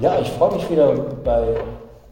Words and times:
Ja, 0.00 0.16
ich 0.20 0.28
freue 0.28 0.54
mich 0.54 0.70
wieder 0.70 0.92
bei 1.24 1.56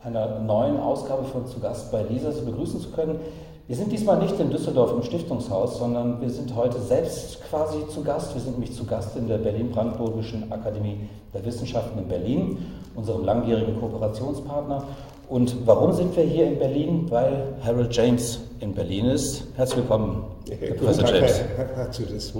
einer 0.03 0.41
neuen 0.41 0.81
Ausgabe 0.81 1.23
von 1.23 1.47
Zu 1.47 1.61
Gast 1.61 1.93
bei 1.93 2.03
Lisa 2.03 2.33
Sie 2.33 2.45
begrüßen 2.45 2.81
zu 2.81 2.91
können. 2.91 3.21
Wir 3.69 3.77
sind 3.77 3.93
diesmal 3.93 4.19
nicht 4.19 4.41
in 4.41 4.51
Düsseldorf 4.51 4.93
im 4.93 5.05
Stiftungshaus, 5.05 5.79
sondern 5.79 6.21
wir 6.21 6.31
sind 6.31 6.57
heute 6.57 6.81
selbst 6.81 7.41
quasi 7.49 7.87
zu 7.89 8.03
Gast. 8.03 8.35
Wir 8.35 8.43
sind 8.43 8.55
nämlich 8.59 8.75
zu 8.75 8.85
Gast 8.87 9.17
in 9.17 9.29
der 9.29 9.39
Berlin-Brandenburgischen 9.39 10.51
Akademie 10.51 11.09
der 11.33 11.45
Wissenschaften 11.45 12.01
in 12.01 12.09
Berlin, 12.09 12.59
unserem 12.97 13.25
langjährigen 13.25 13.79
Kooperationspartner. 13.79 14.83
Und 15.29 15.55
warum 15.65 15.93
sind 15.93 16.17
wir 16.17 16.25
hier 16.25 16.47
in 16.47 16.59
Berlin? 16.59 17.07
Weil 17.09 17.55
Harold 17.65 17.95
James 17.95 18.41
in 18.59 18.75
Berlin 18.75 19.05
ist. 19.07 19.45
Herzlich 19.55 19.79
willkommen, 19.79 20.25
Herr 20.49 20.75
Professor 20.75 21.09
James. 21.09 21.41
Herzlich 21.77 22.33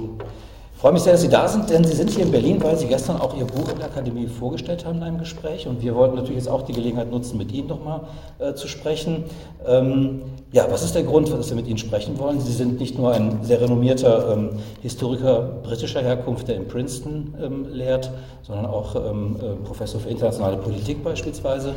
ich 0.77 0.83
freue 0.83 0.93
mich 0.93 1.05
sehr, 1.05 1.15
dass 1.15 1.23
Sie 1.23 1.31
da 1.31 1.49
sind, 1.49 1.71
denn 1.71 1.85
Sie 1.85 1.97
sind 1.97 2.11
hier 2.11 2.25
in 2.25 2.31
Berlin, 2.31 2.63
weil 2.63 2.77
Sie 2.77 2.87
gestern 2.87 3.19
auch 3.19 3.35
Ihr 3.35 3.47
Buch 3.47 3.67
in 3.71 3.79
der 3.79 3.87
Akademie 3.87 4.27
vorgestellt 4.27 4.85
haben 4.85 4.99
in 4.99 5.05
einem 5.05 5.19
Gespräch. 5.19 5.67
Und 5.67 5.81
wir 5.81 5.95
wollten 5.95 6.17
natürlich 6.17 6.37
jetzt 6.37 6.51
auch 6.51 6.61
die 6.61 6.75
Gelegenheit 6.75 7.11
nutzen, 7.11 7.39
mit 7.39 7.51
Ihnen 7.51 7.67
nochmal 7.67 8.03
äh, 8.39 8.53
zu 8.53 8.69
sprechen. 8.69 9.25
Ähm, 9.67 10.21
ja, 10.53 10.67
was 10.71 10.83
ist 10.83 10.95
der 10.95 11.05
Grund, 11.05 11.33
dass 11.33 11.49
wir 11.49 11.57
mit 11.57 11.67
Ihnen 11.67 11.79
sprechen 11.79 12.19
wollen? 12.19 12.43
Sie 12.43 12.53
sind 12.53 12.79
nicht 12.79 12.99
nur 12.99 13.11
ein 13.11 13.39
sehr 13.43 13.59
renommierter 13.63 14.35
ähm, 14.35 14.51
Historiker 14.83 15.61
britischer 15.63 16.03
Herkunft, 16.03 16.47
der 16.47 16.57
in 16.57 16.69
Princeton 16.69 17.33
ähm, 17.43 17.67
lehrt, 17.73 18.11
sondern 18.43 18.67
auch 18.67 18.97
ähm, 18.97 19.37
äh, 19.41 19.57
Professor 19.65 19.99
für 19.99 20.11
internationale 20.11 20.59
Politik 20.59 21.03
beispielsweise. 21.03 21.73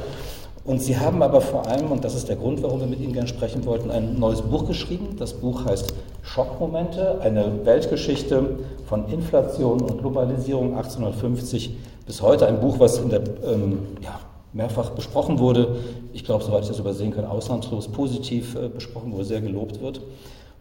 Und 0.65 0.81
Sie 0.81 0.97
haben 0.97 1.23
aber 1.23 1.41
vor 1.41 1.67
allem, 1.67 1.91
und 1.91 2.03
das 2.03 2.15
ist 2.15 2.29
der 2.29 2.35
Grund, 2.35 2.61
warum 2.61 2.81
wir 2.81 2.87
mit 2.87 2.99
Ihnen 2.99 3.13
gerne 3.13 3.27
sprechen 3.27 3.65
wollten, 3.65 3.89
ein 3.91 4.19
neues 4.19 4.41
Buch 4.41 4.67
geschrieben. 4.67 5.15
Das 5.17 5.33
Buch 5.33 5.65
heißt 5.65 5.93
Schockmomente, 6.21 7.21
eine 7.21 7.65
Weltgeschichte 7.65 8.57
von 8.85 9.09
Inflation 9.09 9.81
und 9.81 9.99
Globalisierung 9.99 10.75
1850 10.75 11.75
bis 12.05 12.21
heute. 12.21 12.47
Ein 12.47 12.59
Buch, 12.59 12.79
was 12.79 12.99
in 12.99 13.09
der, 13.09 13.21
ähm, 13.45 13.79
ja, 14.01 14.19
mehrfach 14.53 14.91
besprochen 14.91 15.39
wurde. 15.39 15.77
Ich 16.13 16.23
glaube, 16.23 16.43
soweit 16.43 16.63
ich 16.63 16.69
das 16.69 16.79
übersehen 16.79 17.11
kann, 17.11 17.25
ausnahmslos 17.25 17.87
positiv 17.87 18.55
äh, 18.55 18.67
besprochen 18.67 19.11
wurde, 19.11 19.25
sehr 19.25 19.41
gelobt 19.41 19.81
wird. 19.81 20.01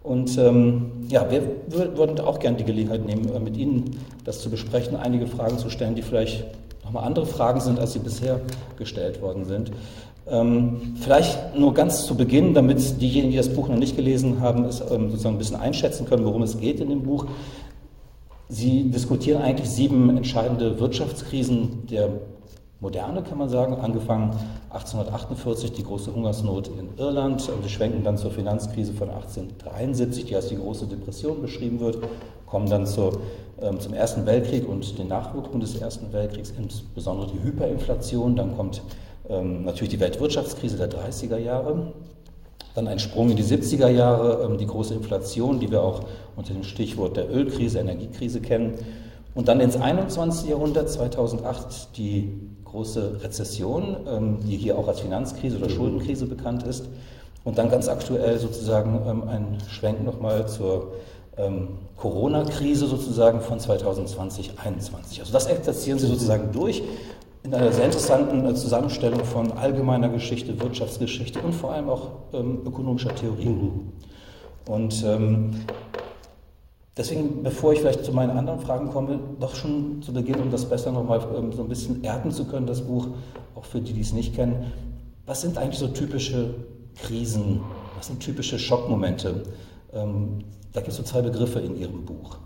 Und 0.03 0.39
ähm, 0.39 0.93
ja, 1.09 1.31
wir 1.31 1.43
würden 1.69 2.21
auch 2.21 2.39
gerne 2.39 2.57
die 2.57 2.65
Gelegenheit 2.65 3.05
nehmen, 3.05 3.29
äh, 3.35 3.41
mit 3.41 3.57
Ihnen 3.57 3.99
das 4.25 4.41
zu 4.41 4.51
besprechen, 4.51 4.97
einige 4.97 5.27
Fragen 5.27 5.59
zu 5.59 5.71
stellen, 5.71 5.95
die 5.95 6.03
vielleicht 6.03 6.45
nochmal 6.89 7.05
andere 7.05 7.27
Fragen 7.27 7.61
sind, 7.61 7.79
als 7.79 7.93
sie 7.93 7.99
bisher 7.99 8.41
gestellt 8.79 9.21
worden 9.21 9.45
sind. 9.45 9.71
Ähm, 10.27 10.95
vielleicht 11.01 11.55
nur 11.55 11.75
ganz 11.75 12.07
zu 12.07 12.15
Beginn, 12.15 12.55
damit 12.55 13.01
diejenigen, 13.01 13.31
die 13.31 13.37
das 13.37 13.51
Buch 13.51 13.69
noch 13.69 13.77
nicht 13.77 13.95
gelesen 13.95 14.41
haben, 14.41 14.65
es 14.65 14.81
ähm, 14.81 15.11
sozusagen 15.11 15.35
ein 15.35 15.39
bisschen 15.39 15.57
einschätzen 15.57 16.07
können, 16.07 16.25
worum 16.25 16.43
es 16.43 16.59
geht 16.59 16.81
in 16.81 16.89
dem 16.89 17.03
Buch. 17.03 17.27
Sie 18.49 18.85
diskutieren 18.85 19.43
eigentlich 19.43 19.69
sieben 19.69 20.17
entscheidende 20.17 20.81
Wirtschaftskrisen 20.81 21.87
der 21.91 22.09
Moderne, 22.81 23.23
kann 23.23 23.39
man 23.39 23.49
sagen, 23.49 23.75
angefangen 23.75 24.37
1848, 24.71 25.73
die 25.73 25.83
große 25.83 26.15
Hungersnot 26.15 26.69
in 26.69 26.97
Irland. 26.97 27.41
Sie 27.41 27.69
schwenken 27.69 28.05
dann 28.05 28.17
zur 28.17 28.31
Finanzkrise 28.31 28.93
von 28.93 29.11
1873, 29.11 30.27
die 30.27 30.37
als 30.37 30.47
die 30.47 30.57
große 30.57 30.87
Depression 30.87 31.43
beschrieben 31.43 31.81
wird, 31.81 31.99
kommen 32.47 32.71
dann 32.71 32.87
zur, 32.87 33.19
ähm, 33.61 33.81
zum 33.81 33.95
Ersten 33.95 34.27
Weltkrieg 34.27 34.69
und 34.69 34.97
den 34.97 35.09
Nachwirkungen 35.09 35.61
des 35.61 35.75
Ersten 35.75 36.13
Weltkriegs, 36.13 36.55
insbesondere 36.57 37.33
die 37.33 37.43
Hyperinflation. 37.43 38.37
Dann 38.37 38.57
kommt 38.57 38.81
ähm, 39.29 39.65
natürlich 39.65 39.91
die 39.91 40.01
Weltwirtschaftskrise 40.01 40.77
der 40.77 40.89
30er 40.89 41.39
Jahre. 41.39 41.95
Dann 42.77 42.87
ein 42.87 43.01
Sprung 43.01 43.31
in 43.31 43.37
die 43.37 43.43
70er 43.43 43.89
Jahre, 43.89 44.45
ähm, 44.45 44.57
die 44.57 44.67
große 44.67 44.95
Inflation, 44.95 45.59
die 45.59 45.73
wir 45.73 45.83
auch 45.83 46.03
unter 46.37 46.55
dem 46.55 46.63
Stichwort 46.63 47.17
der 47.17 47.29
Ölkrise, 47.29 47.81
Energiekrise 47.81 48.41
kennen. 48.41 48.75
Und 49.35 49.49
dann 49.49 49.59
ins 49.59 49.77
21. 49.77 50.49
Jahrhundert, 50.49 50.89
2008, 50.89 51.97
die 51.97 52.41
große 52.71 53.21
Rezession, 53.23 53.97
ähm, 54.09 54.39
die 54.47 54.57
hier 54.57 54.79
auch 54.79 54.89
als 54.89 55.01
Finanzkrise 55.01 55.59
oder 55.59 55.69
Schuldenkrise 55.69 56.27
bekannt 56.27 56.63
ist. 56.65 56.87
Und 57.45 57.59
dann 57.59 57.71
ganz 57.71 57.89
aktuell 57.89 58.39
sozusagen 58.39 59.01
ähm, 59.07 59.29
ein 59.29 59.59
Schwenk 59.71 60.05
nochmal 60.05 60.47
zur 60.49 60.93
ähm, 61.37 61.69
Corona-Krise 61.97 62.87
sozusagen 62.87 63.41
von 63.41 63.59
2020, 63.59 64.55
2021. 64.55 65.21
Also 65.21 65.33
das 65.33 65.47
exerzieren 65.47 65.99
Sie 65.99 66.07
sozusagen 66.07 66.53
durch 66.53 66.83
in 67.45 67.55
einer 67.55 67.73
sehr 67.73 67.87
interessanten 67.87 68.45
äh, 68.45 68.55
Zusammenstellung 68.55 69.25
von 69.25 69.53
allgemeiner 69.53 70.09
Geschichte, 70.09 70.61
Wirtschaftsgeschichte 70.61 71.41
und 71.41 71.55
vor 71.55 71.73
allem 71.73 71.89
auch 71.89 72.09
ökonomischer 72.33 73.15
Theorie. 73.15 73.47
Mhm. 73.47 73.93
Und 74.67 75.03
ähm, 75.07 75.53
Deswegen, 76.99 77.45
bevor 77.45 77.73
ich 77.73 77.79
vielleicht 77.79 78.05
zu 78.05 78.13
meinen 78.13 78.37
anderen 78.37 78.59
Fragen 78.59 78.91
komme, 78.91 79.21
doch 79.39 79.55
schon 79.55 80.03
zu 80.03 80.13
Beginn, 80.13 80.41
um 80.41 80.51
das 80.51 80.69
besser 80.69 80.91
nochmal 80.91 81.21
ähm, 81.37 81.53
so 81.53 81.63
ein 81.63 81.69
bisschen 81.69 82.03
erden 82.03 82.33
zu 82.33 82.45
können, 82.45 82.67
das 82.67 82.83
Buch, 82.83 83.07
auch 83.55 83.65
für 83.65 83.81
die, 83.81 83.93
die 83.93 84.01
es 84.01 84.13
nicht 84.13 84.35
kennen. 84.35 84.73
Was 85.25 85.43
sind 85.43 85.57
eigentlich 85.59 85.79
so 85.79 85.87
typische 85.87 86.57
Krisen? 86.97 87.61
Was 87.97 88.09
sind 88.09 88.19
typische 88.19 88.59
Schockmomente? 88.59 89.45
Ähm, 89.93 90.41
da 90.73 90.81
gibt 90.81 90.91
es 90.91 90.97
so 90.97 91.05
zwei 91.05 91.23
Begriffe 91.23 91.61
in 91.61 91.77
Ihrem 91.77 92.05
Buch. 92.05 92.37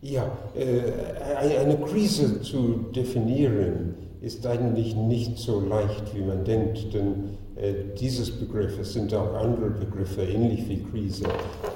Ja, 0.00 0.30
äh, 0.54 1.56
eine 1.58 1.76
Krise 1.78 2.40
zu 2.40 2.86
definieren 2.94 3.94
ist 4.20 4.46
eigentlich 4.46 4.94
nicht 4.94 5.38
so 5.38 5.60
leicht, 5.60 6.14
wie 6.14 6.22
man 6.22 6.44
denkt, 6.44 6.94
denn 6.94 7.30
dieses 8.00 8.30
Begriff, 8.30 8.78
es 8.78 8.94
sind 8.94 9.12
auch 9.14 9.34
andere 9.34 9.70
Begriffe, 9.70 10.22
ähnlich 10.22 10.68
wie 10.68 10.82
Krise, 10.84 11.24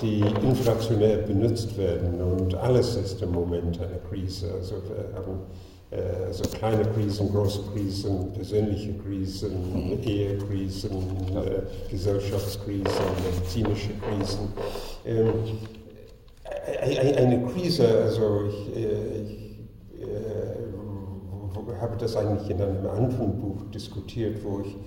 die 0.01 0.21
inflationär 0.21 1.19
benutzt 1.19 1.77
werden 1.77 2.21
und 2.21 2.55
alles 2.55 2.97
ist 2.97 3.21
im 3.23 3.33
Moment 3.33 3.79
eine 3.81 3.99
Krise. 4.09 4.53
Also 4.55 4.77
wir 4.77 5.15
haben 5.15 5.41
äh, 5.91 6.27
also 6.27 6.45
kleine 6.45 6.83
Krisen, 6.83 7.31
große 7.31 7.61
Krisen, 7.73 8.33
persönliche 8.33 8.95
Krisen, 8.95 10.03
Ehekrisen, 10.03 10.93
äh, 11.37 11.91
Gesellschaftskrisen, 11.91 13.05
medizinische 13.25 13.91
Krisen. 14.01 14.49
Ähm, 15.05 15.33
eine 17.21 17.45
Krise, 17.47 17.87
also 18.05 18.45
ich, 18.49 18.77
ich 18.79 19.47
habe 21.81 21.97
das 21.99 22.17
eigentlich 22.17 22.51
in 22.51 22.61
einem 22.61 22.87
anderen 22.87 23.41
Buch 23.41 23.71
diskutiert, 23.73 24.43
wo 24.45 24.61
ich 24.61 24.69
äh, 24.73 24.79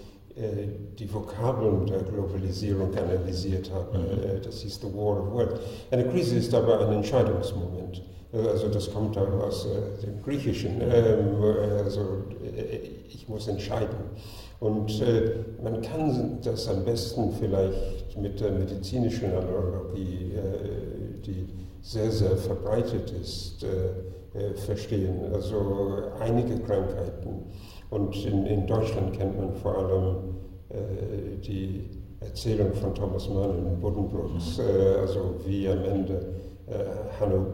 die 0.98 1.14
Vokabeln 1.14 1.86
der 1.86 2.00
Globalisierung 2.00 2.96
analysiert 2.96 3.72
habe. 3.74 3.98
Mhm. 3.98 4.06
Äh, 4.06 4.40
das 4.44 4.62
hieß 4.62 4.80
The 4.82 4.88
War 4.94 5.22
of 5.22 5.34
Work. 5.34 5.60
Eine 5.92 6.08
Krise 6.08 6.38
ist 6.38 6.54
aber 6.54 6.80
ein 6.88 6.94
Entscheidungsmoment. 6.94 8.02
Äh, 8.34 8.48
also 8.48 8.68
das 8.68 8.92
kommt 8.92 9.18
aus 9.18 9.68
dem 10.04 10.22
Griechischen. 10.24 10.82
Ähm, 10.82 11.42
also 11.84 12.02
ich 13.10 13.28
muss 13.28 13.48
entscheiden. 13.48 13.98
Und 14.60 15.02
man 15.64 15.82
kann 15.82 16.40
das 16.44 16.68
am 16.68 16.84
besten 16.84 17.32
vielleicht 17.40 18.18
mit 18.22 18.42
der 18.42 18.52
medizinischen 18.52 19.32
Analogie, 19.32 20.34
die 21.26 21.48
sehr, 21.82 22.12
sehr 22.12 22.36
verbreitet 22.36 23.14
ist, 23.22 23.66
verstehen. 24.66 25.34
Also 25.34 25.94
einige 26.20 26.60
Krankheiten 26.60 27.46
und 27.90 28.26
in, 28.26 28.46
in 28.46 28.68
Deutschland 28.68 29.14
kennt 29.14 29.38
man 29.38 29.54
vor 29.54 29.78
allem 29.78 30.16
äh, 30.70 31.38
die 31.44 31.90
Erzählung 32.20 32.74
von 32.74 32.94
Thomas 32.94 33.30
Mann 33.30 33.66
in 33.66 33.80
Buddenbrooks, 33.80 34.58
mhm. 34.58 34.64
äh, 34.64 34.96
also 35.00 35.36
wie 35.46 35.68
am 35.68 35.84
Ende 35.84 36.34
äh, 36.68 37.20
Hanno 37.20 37.46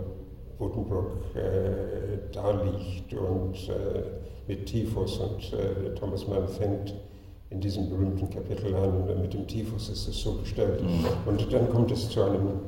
Buddenbrook 0.58 1.36
äh, 1.36 2.32
da 2.32 2.52
liegt 2.52 3.14
und 3.14 3.70
äh, 3.70 4.04
mit 4.48 4.66
Typhus 4.66 5.20
und 5.20 5.54
äh, 5.54 5.94
Thomas 5.96 6.28
Mann 6.28 6.48
fängt 6.48 6.94
in 7.50 7.60
diesem 7.60 7.90
berühmten 7.90 8.30
Kapitel 8.30 8.74
an, 8.76 9.22
mit 9.22 9.34
dem 9.34 9.48
Typhus 9.48 9.90
ist 9.90 10.08
es 10.08 10.20
so 10.20 10.34
bestellt. 10.34 10.82
Mhm. 10.82 11.06
Und 11.26 11.54
dann 11.54 11.70
kommt 11.70 11.92
es 11.92 12.10
zu 12.10 12.22
einem 12.24 12.60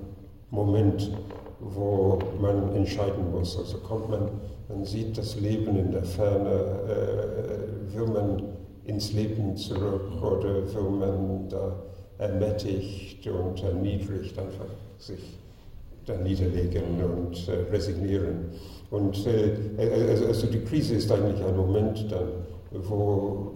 Moment, 0.50 1.12
wo 1.60 2.20
man 2.40 2.76
entscheiden 2.76 3.32
muss. 3.32 3.58
Also 3.58 3.78
kommt 3.80 4.10
man 4.10 4.30
man 4.70 4.86
sieht 4.86 5.18
das 5.18 5.40
Leben 5.40 5.78
in 5.78 5.92
der 5.92 6.04
Ferne, 6.04 6.50
äh, 6.88 7.96
will 7.96 8.08
man 8.08 8.44
ins 8.86 9.14
Leben 9.14 9.56
zurück 9.56 10.22
oder 10.22 10.74
will 10.74 10.90
man 10.90 11.50
da 11.50 11.84
ermächtigt 12.18 13.28
und 13.28 13.62
erniedrigt 13.64 14.38
einfach 14.38 14.66
sich 14.98 15.38
da 16.06 16.18
niederlegen 16.18 17.04
und 17.04 17.48
äh, 17.48 17.72
resignieren. 17.72 18.52
Und 18.90 19.28
äh, 19.28 19.56
also, 20.10 20.28
also 20.28 20.48
die 20.48 20.62
Krise 20.62 20.96
ist 20.96 21.12
eigentlich 21.12 21.44
ein 21.44 21.56
Moment 21.56 22.10
dann, 22.12 22.30
wo 22.72 23.52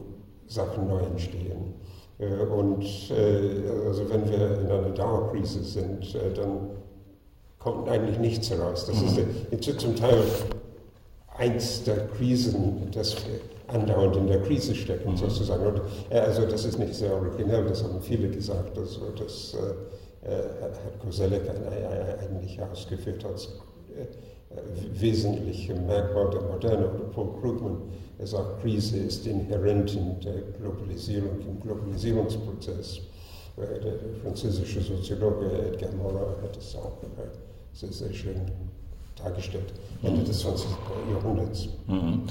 Sachen 0.47 0.87
neu 0.87 0.99
entstehen. 0.99 1.75
Äh, 2.19 2.43
und 2.43 2.83
äh, 3.09 3.87
also 3.87 4.09
wenn 4.09 4.29
wir 4.29 4.59
in 4.59 4.69
einer 4.69 4.89
Dauerkrise 4.89 5.63
sind, 5.63 6.13
äh, 6.15 6.33
dann 6.35 6.69
kommt 7.57 7.87
eigentlich 7.87 8.19
nichts 8.19 8.49
heraus. 8.49 8.85
Das 8.85 9.01
ist 9.01 9.17
mhm. 9.17 9.79
zum 9.79 9.95
Teil 9.95 10.21
eins 11.41 11.83
der 11.83 12.07
Krisen, 12.09 12.91
das 12.93 13.15
wir 13.25 13.39
andauernd 13.67 14.15
in 14.15 14.27
der 14.27 14.41
Krise 14.41 14.75
stecken, 14.75 15.17
sozusagen. 15.17 15.65
Und, 15.65 15.81
äh, 16.09 16.19
also 16.19 16.45
das 16.45 16.65
ist 16.65 16.77
nicht 16.77 16.93
sehr 16.93 17.13
originell, 17.13 17.65
das 17.65 17.83
haben 17.83 17.99
viele 18.01 18.29
gesagt, 18.29 18.77
also 18.77 19.09
das 19.17 19.55
äh, 19.55 20.29
äh 20.29 20.43
hat 20.61 20.99
Koselleck 20.99 21.41
eigentlich 21.49 22.61
ausgeführt 22.61 23.25
als 23.25 23.49
wesentliche 24.93 25.73
Merkmal 25.73 26.29
der 26.29 26.41
Moderne. 26.41 26.89
Oder 26.89 27.05
Paul 27.13 27.33
Krugman, 27.39 27.77
sagt, 28.23 28.61
Krise 28.61 28.97
ist 28.97 29.25
inhärent 29.25 29.95
in 29.95 30.19
der 30.19 30.41
Globalisierung, 30.59 31.39
im 31.47 31.59
Globalisierungsprozess. 31.59 33.01
Der 33.57 33.93
französische 34.21 34.81
Soziologe 34.81 35.49
Edgar 35.51 35.91
Morin 35.93 36.35
hat 36.43 36.55
es 36.57 36.75
auch 36.75 36.97
sehr, 37.73 37.91
sehr 37.91 38.13
schön 38.13 38.41
dargestellt, 39.23 39.73
Ende 40.03 40.23
des 40.23 40.39
20. 40.39 40.67
Jahrhunderts. 41.11 41.67
Mhm. 41.87 42.23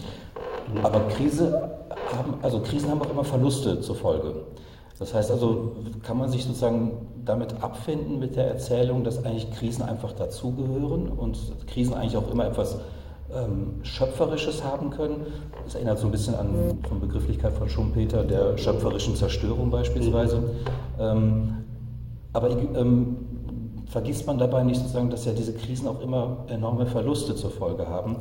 Aber 0.82 1.00
Krise 1.08 1.70
haben, 2.16 2.34
also 2.42 2.60
Krisen 2.60 2.90
haben 2.90 3.02
auch 3.02 3.10
immer 3.10 3.24
Verluste 3.24 3.80
zur 3.80 3.96
Folge. 3.96 4.34
Das 4.98 5.14
heißt 5.14 5.30
also, 5.30 5.76
kann 6.02 6.18
man 6.18 6.28
sich 6.28 6.44
sozusagen 6.44 6.92
damit 7.24 7.62
abfinden 7.62 8.18
mit 8.18 8.36
der 8.36 8.48
Erzählung, 8.48 9.02
dass 9.02 9.24
eigentlich 9.24 9.50
Krisen 9.52 9.82
einfach 9.82 10.12
dazugehören 10.12 11.08
und 11.08 11.38
Krisen 11.66 11.94
eigentlich 11.94 12.16
auch 12.16 12.30
immer 12.30 12.46
etwas 12.46 12.78
ähm, 13.34 13.80
Schöpferisches 13.82 14.62
haben 14.64 14.90
können. 14.90 15.26
Das 15.64 15.74
erinnert 15.74 15.98
so 15.98 16.06
ein 16.06 16.10
bisschen 16.10 16.34
an 16.34 16.78
von 16.86 17.00
Begrifflichkeit 17.00 17.52
von 17.52 17.68
Schumpeter, 17.68 18.24
der 18.24 18.58
schöpferischen 18.58 19.16
Zerstörung 19.16 19.70
beispielsweise. 19.70 20.42
Ähm, 20.98 21.64
aber 22.32 22.50
ähm, 22.50 23.16
vergisst 23.90 24.26
man 24.26 24.38
dabei 24.38 24.62
nicht 24.62 24.80
sozusagen, 24.80 25.10
dass 25.10 25.24
ja 25.24 25.32
diese 25.32 25.52
Krisen 25.52 25.88
auch 25.88 26.00
immer 26.00 26.44
enorme 26.48 26.86
Verluste 26.86 27.34
zur 27.34 27.50
Folge 27.50 27.88
haben, 27.88 28.16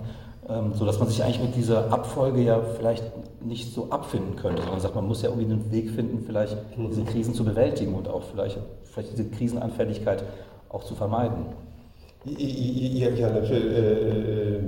ähm, 0.49 0.73
sodass 0.73 0.99
man 0.99 1.07
sich 1.07 1.23
eigentlich 1.23 1.41
mit 1.41 1.55
dieser 1.55 1.93
Abfolge 1.93 2.41
ja 2.41 2.59
vielleicht 2.59 3.03
nicht 3.41 3.71
so 3.71 3.89
abfinden 3.91 4.35
könnte, 4.35 4.63
sondern 4.63 4.79
sagt, 4.79 4.95
man 4.95 5.07
muss 5.07 5.21
ja 5.21 5.29
irgendwie 5.29 5.51
einen 5.51 5.71
Weg 5.71 5.91
finden, 5.91 6.23
vielleicht 6.25 6.57
diese 6.75 7.03
Krisen 7.03 7.35
zu 7.35 7.45
bewältigen 7.45 7.93
und 7.93 8.07
auch 8.07 8.23
vielleicht, 8.23 8.57
vielleicht 8.83 9.11
diese 9.11 9.25
Krisenanfälligkeit 9.25 10.23
auch 10.69 10.83
zu 10.83 10.95
vermeiden. 10.95 11.45
Ja, 12.25 13.09
ja 13.09 13.29
natürlich, 13.29 13.77
äh, 13.77 14.59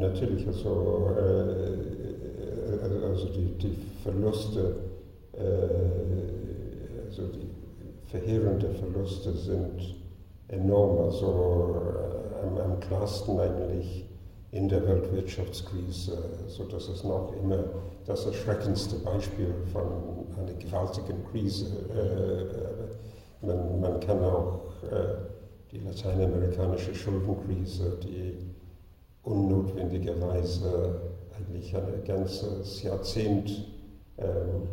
natürlich, 0.00 0.46
also, 0.46 1.10
äh, 1.18 1.84
also 3.06 3.26
die, 3.26 3.58
die 3.58 3.76
Verluste, 4.02 4.74
äh, 5.34 7.08
also 7.08 7.22
die 7.28 7.50
verheerenden 8.10 8.74
Verluste 8.74 9.32
sind 9.36 10.03
enorm, 10.48 11.06
also 11.06 11.76
äh, 11.76 12.46
am, 12.46 12.58
am 12.58 12.80
klarsten 12.80 13.38
eigentlich 13.38 14.06
in 14.50 14.68
der 14.68 14.86
Weltwirtschaftskrise, 14.86 16.16
sodass 16.46 16.88
es 16.88 17.02
noch 17.02 17.32
immer 17.42 17.64
das 18.06 18.26
erschreckendste 18.26 18.96
Beispiel 18.96 19.52
von 19.72 19.86
einer 20.38 20.52
gewaltigen 20.54 21.24
Krise. 21.30 21.66
Äh, 21.90 23.46
man, 23.46 23.80
man 23.80 24.00
kann 24.00 24.22
auch 24.22 24.60
äh, 24.90 25.16
die 25.72 25.80
lateinamerikanische 25.80 26.94
Schuldenkrise, 26.94 27.98
die 28.02 28.38
unnotwendigerweise 29.24 31.00
eigentlich 31.36 31.74
ein 31.76 32.04
ganzes 32.06 32.82
Jahrzehnt 32.82 33.50
ähm, 34.18 34.68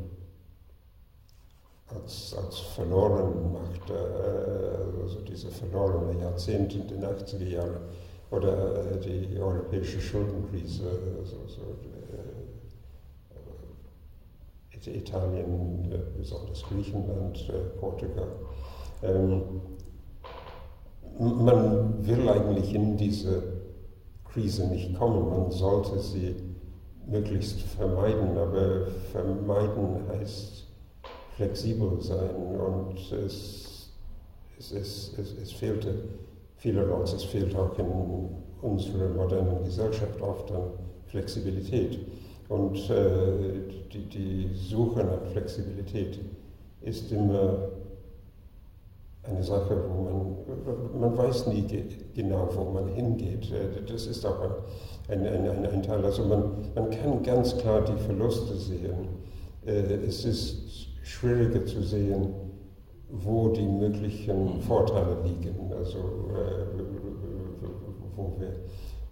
als, 1.96 2.36
als 2.36 2.60
verloren 2.60 3.52
machte, 3.54 3.94
äh, 3.94 5.02
also 5.04 5.22
diese 5.22 5.50
verlorene 5.50 6.22
Jahrzehnte 6.22 6.80
in 6.80 6.88
den 6.88 7.04
80er 7.04 7.48
Jahren 7.48 7.82
oder 8.30 8.92
äh, 8.92 9.00
die 9.00 9.40
europäische 9.40 10.00
Schuldenkrise, 10.00 10.84
also, 11.20 11.38
so, 11.48 11.62
äh, 11.62 11.78
Italien, 14.84 15.94
besonders 16.18 16.64
Griechenland, 16.64 17.54
Portugal. 17.80 18.32
Ähm, 19.04 19.62
man 21.20 22.04
will 22.04 22.28
eigentlich 22.28 22.74
in 22.74 22.98
diese 22.98 23.44
Krise 24.26 24.68
nicht 24.70 24.98
kommen, 24.98 25.30
man 25.30 25.52
sollte 25.52 26.00
sie 26.00 26.36
möglichst 27.06 27.62
vermeiden, 27.62 28.36
aber 28.36 28.88
vermeiden 29.12 30.08
heißt 30.10 30.71
flexibel 31.42 32.00
sein 32.00 32.36
und 32.36 33.00
es, 33.12 33.90
es, 34.60 34.72
es, 34.72 35.14
es, 35.18 35.36
es 35.42 35.52
fehlte 35.52 35.96
vielerorts, 36.58 37.14
es 37.14 37.24
fehlt 37.24 37.56
auch 37.56 37.78
in 37.80 37.88
unserer 38.62 39.10
modernen 39.10 39.64
Gesellschaft 39.64 40.22
oft 40.22 40.52
an 40.52 40.74
Flexibilität. 41.08 41.98
Und 42.48 42.78
äh, 42.92 43.64
die, 43.92 44.06
die 44.06 44.50
Suche 44.54 45.04
nach 45.04 45.26
Flexibilität 45.32 46.20
ist 46.82 47.12
immer 47.12 47.70
eine 49.24 49.44
Sache, 49.44 49.84
wo 49.90 50.04
man, 50.04 51.00
man 51.00 51.18
weiß 51.18 51.48
nie 51.48 51.66
genau, 52.14 52.50
wo 52.54 52.66
man 52.66 52.88
hingeht. 52.90 53.52
Äh, 53.52 53.82
das 53.92 54.06
ist 54.06 54.24
auch 54.28 54.42
ein, 55.08 55.26
ein, 55.26 55.50
ein, 55.50 55.66
ein 55.66 55.82
Teil. 55.82 56.06
Also 56.06 56.24
man, 56.24 56.52
man 56.76 56.90
kann 56.92 57.24
ganz 57.24 57.58
klar 57.58 57.82
die 57.84 58.00
Verluste 58.04 58.56
sehen. 58.56 59.08
Äh, 59.66 60.06
es 60.06 60.24
ist 60.26 60.91
schwieriger 61.12 61.66
zu 61.66 61.82
sehen, 61.82 62.28
wo 63.10 63.50
die 63.50 63.66
möglichen 63.66 64.62
Vorteile 64.62 65.18
liegen, 65.24 65.72
also 65.78 65.98
äh, 65.98 66.66
wo 68.16 68.34
wir 68.40 68.52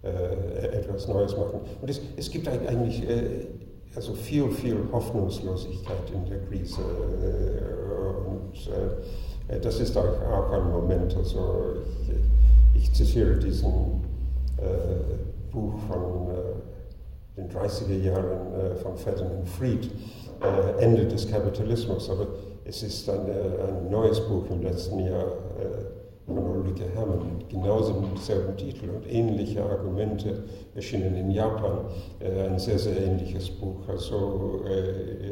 etwas 0.02 1.06
Neues 1.08 1.36
machen. 1.36 1.60
Und 1.82 1.90
es, 1.90 2.00
es 2.16 2.30
gibt 2.30 2.48
eigentlich 2.48 3.06
also 3.94 4.14
viel, 4.14 4.50
viel 4.50 4.78
Hoffnungslosigkeit 4.92 6.10
in 6.14 6.24
der 6.24 6.38
Krise. 6.46 6.80
Und 8.26 8.54
äh, 9.48 9.60
das 9.60 9.80
ist 9.80 9.96
auch, 9.96 10.04
auch 10.04 10.52
ein 10.52 10.70
Moment, 10.70 11.16
also 11.16 11.76
ich, 12.74 12.82
ich 12.82 12.92
zitiere 12.92 13.36
diesen 13.36 14.04
äh, 14.58 15.50
Buch 15.50 15.74
von 15.88 16.30
äh, 16.30 17.36
den 17.36 17.48
30er 17.50 17.98
Jahren 17.98 18.54
äh, 18.54 18.76
von 18.76 18.96
Ferdinand 18.96 19.48
Fried, 19.48 19.90
äh, 20.42 20.82
Ende 20.82 21.06
des 21.06 21.30
Kapitalismus, 21.30 22.10
aber 22.10 22.26
es 22.64 22.82
ist 22.82 23.08
ein, 23.08 23.20
ein 23.20 23.90
neues 23.90 24.20
Buch 24.20 24.44
im 24.50 24.62
letzten 24.62 24.98
Jahr 25.00 25.26
äh, 25.58 26.26
von 26.26 26.38
Ulrike 26.38 26.84
Herrmann 26.94 27.38
mit 27.38 27.52
demselben 27.52 28.56
Titel 28.56 28.90
und 28.90 29.10
ähnliche 29.10 29.64
Argumente 29.64 30.44
erschienen 30.74 31.16
in 31.16 31.30
Japan. 31.32 31.86
ein 32.20 32.58
sehr, 32.58 32.78
sehr 32.78 32.96
ähnliches 33.04 33.50
Buch. 33.50 33.88
Also, 33.88 34.60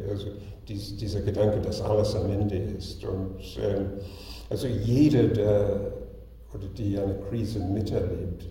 also 0.09 0.25
dies, 0.67 0.97
dieser 0.97 1.21
Gedanke, 1.21 1.59
dass 1.61 1.81
alles 1.81 2.15
am 2.15 2.29
Ende 2.31 2.57
ist. 2.57 3.03
Und 3.05 3.39
ähm, 3.61 3.91
also 4.49 4.67
jeder, 4.67 5.23
der 5.23 5.91
oder 6.53 6.67
die 6.77 6.97
eine 6.97 7.15
Krise 7.29 7.59
miterlebt, 7.59 8.47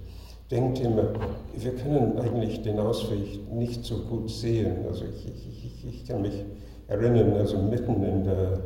denkt 0.51 0.81
immer, 0.81 1.13
wir 1.57 1.73
können 1.73 2.19
eigentlich 2.19 2.63
den 2.63 2.79
Ausweg 2.79 3.51
nicht 3.53 3.85
so 3.85 3.99
gut 3.99 4.31
sehen. 4.31 4.87
Also 4.89 5.05
ich, 5.05 5.27
ich, 5.27 5.65
ich, 5.89 6.07
kann 6.07 6.23
mich 6.23 6.45
erinnern, 6.89 7.35
also 7.35 7.59
mitten 7.59 8.03
in 8.03 8.25
der 8.25 8.61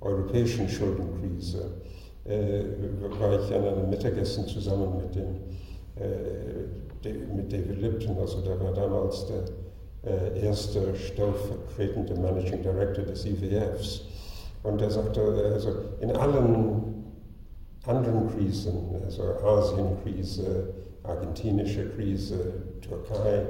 europäischen 0.00 0.68
Schuldenkrise 0.68 1.70
äh, 2.24 2.64
war 3.18 3.40
ich 3.40 3.54
an 3.54 3.64
einem 3.64 3.90
Mittagessen 3.90 4.46
zusammen 4.46 4.96
mit 4.98 5.14
dem 5.14 5.36
äh, 5.96 7.14
mit 7.36 7.52
David 7.52 7.80
Lipton, 7.80 8.16
also 8.18 8.40
der 8.40 8.58
war 8.60 8.72
damals 8.72 9.26
der 9.26 9.44
äh, 10.10 10.46
erster 10.46 10.94
stellvertretende 10.94 12.14
Managing 12.14 12.62
Director 12.62 13.04
des 13.04 13.26
IWFs. 13.26 14.02
Und 14.62 14.80
er 14.80 14.90
sagte, 14.90 15.20
also 15.52 15.70
in 16.00 16.10
allen 16.12 17.04
anderen 17.86 18.28
Krisen, 18.30 18.96
also 19.04 19.22
Asienkrise, 19.22 20.68
argentinische 21.02 21.90
Krise, 21.90 22.36
Türkei, 22.80 23.44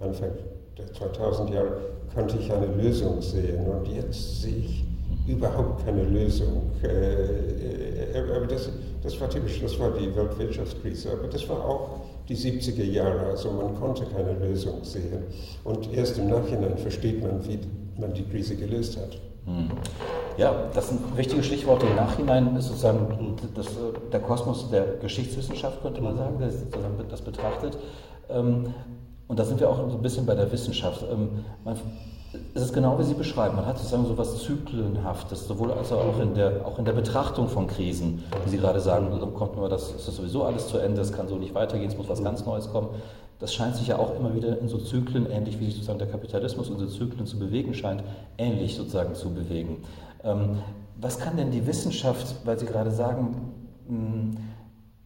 Anfang 0.00 0.32
der 0.78 0.92
2000 0.92 1.50
Jahre, 1.50 1.76
konnte 2.14 2.36
ich 2.38 2.52
eine 2.52 2.66
Lösung 2.66 3.20
sehen. 3.20 3.66
Und 3.66 3.88
jetzt 3.88 4.42
sehe 4.42 4.56
ich 4.56 4.84
überhaupt 5.26 5.84
keine 5.84 6.04
Lösung. 6.04 6.70
Äh, 6.82 8.16
äh, 8.16 8.36
aber 8.36 8.46
das, 8.46 8.70
das 9.02 9.20
war 9.20 9.28
typisch, 9.28 9.60
das 9.60 9.78
war 9.78 9.90
die 9.90 10.14
Weltwirtschaftskrise, 10.14 11.12
aber 11.12 11.28
das 11.28 11.48
war 11.48 11.64
auch 11.64 12.00
die 12.28 12.36
70er 12.36 12.84
Jahre. 12.84 13.26
Also 13.26 13.50
man 13.50 13.74
konnte 13.76 14.04
keine 14.06 14.32
Lösung 14.34 14.84
sehen. 14.84 15.24
Und 15.64 15.92
erst 15.92 16.18
im 16.18 16.28
Nachhinein 16.28 16.76
versteht 16.78 17.22
man, 17.22 17.46
wie 17.46 17.58
man 17.98 18.12
die 18.12 18.24
Krise 18.24 18.56
gelöst 18.56 18.96
hat. 18.96 19.18
Hm. 19.46 19.70
Ja, 20.36 20.68
das 20.74 20.88
sind 20.88 21.16
wichtige 21.16 21.42
Stichworte. 21.42 21.86
Im 21.86 21.96
Nachhinein 21.96 22.56
ist 22.56 22.66
sozusagen 22.66 23.36
das, 23.54 23.68
der 24.12 24.20
Kosmos 24.20 24.68
der 24.70 24.96
Geschichtswissenschaft, 25.00 25.80
könnte 25.82 26.02
man 26.02 26.16
sagen, 26.16 26.36
das, 26.40 26.54
das 27.08 27.22
betrachtet. 27.22 27.78
Und 29.28 29.38
da 29.38 29.44
sind 29.44 29.60
wir 29.60 29.68
auch 29.68 29.76
so 29.76 29.96
ein 29.96 30.02
bisschen 30.02 30.26
bei 30.26 30.34
der 30.34 30.50
Wissenschaft. 30.52 31.04
Ähm, 31.10 31.44
man 31.64 31.76
es 32.54 32.62
ist 32.62 32.72
genau 32.72 32.98
wie 32.98 33.02
Sie 33.02 33.14
beschreiben. 33.14 33.56
Man 33.56 33.66
hat 33.66 33.78
sozusagen 33.78 34.06
so 34.06 34.12
etwas 34.12 34.42
Zyklenhaftes, 34.42 35.46
sowohl 35.46 35.72
also 35.72 35.96
auch 35.96 36.18
in, 36.20 36.34
der, 36.34 36.66
auch 36.66 36.78
in 36.78 36.84
der 36.84 36.92
Betrachtung 36.92 37.48
von 37.48 37.66
Krisen. 37.66 38.22
Wie 38.44 38.50
Sie 38.50 38.58
gerade 38.58 38.80
sagen, 38.80 39.08
dann 39.10 39.34
kommt 39.34 39.56
immer 39.56 39.68
das, 39.68 39.90
ist 39.92 40.08
das 40.08 40.16
sowieso 40.16 40.44
alles 40.44 40.68
zu 40.68 40.78
Ende, 40.78 41.00
es 41.00 41.12
kann 41.12 41.28
so 41.28 41.36
nicht 41.36 41.54
weitergehen, 41.54 41.88
es 41.88 41.96
muss 41.96 42.08
was 42.08 42.22
ganz 42.22 42.44
Neues 42.44 42.70
kommen. 42.70 42.88
Das 43.38 43.52
scheint 43.52 43.76
sich 43.76 43.88
ja 43.88 43.98
auch 43.98 44.18
immer 44.18 44.34
wieder 44.34 44.58
in 44.58 44.68
so 44.68 44.78
Zyklen, 44.78 45.30
ähnlich 45.30 45.60
wie 45.60 45.66
sich 45.66 45.74
sozusagen 45.74 45.98
der 45.98 46.08
Kapitalismus 46.08 46.70
in 46.70 46.78
so 46.78 46.86
Zyklen 46.86 47.26
zu 47.26 47.38
bewegen 47.38 47.74
scheint, 47.74 48.02
ähnlich 48.38 48.76
sozusagen 48.76 49.14
zu 49.14 49.30
bewegen. 49.30 49.82
Ähm, 50.24 50.58
was 50.98 51.18
kann 51.18 51.36
denn 51.36 51.50
die 51.50 51.66
Wissenschaft, 51.66 52.36
weil 52.44 52.58
Sie 52.58 52.66
gerade 52.66 52.90
sagen, 52.90 53.52
hm, 53.86 54.36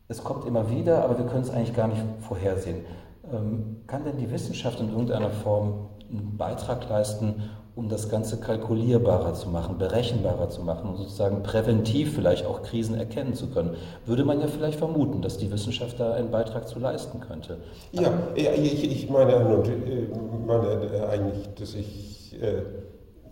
es 0.06 0.22
kommt 0.22 0.46
immer 0.46 0.70
wieder, 0.70 1.04
aber 1.04 1.18
wir 1.18 1.26
können 1.26 1.42
es 1.42 1.50
eigentlich 1.50 1.74
gar 1.74 1.88
nicht 1.88 2.02
vorhersehen. 2.20 2.84
Ähm, 3.32 3.76
kann 3.86 4.04
denn 4.04 4.18
die 4.18 4.30
Wissenschaft 4.30 4.80
in 4.80 4.90
irgendeiner 4.90 5.30
Form 5.30 5.88
einen 6.10 6.36
Beitrag 6.36 6.88
leisten, 6.88 7.50
um 7.76 7.88
das 7.88 8.08
Ganze 8.08 8.38
kalkulierbarer 8.38 9.34
zu 9.34 9.48
machen, 9.48 9.78
berechenbarer 9.78 10.50
zu 10.50 10.62
machen 10.62 10.90
und 10.90 10.96
sozusagen 10.96 11.42
präventiv 11.42 12.14
vielleicht 12.14 12.44
auch 12.44 12.62
Krisen 12.62 12.96
erkennen 12.96 13.34
zu 13.34 13.48
können? 13.48 13.76
Würde 14.06 14.24
man 14.24 14.40
ja 14.40 14.48
vielleicht 14.48 14.78
vermuten, 14.78 15.22
dass 15.22 15.38
die 15.38 15.50
Wissenschaft 15.50 16.00
da 16.00 16.12
einen 16.12 16.30
Beitrag 16.30 16.66
zu 16.68 16.78
leisten 16.78 17.20
könnte. 17.20 17.58
Ja, 17.92 18.12
ich, 18.34 18.84
ich 18.84 19.10
meine, 19.10 19.32
äh, 19.32 20.08
meine 20.46 20.66
äh, 20.66 21.06
eigentlich, 21.08 21.48
dass 21.54 21.74
ich 21.74 22.36
äh, 22.42 22.62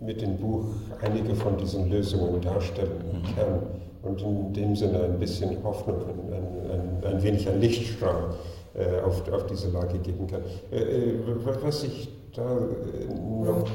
mit 0.03 0.21
dem 0.21 0.37
Buch 0.37 0.65
einige 1.01 1.35
von 1.35 1.57
diesen 1.57 1.89
Lösungen 1.89 2.41
darstellen 2.41 3.03
mhm. 3.11 3.35
kann 3.35 3.59
und 4.01 4.21
in 4.21 4.53
dem 4.53 4.75
Sinne 4.75 5.03
ein 5.03 5.19
bisschen 5.19 5.61
Hoffnung, 5.63 5.97
ein, 5.97 6.71
ein, 6.71 7.13
ein 7.15 7.23
wenig 7.23 7.47
ein 7.49 7.59
Lichtstrahl 7.59 8.35
äh, 8.79 9.01
auf, 9.01 9.29
auf 9.29 9.45
diese 9.47 9.69
Lage 9.71 9.99
geben 9.99 10.25
kann. 10.25 10.41
Äh, 10.71 10.77
äh 10.77 11.15
was 11.61 11.83
ich 11.83 12.09
da 12.33 12.57
äh, 12.57 13.13
noch 13.13 13.67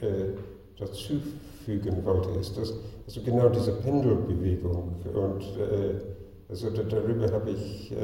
äh, 0.00 0.32
dazu 0.78 1.14
fügen 1.62 2.02
wollte, 2.06 2.30
ist, 2.40 2.56
dass 2.56 2.72
also 3.06 3.20
genau 3.20 3.50
diese 3.50 3.72
Pendelbewegung 3.72 4.94
und 5.12 5.42
äh, 5.58 6.00
also 6.48 6.70
darüber 6.70 7.30
habe 7.30 7.50
ich 7.50 7.94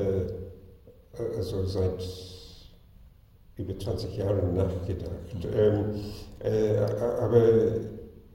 also 1.36 1.64
seit 1.64 2.04
über 3.56 3.76
20 3.76 4.16
Jahren 4.18 4.54
nachgedacht. 4.54 5.10
Ähm, 5.52 5.96
aber 7.20 7.42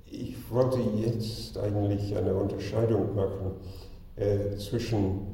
ich 0.06 0.36
wollte 0.52 0.80
jetzt 0.98 1.58
eigentlich 1.58 2.14
eine 2.18 2.36
Unterscheidung 2.36 3.16
machen 3.16 3.52
zwischen 4.58 5.31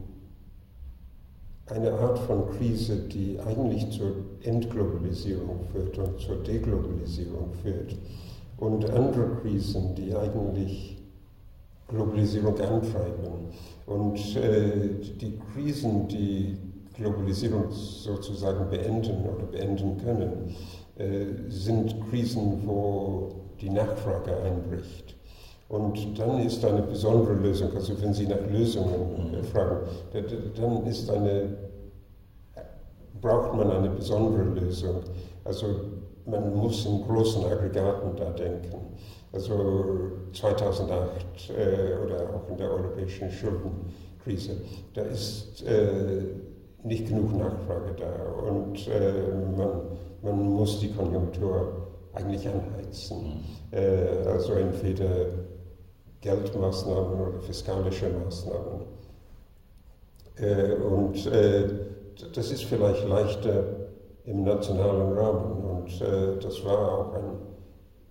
eine 1.69 1.91
Art 1.93 2.19
von 2.19 2.49
Krise, 2.57 2.97
die 2.97 3.39
eigentlich 3.39 3.89
zur 3.91 4.11
Entglobalisierung 4.43 5.59
führt 5.71 5.97
und 5.97 6.19
zur 6.19 6.37
Deglobalisierung 6.37 7.51
führt 7.61 7.95
und 8.57 8.89
andere 8.89 9.35
Krisen, 9.41 9.93
die 9.95 10.15
eigentlich 10.15 10.97
Globalisierung 11.87 12.59
antreiben. 12.59 13.49
Und 13.85 14.35
äh, 14.35 14.89
die 15.21 15.39
Krisen, 15.53 16.07
die 16.07 16.57
Globalisierung 16.95 17.71
sozusagen 17.71 18.69
beenden 18.69 19.23
oder 19.25 19.45
beenden 19.45 19.97
können, 19.97 20.55
äh, 20.97 21.49
sind 21.49 21.95
Krisen, 22.09 22.63
wo 22.65 23.31
die 23.61 23.69
Nachfrage 23.69 24.35
einbricht. 24.41 25.16
Und 25.69 26.17
dann 26.17 26.39
ist 26.39 26.63
eine 26.63 26.81
besondere 26.81 27.33
Lösung, 27.33 27.75
also 27.75 28.01
wenn 28.01 28.13
Sie 28.13 28.25
nach 28.25 28.39
Lösungen 28.49 29.33
äh, 29.33 29.43
fragen, 29.43 29.81
dann 30.55 30.85
ist 30.85 31.09
eine, 31.09 31.57
braucht 33.21 33.53
man 33.53 33.69
eine 33.71 33.89
besondere 33.89 34.43
Lösung. 34.43 35.01
Also 35.43 35.67
man 36.25 36.55
muss 36.55 36.85
in 36.85 37.03
großen 37.03 37.45
Aggregaten 37.45 38.15
da 38.15 38.29
denken. 38.31 38.77
Also 39.33 40.11
2008 40.33 41.49
äh, 41.49 42.05
oder 42.05 42.29
auch 42.33 42.49
in 42.49 42.57
der 42.57 42.71
europäischen 42.71 43.29
Schuldenkrise, 43.29 44.61
da 44.93 45.01
ist 45.01 45.63
äh, 45.63 46.23
nicht 46.83 47.07
genug 47.07 47.37
Nachfrage 47.37 47.93
da 47.97 48.49
und 48.49 48.87
äh, 48.87 49.57
man, 49.57 49.81
man 50.21 50.49
muss 50.49 50.79
die 50.79 50.91
Konjunktur 50.93 51.87
eigentlich 52.13 52.47
anheizen. 52.47 53.43
Äh, 53.71 54.27
also 54.27 54.53
entweder 54.53 55.27
Geldmaßnahmen 56.21 57.19
oder 57.19 57.39
fiskalische 57.39 58.09
Maßnahmen. 58.09 58.81
Äh, 60.35 60.73
und 60.73 61.25
äh, 61.27 61.69
das 62.33 62.51
ist 62.51 62.63
vielleicht 62.65 63.07
leichter 63.07 63.63
im 64.25 64.43
nationalen 64.43 65.17
Rahmen 65.17 65.63
und 65.63 66.01
äh, 66.01 66.37
das 66.41 66.63
war 66.65 66.99
auch 66.99 67.13
ein 67.13 67.57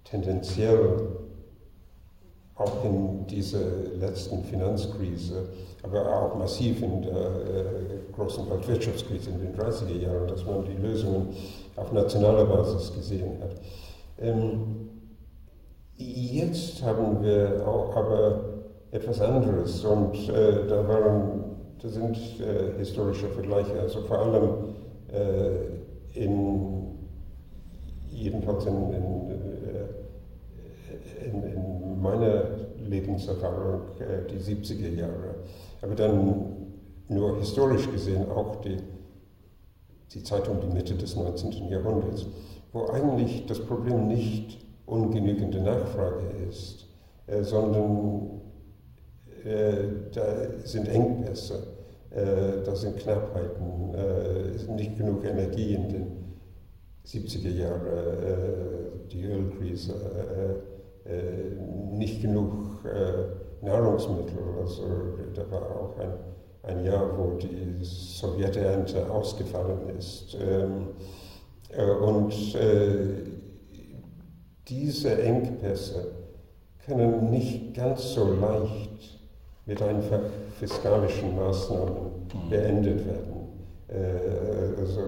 tendenziell 0.04 1.08
auch 2.54 2.84
in 2.84 3.26
dieser 3.26 3.60
letzten 4.00 4.42
Finanzkrise, 4.44 5.48
aber 5.82 6.10
auch 6.10 6.36
massiv 6.36 6.82
in 6.82 7.02
der 7.02 7.12
äh, 7.12 8.12
großen 8.14 8.48
Weltwirtschaftskrise 8.48 9.30
in 9.30 9.40
den 9.40 9.54
30er 9.54 10.00
Jahren, 10.00 10.26
dass 10.26 10.44
man 10.46 10.64
die 10.64 10.80
Lösungen 10.80 11.34
auf 11.76 11.92
nationaler 11.92 12.46
Basis 12.46 12.94
gesehen 12.94 13.42
hat. 13.42 13.60
Ähm, 14.18 14.88
Jetzt 15.98 16.82
haben 16.82 17.22
wir 17.22 17.66
auch 17.66 17.96
aber 17.96 18.44
etwas 18.90 19.20
anderes 19.20 19.82
und 19.84 20.28
äh, 20.28 20.66
da, 20.68 20.86
waren, 20.86 21.44
da 21.80 21.88
sind 21.88 22.16
äh, 22.40 22.76
historische 22.78 23.28
Vergleiche, 23.28 23.80
also 23.80 24.02
vor 24.02 24.18
allem 24.18 24.48
äh, 25.10 26.20
in, 26.22 26.88
jedenfalls 28.10 28.66
in, 28.66 28.74
in, 28.92 29.30
äh, 29.30 31.26
in, 31.26 31.42
in 31.42 32.02
meiner 32.02 32.44
Lebenserfahrung 32.78 33.80
äh, 33.98 34.30
die 34.30 34.38
70er 34.38 34.94
Jahre, 34.94 35.36
aber 35.80 35.94
dann 35.94 36.56
nur 37.08 37.38
historisch 37.38 37.90
gesehen 37.90 38.30
auch 38.30 38.56
die, 38.56 38.76
die 40.12 40.22
Zeit 40.22 40.46
um 40.48 40.60
die 40.60 40.74
Mitte 40.74 40.94
des 40.94 41.16
19. 41.16 41.68
Jahrhunderts, 41.68 42.26
wo 42.72 42.86
eigentlich 42.88 43.46
das 43.46 43.60
Problem 43.60 44.08
nicht 44.08 44.65
ungenügende 44.86 45.60
Nachfrage 45.60 46.26
ist, 46.48 46.86
äh, 47.26 47.42
sondern 47.42 48.40
äh, 49.44 50.10
da 50.12 50.24
sind 50.64 50.88
Engpässe, 50.88 51.66
äh, 52.10 52.62
da 52.64 52.74
sind 52.74 52.96
Knappheiten, 52.96 53.94
äh, 53.94 54.72
nicht 54.72 54.96
genug 54.96 55.24
Energie 55.24 55.74
in 55.74 55.88
den 55.88 56.06
70er 57.04 57.50
Jahren, 57.50 57.86
die 59.12 59.22
Ölkrise, 59.26 59.94
nicht 61.92 62.20
genug 62.20 62.82
Nahrungsmittel. 63.62 64.38
Also 64.60 64.82
da 65.32 65.48
war 65.52 65.70
auch 65.70 65.96
ein, 66.00 66.14
ein 66.64 66.84
Jahr, 66.84 67.16
wo 67.16 67.36
die 67.36 67.76
Sowjeternte 67.84 69.08
ausgefallen 69.08 69.88
ist. 69.96 70.36
Ähm, 70.40 70.88
und 72.00 72.34
diese 74.68 75.22
Engpässe 75.22 76.12
können 76.84 77.30
nicht 77.30 77.74
ganz 77.74 78.14
so 78.14 78.34
leicht 78.34 79.18
mit 79.66 79.82
einfach 79.82 80.20
fiskalischen 80.58 81.36
Maßnahmen 81.36 81.94
mhm. 81.94 82.50
beendet 82.50 83.06
werden. 83.06 83.48
Äh, 83.88 84.80
also, 84.80 85.00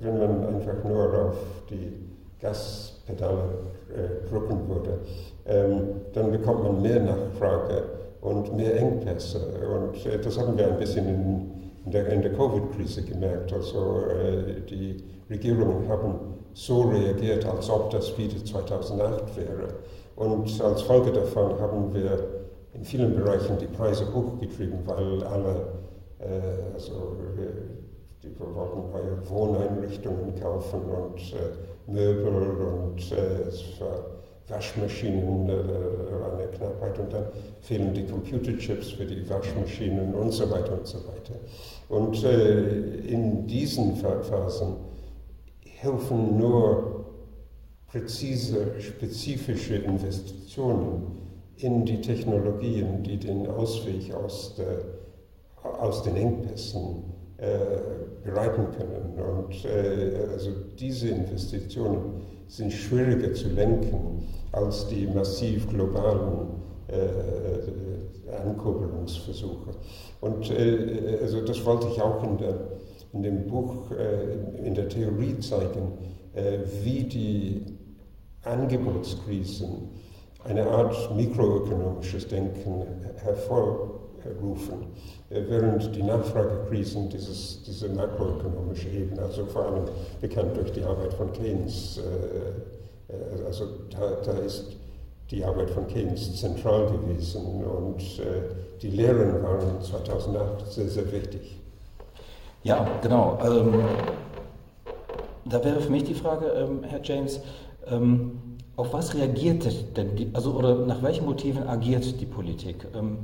wenn 0.00 0.18
man 0.18 0.46
einfach 0.54 0.84
nur 0.84 1.26
auf 1.26 1.36
die 1.70 1.92
Gaspedale 2.40 3.48
äh, 3.94 4.28
drücken 4.28 4.68
würde, 4.68 4.98
ähm, 5.46 5.82
dann 6.12 6.32
bekommt 6.32 6.64
man 6.64 6.82
mehr 6.82 7.00
Nachfrage 7.00 7.84
und 8.20 8.56
mehr 8.56 8.76
Engpässe. 8.76 9.38
Und 9.38 10.04
äh, 10.06 10.20
das 10.20 10.38
haben 10.38 10.56
wir 10.58 10.68
ein 10.68 10.78
bisschen 10.78 11.08
in, 11.08 11.50
in 11.84 11.90
der, 11.92 12.08
in 12.08 12.22
der 12.22 12.32
Covid-Krise 12.32 13.02
gemerkt. 13.02 13.52
Also 13.52 14.06
die 14.68 15.02
Regierungen 15.30 15.88
haben 15.88 16.31
so 16.54 16.82
reagiert, 16.82 17.44
als 17.44 17.68
ob 17.70 17.90
das 17.90 18.16
wieder 18.18 18.44
2008 18.44 19.36
wäre. 19.36 19.68
Und 20.16 20.60
als 20.60 20.82
Folge 20.82 21.12
davon 21.12 21.58
haben 21.60 21.94
wir 21.94 22.18
in 22.74 22.84
vielen 22.84 23.14
Bereichen 23.14 23.58
die 23.58 23.66
Preise 23.66 24.06
hochgetrieben, 24.12 24.80
weil 24.86 25.22
alle, 25.24 25.66
äh, 26.18 26.74
also 26.74 27.16
die 28.22 28.38
wollten 28.38 28.90
neue 28.92 29.28
Wohneinrichtungen 29.28 30.38
kaufen 30.40 30.80
und 30.82 31.18
äh, 31.32 31.90
Möbel 31.90 32.32
und 32.32 33.12
äh, 33.12 33.48
es 33.48 33.80
war 33.80 34.06
Waschmaschinen, 34.48 35.48
äh, 35.48 35.52
eine 35.52 36.46
Knappheit 36.48 36.98
und 36.98 37.12
dann 37.12 37.24
fehlen 37.60 37.92
die 37.94 38.06
Computerchips 38.06 38.90
für 38.90 39.04
die 39.04 39.28
Waschmaschinen 39.28 40.14
und 40.14 40.30
so 40.30 40.50
weiter 40.50 40.74
und 40.74 40.86
so 40.86 40.98
weiter. 40.98 41.34
Und 41.88 42.22
äh, 42.24 42.60
in 43.08 43.46
diesen 43.46 43.96
Phasen 43.96 44.76
helfen 45.82 46.38
nur 46.38 47.04
präzise, 47.88 48.80
spezifische 48.80 49.76
Investitionen 49.76 51.18
in 51.56 51.84
die 51.84 52.00
Technologien, 52.00 53.02
die 53.02 53.18
den 53.18 53.46
Ausweg 53.48 54.14
aus, 54.14 54.54
der, 54.56 54.78
aus 55.80 56.02
den 56.02 56.16
Engpässen 56.16 57.04
äh, 57.36 58.24
bereiten 58.24 58.66
können. 58.76 59.18
Und 59.18 59.64
äh, 59.64 60.30
also 60.32 60.50
diese 60.78 61.08
Investitionen 61.08 62.22
sind 62.46 62.72
schwieriger 62.72 63.34
zu 63.34 63.48
lenken 63.48 64.26
als 64.52 64.88
die 64.88 65.06
massiv 65.06 65.68
globalen 65.68 66.48
äh, 66.88 68.32
Ankurbelungsversuche. 68.32 69.70
Und 70.20 70.50
äh, 70.50 71.18
also 71.20 71.40
das 71.44 71.64
wollte 71.64 71.88
ich 71.88 72.00
auch 72.00 72.22
in 72.22 72.38
der 72.38 72.54
in 73.12 73.22
dem 73.22 73.46
Buch 73.46 73.90
äh, 73.90 74.66
in 74.66 74.74
der 74.74 74.88
Theorie 74.88 75.38
zeigen, 75.40 75.92
äh, 76.34 76.58
wie 76.82 77.04
die 77.04 77.78
Angebotskrisen 78.44 79.90
eine 80.44 80.66
Art 80.66 81.14
mikroökonomisches 81.14 82.26
Denken 82.26 82.82
hervor, 83.16 84.00
rufen, 84.40 84.86
während 85.30 85.94
die 85.96 86.02
Nachfragekrisen 86.02 87.08
dieses, 87.08 87.62
diese 87.64 87.88
makroökonomische 87.88 88.88
Ebene, 88.88 89.20
also 89.22 89.46
vor 89.46 89.66
allem 89.66 89.84
bekannt 90.20 90.56
durch 90.56 90.70
die 90.72 90.82
Arbeit 90.82 91.12
von 91.14 91.32
Keynes, 91.32 92.00
also 93.44 93.64
da, 93.90 94.16
da 94.24 94.38
ist 94.38 94.76
die 95.30 95.44
Arbeit 95.44 95.70
von 95.70 95.88
Keynes 95.88 96.40
zentral 96.40 96.86
gewesen 96.86 97.44
und 97.64 98.00
die 98.80 98.90
Lehren 98.90 99.42
waren 99.42 99.82
2008 99.82 100.70
sehr, 100.70 100.88
sehr 100.88 101.10
wichtig. 101.10 101.61
Ja, 102.64 102.86
genau. 103.02 103.38
Ähm, 103.44 103.74
da 105.44 105.64
wäre 105.64 105.80
für 105.80 105.90
mich 105.90 106.04
die 106.04 106.14
Frage, 106.14 106.46
ähm, 106.46 106.84
Herr 106.84 107.00
James, 107.02 107.40
ähm, 107.88 108.40
auf 108.76 108.92
was 108.92 109.14
reagiert 109.14 109.96
denn 109.96 110.14
die, 110.16 110.30
also 110.32 110.52
oder 110.52 110.86
nach 110.86 111.02
welchen 111.02 111.26
Motiven 111.26 111.66
agiert 111.66 112.20
die 112.20 112.26
Politik? 112.26 112.86
Ähm, 112.94 113.18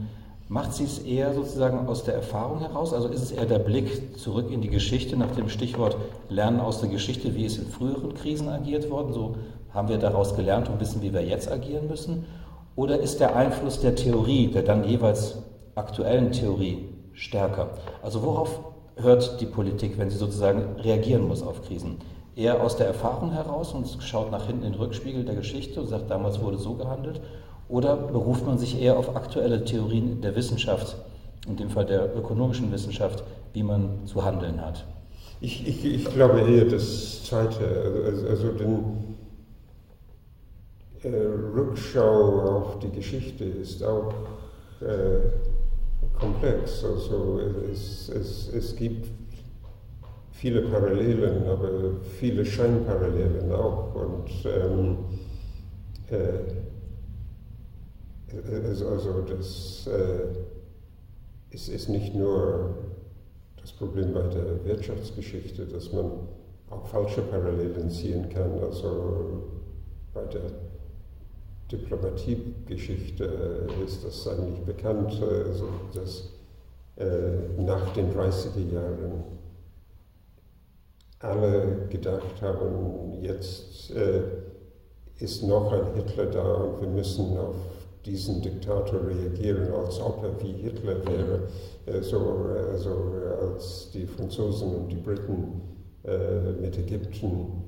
macht 0.49 0.75
sie 0.75 0.85
es 0.85 0.99
eher 0.99 1.33
sozusagen 1.35 1.87
aus 1.87 2.03
der 2.03 2.15
Erfahrung 2.15 2.59
heraus? 2.61 2.93
Also 2.93 3.09
ist 3.09 3.23
es 3.23 3.31
eher 3.31 3.47
der 3.47 3.61
Blick 3.61 4.19
zurück 4.19 4.51
in 4.51 4.61
die 4.61 4.71
Geschichte 4.71 5.17
nach 5.17 5.31
dem 5.31 5.49
Stichwort 5.49 5.97
Lernen 6.29 6.59
aus 6.59 6.81
der 6.81 6.89
Geschichte, 6.89 7.35
wie 7.37 7.45
ist 7.45 7.59
in 7.59 7.67
früheren 7.67 8.15
Krisen 8.15 8.49
agiert 8.49 8.91
worden? 8.91 9.13
So 9.13 9.37
haben 9.73 9.89
wir 9.89 9.99
daraus 9.99 10.35
gelernt 10.35 10.69
und 10.69 10.81
wissen, 10.81 11.01
wie 11.03 11.13
wir 11.13 11.25
jetzt 11.25 11.51
agieren 11.51 11.87
müssen? 11.87 12.25
Oder 12.75 12.99
ist 12.99 13.21
der 13.21 13.37
Einfluss 13.37 13.81
der 13.81 13.95
Theorie, 13.95 14.49
der 14.49 14.63
dann 14.63 14.85
jeweils 14.85 15.39
aktuellen 15.77 16.33
Theorie 16.33 16.89
stärker? 17.13 17.71
Also 18.03 18.23
worauf 18.23 18.61
hört 19.01 19.41
die 19.41 19.47
Politik, 19.47 19.99
wenn 19.99 20.11
sie 20.11 20.17
sozusagen 20.17 20.81
reagieren 20.81 21.27
muss 21.27 21.43
auf 21.43 21.63
Krisen? 21.67 21.97
Eher 22.37 22.63
aus 22.63 22.77
der 22.77 22.87
Erfahrung 22.87 23.33
heraus 23.33 23.73
und 23.73 23.89
schaut 24.03 24.31
nach 24.31 24.47
hinten 24.47 24.65
in 24.65 24.73
den 24.73 24.81
Rückspiegel 24.81 25.25
der 25.25 25.35
Geschichte 25.35 25.81
und 25.81 25.89
sagt, 25.89 26.11
damals 26.11 26.41
wurde 26.41 26.59
so 26.59 26.75
gehandelt? 26.75 27.21
Oder 27.69 27.97
beruft 27.97 28.47
man 28.47 28.59
sich 28.59 28.81
eher 28.81 28.99
auf 28.99 29.15
aktuelle 29.17 29.65
Theorien 29.65 30.21
der 30.21 30.35
Wissenschaft, 30.37 30.97
in 31.47 31.57
dem 31.57 31.71
Fall 31.71 31.87
der 31.87 32.17
ökonomischen 32.17 32.73
Wissenschaft, 32.73 33.25
wie 33.53 33.63
man 33.63 34.07
zu 34.07 34.25
handeln 34.25 34.65
hat? 34.65 34.85
Ich, 35.41 35.67
ich, 35.67 35.85
ich 35.85 36.05
glaube 36.07 36.41
eher 36.41 36.65
das 36.65 37.25
Zweite, 37.25 38.03
also, 38.07 38.29
also 38.29 38.53
den 38.53 39.17
äh, 41.03 41.09
Rückschau 41.55 42.41
auf 42.41 42.79
die 42.81 42.91
Geschichte 42.91 43.45
ist 43.45 43.85
auch 43.85 44.13
äh, 44.81 45.21
komplex. 46.19 46.85
Also 46.85 47.41
es, 47.73 48.09
es, 48.09 48.49
es 48.53 48.77
gibt 48.77 49.09
viele 50.33 50.63
Parallelen, 50.63 51.47
aber 51.47 52.01
viele 52.19 52.45
Scheinparallelen 52.45 53.53
auch. 53.53 53.95
Und 53.95 54.31
ähm, 54.45 54.99
äh, 56.11 56.39
also 58.61 59.23
das 59.23 59.87
äh, 59.87 61.55
ist, 61.55 61.69
ist 61.69 61.89
nicht 61.89 62.15
nur 62.15 62.75
das 63.61 63.73
Problem 63.73 64.13
bei 64.13 64.23
der 64.29 64.65
Wirtschaftsgeschichte, 64.65 65.67
dass 65.67 65.93
man 65.93 66.11
auch 66.71 66.87
falsche 66.87 67.23
Parallelen 67.23 67.91
ziehen 67.91 68.29
kann. 68.29 68.59
Also 68.61 69.43
bei 70.13 70.25
der 70.25 70.43
Diplomatiegeschichte 71.71 73.67
ist 73.85 74.05
das 74.05 74.27
eigentlich 74.29 74.61
bekannt, 74.61 75.21
also 75.23 75.69
dass 75.95 76.31
äh, 76.97 77.61
nach 77.63 77.93
den 77.93 78.13
30er 78.13 78.73
Jahren 78.73 79.25
alle 81.21 81.87
gedacht 81.91 82.41
haben, 82.41 83.23
jetzt 83.23 83.91
äh, 83.91 84.23
ist 85.19 85.43
noch 85.43 85.73
ein 85.73 85.95
Hitler 85.95 86.27
da 86.27 86.55
und 86.55 86.81
wir 86.81 86.89
müssen 86.89 87.37
auf 87.37 87.57
diesen 88.05 88.41
Diktator 88.41 89.07
reagieren, 89.07 89.73
als 89.75 90.01
ob 90.01 90.23
er 90.23 90.41
wie 90.43 90.53
Hitler 90.53 91.05
wäre, 91.07 91.49
äh, 91.87 92.03
so, 92.03 92.19
also 92.73 92.91
als 93.41 93.91
die 93.93 94.07
Franzosen 94.07 94.75
und 94.75 94.89
die 94.89 94.97
Briten 94.97 95.61
äh, 96.05 96.53
mit 96.61 96.79
Ägypten 96.79 97.65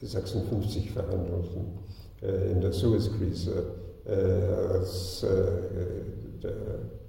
56 0.00 0.90
verhandelten. 0.90 1.60
äh, 1.60 2.01
in 2.22 2.60
der 2.60 2.72
Suez-Krise, 2.72 3.64
äh, 4.06 4.72
als 4.72 5.22
äh, 5.24 5.28
der 6.42 6.52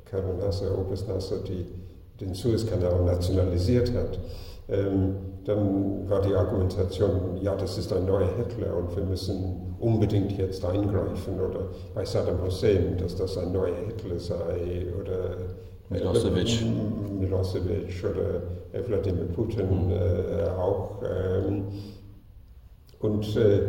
Karl 0.06 0.36
Nasser, 0.38 0.78
Oberst 0.78 1.08
Nasser, 1.08 1.38
die, 1.48 1.66
den 2.20 2.34
Suezkanal 2.34 3.04
nationalisiert 3.04 3.94
hat. 3.94 4.20
Ähm, 4.70 5.16
dann 5.46 6.10
war 6.10 6.22
die 6.22 6.34
Argumentation, 6.34 7.38
ja, 7.42 7.56
das 7.56 7.78
ist 7.78 7.92
ein 7.92 8.06
neuer 8.06 8.30
Hitler 8.38 8.78
und 8.78 8.96
wir 8.96 9.04
müssen 9.04 9.76
unbedingt 9.80 10.38
jetzt 10.38 10.64
eingreifen 10.64 11.40
oder 11.40 11.68
bei 11.94 12.06
Saddam 12.06 12.42
Hussein, 12.44 12.98
dass 12.98 13.16
das 13.16 13.38
ein 13.38 13.52
neuer 13.52 13.76
Hitler 13.76 14.18
sei 14.20 14.86
oder 15.00 15.36
Milosevic, 15.90 16.62
äh, 16.62 17.20
Milosevic 17.20 18.04
oder 18.04 18.88
Wladimir 18.88 19.26
Putin 19.26 19.92
äh, 19.92 20.50
auch. 20.58 21.02
Ähm, 21.04 21.66
und 23.00 23.36
äh, 23.36 23.58
äh, 23.58 23.64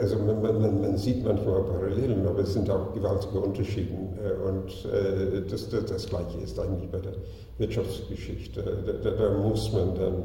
also 0.00 0.18
man, 0.18 0.40
man, 0.40 0.80
man, 0.80 0.96
sieht 0.96 1.24
manchmal 1.24 1.64
Parallelen, 1.64 2.24
aber 2.26 2.40
es 2.40 2.52
sind 2.52 2.70
auch 2.70 2.92
gewaltige 2.94 3.40
Unterschiede. 3.40 3.92
Äh, 4.22 4.48
und 4.48 4.70
äh, 4.92 5.42
das, 5.48 5.68
das, 5.68 5.86
das, 5.86 6.06
Gleiche 6.08 6.38
ist 6.38 6.58
eigentlich 6.58 6.88
bei 6.90 6.98
der 6.98 7.14
Wirtschaftsgeschichte. 7.58 8.62
Da, 9.02 9.10
da 9.10 9.38
muss 9.38 9.72
man 9.72 9.94
dann 9.96 10.22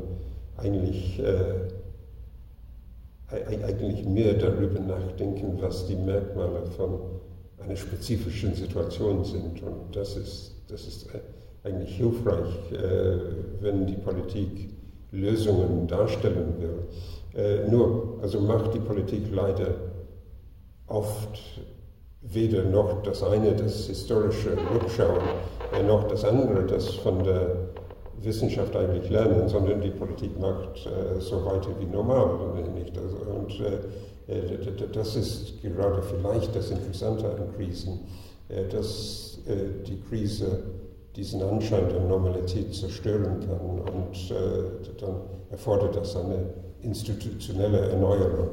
eigentlich, 0.58 1.20
äh, 1.20 1.68
eigentlich 3.28 4.06
mehr 4.06 4.34
darüber 4.34 4.80
nachdenken, 4.80 5.58
was 5.60 5.88
die 5.88 5.96
Merkmale 5.96 6.68
von 6.78 7.00
einer 7.58 7.76
spezifischen 7.76 8.54
Situation 8.54 9.26
sind. 9.26 9.64
Und 9.64 9.96
das 9.96 10.16
ist, 10.16 10.52
das 10.68 10.86
ist 10.86 11.08
eigentlich 11.64 11.96
hilfreich, 11.96 12.72
äh, 12.72 13.18
wenn 13.62 13.88
die 13.88 13.96
Politik 13.96 14.70
Lösungen 15.12 15.88
darstellen 15.88 16.56
will. 16.60 16.88
Äh, 17.36 17.68
nur, 17.70 18.20
also 18.22 18.40
macht 18.40 18.74
die 18.74 18.80
Politik 18.80 19.24
leider 19.32 19.76
oft 20.88 21.40
weder 22.22 22.64
noch 22.64 23.02
das 23.04 23.24
eine, 23.24 23.54
das 23.54 23.88
historische 23.88 24.52
Rückschauen, 24.74 25.22
äh, 25.74 25.84
noch 25.84 26.08
das 26.08 26.24
andere, 26.24 26.66
das 26.66 26.90
von 26.90 27.24
der 27.24 27.56
Wissenschaft 28.22 28.76
eigentlich 28.76 29.10
lernen, 29.10 29.50
sondern 29.50 29.82
die 29.82 29.90
Politik 29.90 30.40
macht 30.40 30.86
äh, 30.86 31.20
so 31.20 31.44
weiter 31.46 31.70
wie 31.80 31.86
normal. 31.86 32.38
Nicht? 32.76 32.98
Also, 32.98 33.18
und 33.18 33.60
äh, 33.60 34.88
das 34.94 35.16
ist 35.16 35.62
gerade 35.62 36.02
vielleicht 36.02 36.56
das 36.56 36.70
Interessante 36.70 37.26
an 37.26 37.54
Krisen, 37.56 38.00
äh, 38.48 38.66
dass 38.70 39.40
äh, 39.48 39.84
die 39.86 40.00
Krise 40.02 40.64
diesen 41.16 41.42
Anschein 41.42 41.90
der 41.90 42.00
Normalität 42.02 42.74
zerstören 42.74 43.40
kann 43.42 43.60
und 43.60 44.32
dann 45.00 45.16
erfordert 45.52 45.96
das 45.96 46.16
eine 46.16 46.46
institutionelle 46.84 47.90
Erneuerung. 47.92 48.50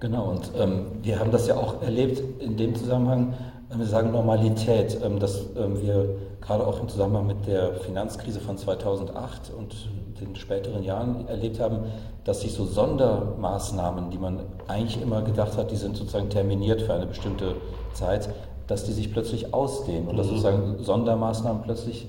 Genau, 0.00 0.30
und 0.30 0.50
ähm, 0.58 0.86
wir 1.02 1.18
haben 1.18 1.30
das 1.30 1.46
ja 1.46 1.56
auch 1.56 1.82
erlebt 1.82 2.22
in 2.40 2.56
dem 2.56 2.74
Zusammenhang, 2.74 3.34
äh, 3.70 3.78
wir 3.78 3.86
sagen 3.86 4.12
Normalität, 4.12 4.98
ähm, 5.04 5.18
dass 5.18 5.44
ähm, 5.56 5.80
wir 5.82 6.16
gerade 6.40 6.66
auch 6.66 6.80
im 6.80 6.88
Zusammenhang 6.88 7.26
mit 7.26 7.46
der 7.46 7.74
Finanzkrise 7.74 8.40
von 8.40 8.56
2008 8.56 9.52
und 9.56 9.74
den 10.20 10.36
späteren 10.36 10.82
Jahren 10.82 11.28
erlebt 11.28 11.60
haben, 11.60 11.80
dass 12.24 12.40
sich 12.40 12.52
so 12.52 12.64
Sondermaßnahmen, 12.64 14.10
die 14.10 14.18
man 14.18 14.40
eigentlich 14.68 15.00
immer 15.02 15.22
gedacht 15.22 15.56
hat, 15.56 15.70
die 15.70 15.76
sind 15.76 15.96
sozusagen 15.96 16.30
terminiert 16.30 16.82
für 16.82 16.94
eine 16.94 17.06
bestimmte 17.06 17.56
Zeit, 17.92 18.30
dass 18.66 18.84
die 18.84 18.92
sich 18.92 19.12
plötzlich 19.12 19.52
ausdehnen 19.52 20.08
und 20.08 20.16
dass 20.16 20.26
mhm. 20.26 20.30
sozusagen 20.30 20.76
Sondermaßnahmen 20.82 21.62
plötzlich 21.62 22.08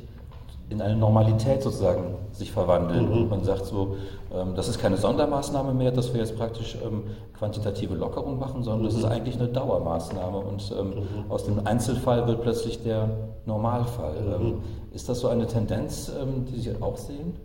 in 0.72 0.82
eine 0.82 0.96
Normalität 0.96 1.62
sozusagen 1.62 2.16
sich 2.32 2.52
verwandeln. 2.52 3.08
Mhm. 3.08 3.12
Und 3.14 3.30
man 3.30 3.44
sagt 3.44 3.66
so, 3.66 3.98
ähm, 4.34 4.56
das 4.56 4.70
ist 4.70 4.80
keine 4.80 4.98
Sondermaßnahme 4.98 5.74
mehr, 5.74 5.92
dass 5.92 6.14
wir 6.14 6.22
jetzt 6.22 6.38
praktisch 6.38 6.78
ähm, 6.84 7.04
quantitative 7.38 7.94
Lockerung 7.94 8.40
machen, 8.40 8.64
sondern 8.64 8.84
mhm. 8.84 8.86
das 8.86 8.96
ist 8.96 9.04
eigentlich 9.04 9.36
eine 9.36 9.50
Dauermaßnahme. 9.50 10.38
Und 10.38 10.74
ähm, 10.80 10.88
mhm. 10.88 11.32
aus 11.32 11.44
dem 11.44 11.68
Einzelfall 11.68 12.26
wird 12.26 12.42
plötzlich 12.42 12.82
der 12.82 13.10
Normalfall. 13.46 14.22
Mhm. 14.22 14.46
Ähm, 14.46 14.54
ist 14.94 15.10
das 15.10 15.20
so 15.20 15.28
eine 15.28 15.46
Tendenz, 15.46 16.10
ähm, 16.20 16.46
die 16.46 16.60
Sie 16.60 16.72
auch 16.82 16.98
sehen? 16.98 17.36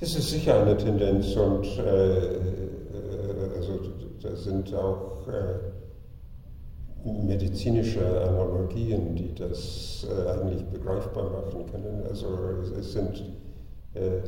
Es 0.00 0.16
ist 0.16 0.30
sicher 0.30 0.60
eine 0.60 0.76
Tendenz 0.76 1.36
und 1.36 1.66
äh, 1.78 2.16
äh 2.16 2.40
also 3.56 3.72
da 4.22 4.34
sind 4.34 4.74
auch 4.74 5.28
äh, 5.28 5.79
medizinische 7.04 8.00
Analogien, 8.22 9.14
die 9.14 9.34
das 9.34 10.06
äh, 10.08 10.30
eigentlich 10.30 10.64
begreifbar 10.66 11.30
machen 11.30 11.66
können. 11.70 12.02
Also 12.08 12.26
es 12.78 12.92
sind 12.92 13.24
äh, 13.94 14.20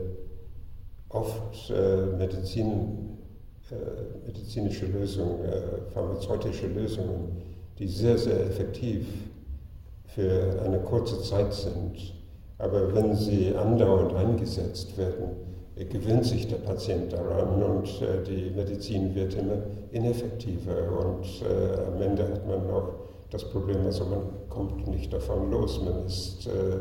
oft 1.09 1.71
äh, 1.71 2.17
Medizin, 2.17 3.19
äh, 3.71 4.27
medizinische 4.27 4.87
Lösungen, 4.87 5.45
äh, 5.45 5.91
pharmazeutische 5.93 6.69
Lösungen, 6.69 7.37
die 7.79 7.87
sehr, 7.87 8.17
sehr 8.17 8.41
effektiv 8.41 9.07
für 10.07 10.63
eine 10.65 10.79
kurze 10.81 11.21
Zeit 11.23 11.53
sind. 11.53 12.15
Aber 12.59 12.95
wenn 12.95 13.17
sie 13.17 13.55
andauernd 13.55 14.15
eingesetzt 14.15 14.97
werden, 14.97 15.52
gewöhnt 15.77 16.25
sich 16.25 16.49
der 16.49 16.57
Patient 16.57 17.13
daran 17.13 17.63
und 17.63 17.87
äh, 18.03 18.23
die 18.27 18.51
Medizin 18.55 19.15
wird 19.15 19.35
immer 19.35 19.57
ineffektiver 19.91 20.77
und 20.99 21.25
äh, 21.43 21.87
am 21.87 22.03
Ende 22.03 22.25
hat 22.25 22.47
man 22.47 22.67
noch 22.67 22.89
das 23.31 23.49
Problem, 23.49 23.85
also 23.87 24.05
man 24.05 24.21
kommt 24.51 24.87
nicht 24.87 25.13
davon 25.13 25.51
los, 25.51 25.81
man 25.83 26.07
ist 26.07 26.47
äh, 26.47 26.77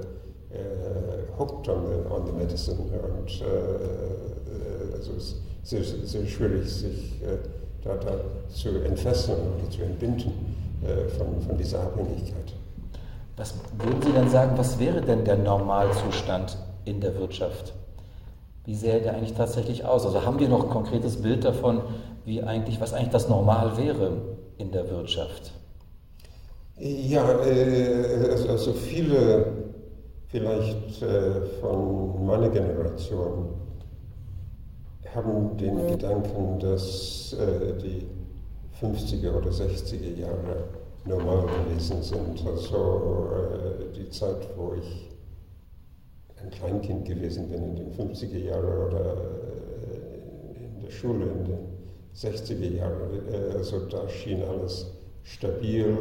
äh, 0.53 1.39
hooked 1.39 1.69
on 1.69 1.85
the, 1.87 2.13
on 2.13 2.25
the 2.25 2.33
medicine 2.33 2.77
und 2.77 3.41
äh, 3.41 4.95
also 4.97 5.13
es 5.13 5.23
ist 5.23 5.35
sehr, 5.63 5.83
sehr 5.83 6.25
schwierig, 6.25 6.69
sich 6.69 7.21
äh, 7.21 7.37
da, 7.83 7.95
da, 7.95 8.19
zu 8.49 8.69
entfesseln 8.83 9.39
oder 9.57 9.69
zu 9.69 9.81
entbinden 9.81 10.33
äh, 10.83 11.07
von, 11.09 11.41
von 11.41 11.57
dieser 11.57 11.81
Abhängigkeit. 11.81 12.53
Was 13.37 13.53
würden 13.79 14.01
Sie 14.01 14.11
denn 14.11 14.29
sagen, 14.29 14.57
was 14.57 14.77
wäre 14.77 15.01
denn 15.01 15.23
der 15.23 15.37
Normalzustand 15.37 16.57
in 16.85 16.99
der 16.99 17.17
Wirtschaft? 17.17 17.73
Wie 18.65 18.75
sähe 18.75 19.01
der 19.01 19.15
eigentlich 19.15 19.33
tatsächlich 19.33 19.85
aus? 19.85 20.05
Also 20.05 20.23
haben 20.23 20.39
wir 20.39 20.47
noch 20.47 20.63
ein 20.63 20.69
konkretes 20.69 21.21
Bild 21.21 21.43
davon, 21.43 21.81
wie 22.25 22.43
eigentlich, 22.43 22.79
was 22.79 22.93
eigentlich 22.93 23.09
das 23.09 23.27
Normal 23.27 23.77
wäre 23.77 24.11
in 24.57 24.71
der 24.71 24.89
Wirtschaft? 24.89 25.51
Ja, 26.77 27.39
äh, 27.43 28.29
also, 28.31 28.49
also 28.49 28.73
viele 28.73 29.45
vielleicht 30.27 31.01
äh, 31.01 31.41
von 31.59 32.25
meiner 32.25 32.49
Generation 32.49 33.49
haben 35.13 35.57
den 35.57 35.87
Gedanken, 35.87 36.59
dass 36.59 37.33
äh, 37.33 37.77
die 37.81 38.07
50er 38.81 39.35
oder 39.35 39.49
60er 39.49 40.17
Jahre 40.17 40.69
normal 41.05 41.45
gewesen 41.45 42.01
sind. 42.01 42.47
Also 42.47 43.29
die 43.95 44.09
Zeit, 44.09 44.47
wo 44.55 44.73
ich 44.73 45.10
ein 46.43 46.49
Kleinkind 46.49 47.05
gewesen 47.05 47.49
bin 47.49 47.63
in 47.63 47.75
den 47.75 47.91
50er 47.93 48.37
Jahren 48.37 48.87
oder 48.87 49.15
in 50.75 50.83
der 50.83 50.91
Schule 50.91 51.25
in 51.25 51.45
den 51.45 51.59
60er 52.15 52.75
Jahren. 52.77 53.21
Also 53.55 53.79
da 53.85 54.07
schien 54.09 54.41
alles 54.43 54.91
stabil, 55.23 55.95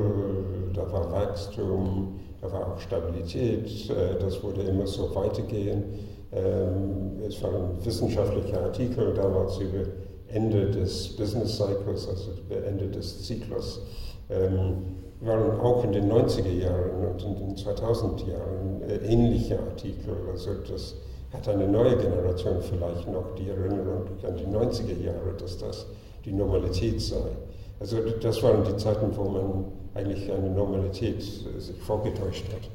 da 0.74 0.90
war 0.92 1.12
Wachstum, 1.12 2.20
da 2.40 2.50
war 2.52 2.72
auch 2.72 2.80
Stabilität, 2.80 3.90
äh, 3.90 4.18
das 4.18 4.42
wurde 4.42 4.62
immer 4.62 4.86
so 4.86 5.14
weitergehen. 5.14 5.84
Ähm, 6.32 7.20
es 7.26 7.42
waren 7.42 7.84
wissenschaftliche 7.84 8.60
Artikel 8.60 9.12
damals 9.14 9.58
über 9.58 9.84
Ende 10.28 10.70
des 10.70 11.16
Business 11.16 11.56
Cycles, 11.56 12.08
also 12.08 12.30
Ende 12.66 12.88
des 12.88 13.24
Zyklus, 13.24 13.82
ähm, 14.30 14.76
waren 15.20 15.60
auch 15.60 15.84
in 15.84 15.92
den 15.92 16.10
90er 16.10 16.50
Jahren 16.50 17.06
und 17.12 17.22
in 17.22 17.34
den 17.36 17.56
2000 17.56 18.26
Jahren 18.26 18.82
äh, 18.88 18.96
ähnliche 19.06 19.58
Artikel. 19.58 20.16
Also 20.30 20.50
das 20.70 20.96
hat 21.32 21.48
eine 21.48 21.68
neue 21.68 21.96
Generation 21.96 22.60
vielleicht 22.62 23.08
noch 23.08 23.34
die 23.36 23.48
Erinnerung 23.50 24.06
an 24.26 24.36
die 24.36 24.46
90er 24.46 24.98
Jahre, 25.04 25.34
dass 25.38 25.58
das 25.58 25.86
die 26.24 26.32
Normalität 26.32 27.00
sei. 27.00 27.36
Also 27.78 27.98
das 28.20 28.42
waren 28.42 28.64
die 28.64 28.76
Zeiten, 28.76 29.16
wo 29.16 29.24
man 29.24 29.64
eigentlich 29.94 30.30
eine 30.32 30.50
Normalität 30.50 31.18
äh, 31.18 31.60
sich 31.60 31.76
vorgetäuscht 31.82 32.46
hat. 32.52 32.68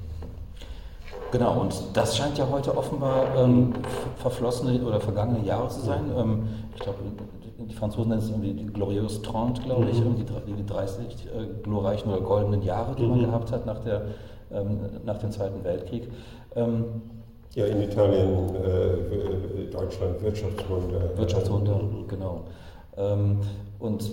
Genau, 1.32 1.62
und 1.62 1.76
das 1.94 2.16
scheint 2.16 2.38
ja 2.38 2.48
heute 2.50 2.78
offenbar 2.78 3.36
ähm, 3.38 3.74
verflossene 4.18 4.82
oder 4.86 5.02
vergangene 5.02 5.46
Jahre 5.46 5.68
zu 5.70 5.82
sein. 5.82 6.12
Ähm, 6.16 6.48
ich 6.76 6.82
glaube, 6.82 7.00
die 7.58 7.74
Franzosen 7.74 8.10
nennen 8.10 8.22
es 8.22 8.30
irgendwie 8.30 8.54
die 8.54 8.66
Glorieuse 8.66 9.22
Trente, 9.22 9.62
glaube 9.62 9.90
ich, 9.90 10.00
mhm. 10.00 10.16
die, 10.16 10.54
die 10.54 10.66
30 10.66 11.06
äh, 11.06 11.62
glorreichen 11.64 12.12
oder 12.12 12.22
goldenen 12.22 12.62
Jahre, 12.62 12.96
die 12.96 13.04
mhm. 13.04 13.10
man 13.10 13.20
gehabt 13.22 13.52
hat 13.52 13.66
nach, 13.66 13.80
der, 13.80 14.02
ähm, 14.52 14.80
nach 15.06 15.18
dem 15.20 15.32
Zweiten 15.32 15.64
Weltkrieg. 15.64 16.10
Ähm, 16.56 16.86
ja, 17.54 17.66
in 17.66 17.82
Italien, 17.82 18.56
äh, 18.56 19.72
Deutschland 19.72 20.22
Wirtschaftswunder. 20.22 21.18
Wirtschaftswunder, 21.18 21.80
genau. 22.08 22.42
Ähm, 22.98 23.40
und 23.80 24.12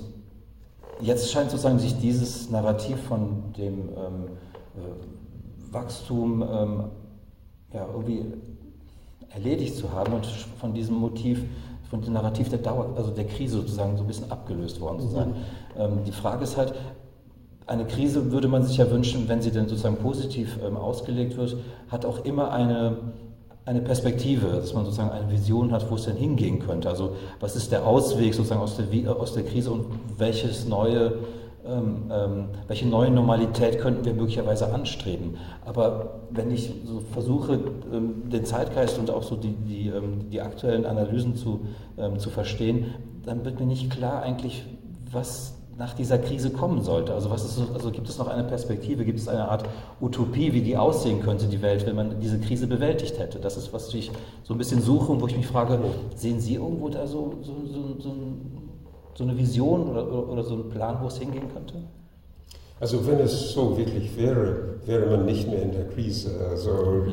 jetzt 1.01 1.31
scheint 1.33 1.51
sozusagen 1.51 1.81
sich 1.81 1.99
dieses 1.99 2.51
Narrativ 2.51 3.01
von 3.03 3.53
dem 3.59 3.89
ähm, 3.89 4.29
äh, 4.77 5.73
Wachstum 5.75 6.43
ähm, 6.43 6.85
ja, 7.73 7.87
irgendwie 7.93 8.27
erledigt 9.31 9.77
zu 9.77 9.91
haben 9.91 10.13
und 10.13 10.27
von 10.27 10.73
diesem 10.75 10.97
Motiv, 10.97 11.43
von 11.93 12.01
dem 12.01 12.15
Narrativ 12.15 12.49
der 12.49 12.59
Dauer, 12.59 12.95
also 12.97 13.11
der 13.11 13.27
Krise 13.27 13.59
sozusagen 13.59 13.99
so 13.99 14.05
ein 14.05 14.07
bisschen 14.07 14.31
abgelöst 14.33 14.81
worden 14.81 14.99
zu 15.01 15.09
sein. 15.09 15.29
Mhm. 15.29 15.35
Ähm, 15.79 15.99
die 16.07 16.13
Frage 16.13 16.43
ist 16.43 16.57
halt, 16.57 16.73
eine 17.67 17.85
Krise 17.85 18.33
würde 18.33 18.49
man 18.49 18.65
sich 18.65 18.79
ja 18.79 18.91
wünschen, 18.91 19.29
wenn 19.29 19.43
sie 19.43 19.51
denn 19.51 19.69
sozusagen 19.69 19.97
positiv 19.97 20.59
ähm, 20.67 20.79
ausgelegt 20.79 21.37
wird, 21.37 21.55
hat 21.89 22.07
auch 22.07 22.25
immer 22.25 22.51
eine 22.51 22.97
eine 23.65 23.81
Perspektive, 23.81 24.49
dass 24.49 24.75
man 24.75 24.85
sozusagen 24.85 25.11
eine 25.11 25.31
Vision 25.31 25.71
hat, 25.71 25.89
wo 25.89 25.95
es 25.95 26.05
denn 26.05 26.17
hingehen 26.17 26.59
könnte. 26.59 26.89
Also 26.89 27.15
was 27.39 27.55
ist 27.55 27.71
der 27.71 27.87
Ausweg 27.87 28.35
sozusagen 28.35 28.61
aus 28.61 28.77
der, 28.77 29.17
aus 29.17 29.35
der 29.35 29.45
Krise 29.45 29.71
und 29.71 29.87
welches 30.19 30.67
neue, 30.67 31.15
ähm, 31.65 32.11
ähm, 32.11 32.45
welche 32.67 32.89
neue 32.89 33.11
Normalität 33.11 33.79
könnten 33.79 34.05
wir 34.05 34.15
möglicherweise 34.15 34.73
anstreben. 34.73 35.37
Aber 35.65 36.21
wenn 36.31 36.51
ich 36.51 36.73
so 36.85 37.01
versuche, 37.13 37.61
ähm, 37.93 38.29
den 38.31 38.45
Zeitgeist 38.45 38.99
und 38.99 39.11
auch 39.11 39.23
so 39.23 39.37
die, 39.37 39.53
die, 39.53 39.89
ähm, 39.89 40.29
die 40.31 40.41
aktuellen 40.41 40.85
Analysen 40.85 41.37
zu, 41.37 41.61
ähm, 41.99 42.19
zu 42.19 42.31
verstehen, 42.31 42.95
dann 43.25 43.45
wird 43.45 43.61
mir 43.61 43.67
nicht 43.67 43.91
klar 43.91 44.23
eigentlich, 44.23 44.65
was 45.13 45.55
nach 45.79 45.95
dieser 45.95 46.19
Krise 46.19 46.51
kommen 46.51 46.83
sollte. 46.83 47.15
Also, 47.15 47.31
was 47.31 47.45
ist, 47.45 47.61
also 47.73 47.91
gibt 47.91 48.09
es 48.09 48.19
noch 48.19 48.29
eine 48.29 48.45
Perspektive, 48.45 49.05
gibt 49.05 49.19
es 49.19 49.29
eine 49.29 49.49
Art 49.49 49.65
Utopie, 50.01 50.53
wie 50.53 50.61
die 50.61 50.77
aussehen 50.77 51.23
könnte, 51.23 51.47
die 51.47 51.63
Welt, 51.63 51.87
wenn 51.87 51.97
man 51.97 52.21
diese 52.21 52.39
Krise 52.39 52.67
bewältigt 52.67 53.19
hätte? 53.19 53.39
Das 53.39 53.57
ist, 53.57 53.73
was 53.73 53.93
ich 53.95 54.11
so 54.43 54.55
ein 54.55 54.59
bisschen 54.59 54.83
suche 54.83 55.13
und 55.13 55.21
wo 55.21 55.27
ich 55.27 55.37
mich 55.37 55.47
frage, 55.47 55.79
sehen 56.15 56.41
Sie 56.41 56.55
irgendwo 56.55 56.89
da 56.89 57.07
so, 57.07 57.35
so, 57.43 57.53
so, 57.67 58.01
so, 58.01 58.15
so 59.15 59.25
eine 59.25 59.37
Vision 59.37 59.89
oder, 59.89 60.29
oder 60.29 60.43
so 60.43 60.55
einen 60.55 60.69
Plan, 60.69 60.99
wo 61.01 61.09
es 61.09 61.19
hingehen 61.19 61.49
könnte? 61.53 61.75
Also 62.81 63.07
wenn 63.07 63.21
es 63.21 63.53
so 63.53 63.77
wirklich 63.77 64.17
wäre, 64.17 64.75
wäre 64.87 65.07
man 65.07 65.25
nicht 65.25 65.49
mehr 65.49 65.63
in 65.63 65.71
der 65.71 65.87
Krise. 65.89 66.33
Also 66.51 67.05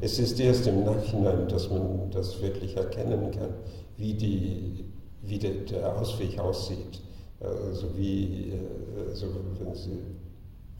es 0.00 0.18
ist 0.18 0.40
erst 0.40 0.66
im 0.66 0.84
Nachhinein, 0.84 1.46
dass 1.48 1.70
man 1.70 2.10
das 2.10 2.42
wirklich 2.42 2.76
erkennen 2.76 3.30
kann, 3.30 3.50
wie, 3.96 4.14
die, 4.14 4.84
wie 5.22 5.38
der, 5.38 5.52
der 5.70 5.96
Ausweg 5.96 6.40
aussieht. 6.40 7.00
Also 7.40 7.86
wie, 7.96 8.52
äh, 8.52 9.10
also 9.10 9.26
wenn 9.60 9.74
Sie 9.74 9.98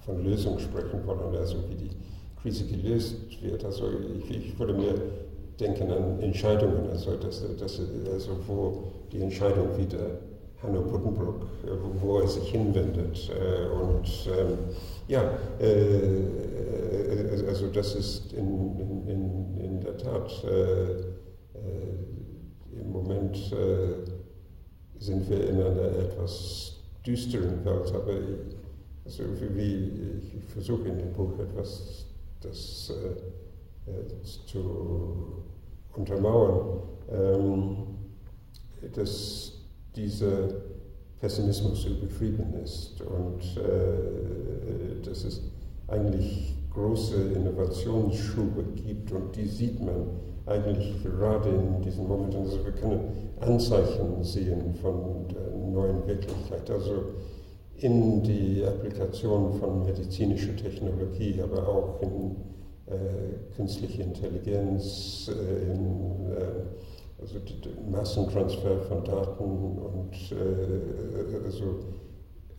von 0.04 0.24
Lösung 0.24 0.58
sprechen 0.58 1.06
wollen, 1.06 1.37
also 1.37 1.56
wie 1.68 1.76
die 1.76 1.90
Krise 2.40 2.64
gelöst 2.66 3.16
wird. 3.40 3.64
Also 3.64 3.85
ich, 4.18 4.30
ich 4.30 4.58
würde 4.58 4.74
mir 4.74 4.94
denken 5.61 5.90
an 5.90 6.20
Entscheidungen, 6.20 6.90
also, 6.90 7.16
dass, 7.16 7.44
dass, 7.56 7.80
also 8.12 8.30
wo 8.48 8.85
die 9.12 9.20
Entscheidung 9.20 9.76
wieder 9.78 10.18
Hanno 10.62 10.83
Buddenbrook, 10.83 11.42
äh, 11.64 11.70
wo 12.01 12.20
er 12.20 12.29
sich 12.29 12.51
hinwendet. 12.51 13.31
Äh, 13.31 13.66
und 13.68 14.07
ähm, 14.38 14.59
ja, 15.09 15.22
äh, 15.59 17.46
also 17.48 17.66
das 17.68 17.94
ist 17.96 18.33
in, 18.33 19.05
in, 19.07 19.59
in 19.59 19.81
der 19.81 19.96
Tat 19.96 20.44
im 22.72 22.92
Moment 22.92 23.37
sind 24.98 25.29
wir 25.29 25.48
in 25.48 25.61
einer 25.61 25.98
etwas 25.98 26.77
düsteren 27.05 27.64
Welt, 27.64 27.92
aber 27.94 28.12
ich, 28.12 28.57
also 29.05 29.25
wie, 29.55 30.18
ich 30.18 30.44
versuche 30.53 30.88
in 30.88 30.98
dem 30.98 31.12
Buch 31.12 31.38
etwas 31.38 32.07
das 32.40 32.92
äh, 33.87 34.46
zu 34.46 35.42
untermauern, 35.94 36.83
ähm, 37.11 37.77
dass 38.94 39.52
dieser 39.96 40.48
Pessimismus 41.20 41.85
übertrieben 41.87 42.55
ist 42.62 43.00
und 43.00 43.42
äh, 43.62 45.00
dass 45.05 45.24
es 45.24 45.42
eigentlich 45.88 46.55
große 46.72 47.33
Innovationsschube 47.35 48.64
gibt 48.74 49.12
und 49.12 49.37
die 49.37 49.46
sieht 49.46 49.81
man 49.81 50.07
eigentlich 50.46 51.02
gerade 51.02 51.50
in 51.50 51.83
diesen 51.83 52.09
Momenten. 52.09 52.40
Also 52.40 52.64
wir 52.64 52.72
können 52.72 53.00
Anzeichen 53.40 54.22
sehen 54.22 54.74
von 54.81 55.28
der 55.28 55.57
neuen 55.57 56.07
Wirklichkeit, 56.07 56.70
also 56.70 57.05
in 57.76 58.22
die 58.22 58.64
Applikation 58.64 59.55
von 59.55 59.85
medizinischer 59.85 60.57
Technologie, 60.57 61.40
aber 61.42 61.68
auch 61.68 62.02
in 62.02 62.37
äh, 62.87 63.55
künstliche 63.57 64.02
Intelligenz, 64.02 65.31
äh, 65.31 65.72
in 65.72 66.33
äh, 66.33 66.91
also 67.22 67.38
Massentransfer 67.90 68.80
von 68.88 69.04
Daten 69.04 69.44
und 69.44 70.14
äh, 70.32 71.44
also 71.44 71.64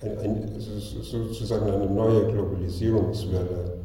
ein, 0.02 0.18
ein, 0.18 0.60
sozusagen 0.60 1.70
eine 1.70 1.86
neue 1.90 2.32
Globalisierungswelle 2.32 3.84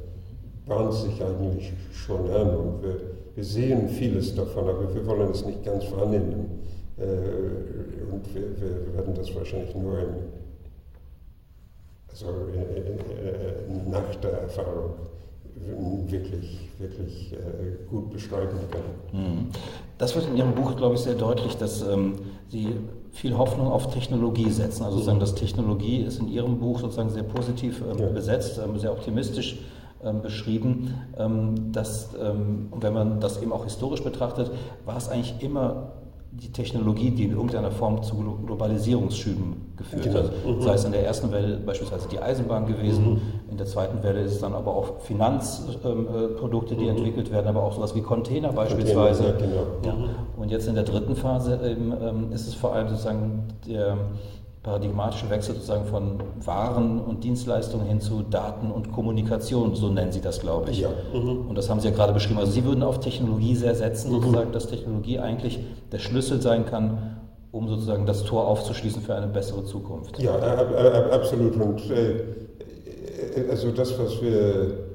bahnt 0.66 0.92
sich 0.92 1.22
eigentlich 1.22 1.72
schon 1.92 2.30
an 2.30 2.56
und 2.56 2.82
wir, 2.82 3.00
wir 3.34 3.44
sehen 3.44 3.88
vieles 3.88 4.34
davon, 4.34 4.68
aber 4.68 4.94
wir 4.94 5.06
wollen 5.06 5.30
es 5.30 5.44
nicht 5.44 5.64
ganz 5.64 5.90
wahrnehmen. 5.92 6.60
Äh, 6.98 8.12
und 8.12 8.34
wir, 8.34 8.42
wir, 8.60 8.94
werden 8.94 9.14
das 9.14 9.34
wahrscheinlich 9.34 9.74
nur 9.74 9.98
in, 9.98 10.08
also 12.10 12.26
in, 12.52 13.76
in, 13.76 13.90
nach 13.90 14.14
der 14.16 14.42
Erfahrung 14.42 14.94
wirklich, 16.06 16.58
wirklich 16.78 17.32
äh, 17.32 17.86
gut 17.88 18.10
beschreiben 18.10 18.58
kann. 18.70 19.20
Mhm. 19.20 19.46
Das 19.98 20.14
wird 20.14 20.28
in 20.28 20.36
Ihrem 20.36 20.54
Buch, 20.54 20.76
glaube 20.76 20.94
ich, 20.94 21.00
sehr 21.00 21.14
deutlich, 21.14 21.56
dass 21.56 21.82
ähm, 21.82 22.14
Sie 22.48 22.76
viel 23.12 23.36
Hoffnung 23.36 23.68
auf 23.68 23.92
Technologie 23.92 24.50
setzen. 24.50 24.84
Also 24.84 24.96
sozusagen, 24.96 25.20
dass 25.20 25.34
Technologie 25.34 26.02
ist 26.02 26.20
in 26.20 26.28
Ihrem 26.28 26.58
Buch 26.58 26.80
sozusagen 26.80 27.10
sehr 27.10 27.24
positiv 27.24 27.82
ähm, 27.82 27.98
ja. 27.98 28.08
besetzt, 28.08 28.60
ähm, 28.64 28.78
sehr 28.78 28.92
optimistisch 28.92 29.58
ähm, 30.04 30.22
beschrieben. 30.22 30.94
Ähm, 31.18 31.72
dass, 31.72 32.10
ähm, 32.20 32.68
wenn 32.78 32.92
man 32.92 33.20
das 33.20 33.42
eben 33.42 33.52
auch 33.52 33.64
historisch 33.64 34.02
betrachtet, 34.02 34.50
war 34.84 34.96
es 34.96 35.08
eigentlich 35.08 35.34
immer 35.40 35.92
die 36.30 36.52
Technologie, 36.52 37.10
die 37.10 37.24
in 37.24 37.32
irgendeiner 37.32 37.70
Form 37.70 38.02
zu 38.02 38.16
Globalisierungsschüben 38.16 39.74
geführt 39.76 40.14
hat. 40.14 40.32
Mhm. 40.46 40.60
Sei 40.60 40.74
es 40.74 40.84
in 40.84 40.92
der 40.92 41.04
ersten 41.04 41.32
Welle 41.32 41.56
beispielsweise 41.56 42.08
die 42.08 42.18
Eisenbahn 42.18 42.66
gewesen, 42.66 43.14
mhm. 43.14 43.20
in 43.50 43.56
der 43.56 43.66
zweiten 43.66 44.02
Welle 44.02 44.20
ist 44.20 44.32
es 44.32 44.40
dann 44.40 44.54
aber 44.54 44.74
auch 44.74 45.00
Finanzprodukte, 45.00 46.76
die 46.76 46.84
mhm. 46.84 46.90
entwickelt 46.90 47.32
werden, 47.32 47.48
aber 47.48 47.62
auch 47.62 47.72
sowas 47.72 47.94
wie 47.94 48.02
Container 48.02 48.52
beispielsweise. 48.52 49.24
Container, 49.24 49.54
ja, 49.54 49.64
genau. 49.82 50.04
ja. 50.04 50.10
Und 50.36 50.50
jetzt 50.50 50.68
in 50.68 50.74
der 50.74 50.84
dritten 50.84 51.16
Phase 51.16 51.58
eben, 51.64 51.92
ähm, 52.00 52.32
ist 52.32 52.46
es 52.46 52.54
vor 52.54 52.74
allem 52.74 52.88
sozusagen 52.88 53.44
der 53.66 53.96
paradigmatische 54.68 55.30
Wechsel 55.30 55.54
sozusagen 55.54 55.86
von 55.86 56.20
Waren 56.44 57.00
und 57.00 57.24
Dienstleistungen 57.24 57.86
hin 57.86 58.00
zu 58.02 58.22
Daten 58.22 58.70
und 58.70 58.92
Kommunikation, 58.92 59.74
so 59.74 59.88
nennen 59.88 60.12
Sie 60.12 60.20
das, 60.20 60.40
glaube 60.40 60.70
ich. 60.70 60.80
Ja. 60.80 60.90
Mhm. 61.14 61.48
Und 61.48 61.56
das 61.56 61.70
haben 61.70 61.80
Sie 61.80 61.88
ja 61.88 61.94
gerade 61.94 62.12
beschrieben. 62.12 62.38
Also 62.38 62.52
Sie 62.52 62.64
würden 62.64 62.82
auf 62.82 63.00
Technologie 63.00 63.54
sehr 63.56 63.74
setzen, 63.74 64.10
mhm. 64.10 64.20
sozusagen, 64.20 64.52
dass 64.52 64.68
Technologie 64.68 65.18
eigentlich 65.18 65.58
der 65.90 65.98
Schlüssel 65.98 66.42
sein 66.42 66.66
kann, 66.66 67.16
um 67.50 67.66
sozusagen 67.66 68.04
das 68.04 68.24
Tor 68.24 68.46
aufzuschließen 68.46 69.00
für 69.00 69.14
eine 69.14 69.26
bessere 69.28 69.64
Zukunft. 69.64 70.18
Ja, 70.18 70.34
absolut. 71.12 71.56
Und 71.56 71.90
äh, 71.90 72.24
also 73.50 73.70
das, 73.70 73.98
was 73.98 74.20
wir 74.20 74.88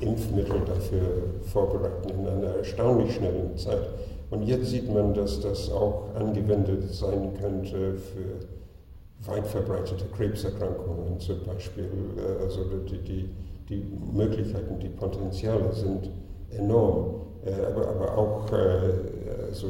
Impfmittel 0.00 0.60
dafür 0.66 1.24
vorbereiten 1.42 2.08
in 2.08 2.26
einer 2.26 2.56
erstaunlich 2.56 3.14
schnellen 3.14 3.56
Zeit. 3.56 3.88
Und 4.30 4.44
jetzt 4.44 4.66
sieht 4.66 4.92
man, 4.92 5.12
dass 5.12 5.40
das 5.40 5.70
auch 5.70 6.14
angewendet 6.14 6.92
sein 6.92 7.34
könnte 7.38 7.94
für 7.94 9.30
weit 9.30 9.46
verbreitete 9.46 10.06
Krebserkrankungen 10.16 11.20
zum 11.20 11.44
Beispiel. 11.44 11.90
Äh, 12.16 12.42
also 12.42 12.64
die, 12.88 12.98
die 12.98 13.28
die 13.68 13.84
Möglichkeiten, 14.12 14.78
die 14.80 14.88
Potenziale 14.88 15.72
sind 15.72 16.10
enorm, 16.50 17.22
äh, 17.44 17.52
aber, 17.66 17.88
aber 17.88 18.18
auch 18.18 18.52
äh, 18.52 19.52
so 19.52 19.68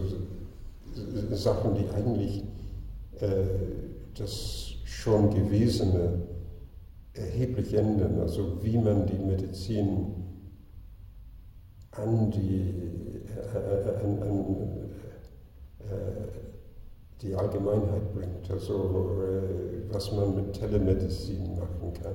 Sachen, 1.33 1.75
die 1.75 1.89
eigentlich 1.95 2.45
äh, 3.21 3.45
das 4.17 4.75
schon 4.85 5.31
Gewesene 5.31 6.23
erheblich 7.15 7.75
ändern, 7.75 8.21
also 8.21 8.63
wie 8.63 8.79
man 8.79 9.07
die 9.07 9.19
Medizin 9.19 10.15
an 11.93 12.31
die, 12.31 12.75
an, 14.03 14.23
an 14.23 14.57
die 17.21 17.35
Allgemeinheit 17.35 18.15
bringt, 18.15 18.51
also 18.51 19.19
was 19.91 20.11
man 20.13 20.35
mit 20.35 20.55
Telemedizin 20.55 21.55
machen 21.59 21.93
kann 22.03 22.15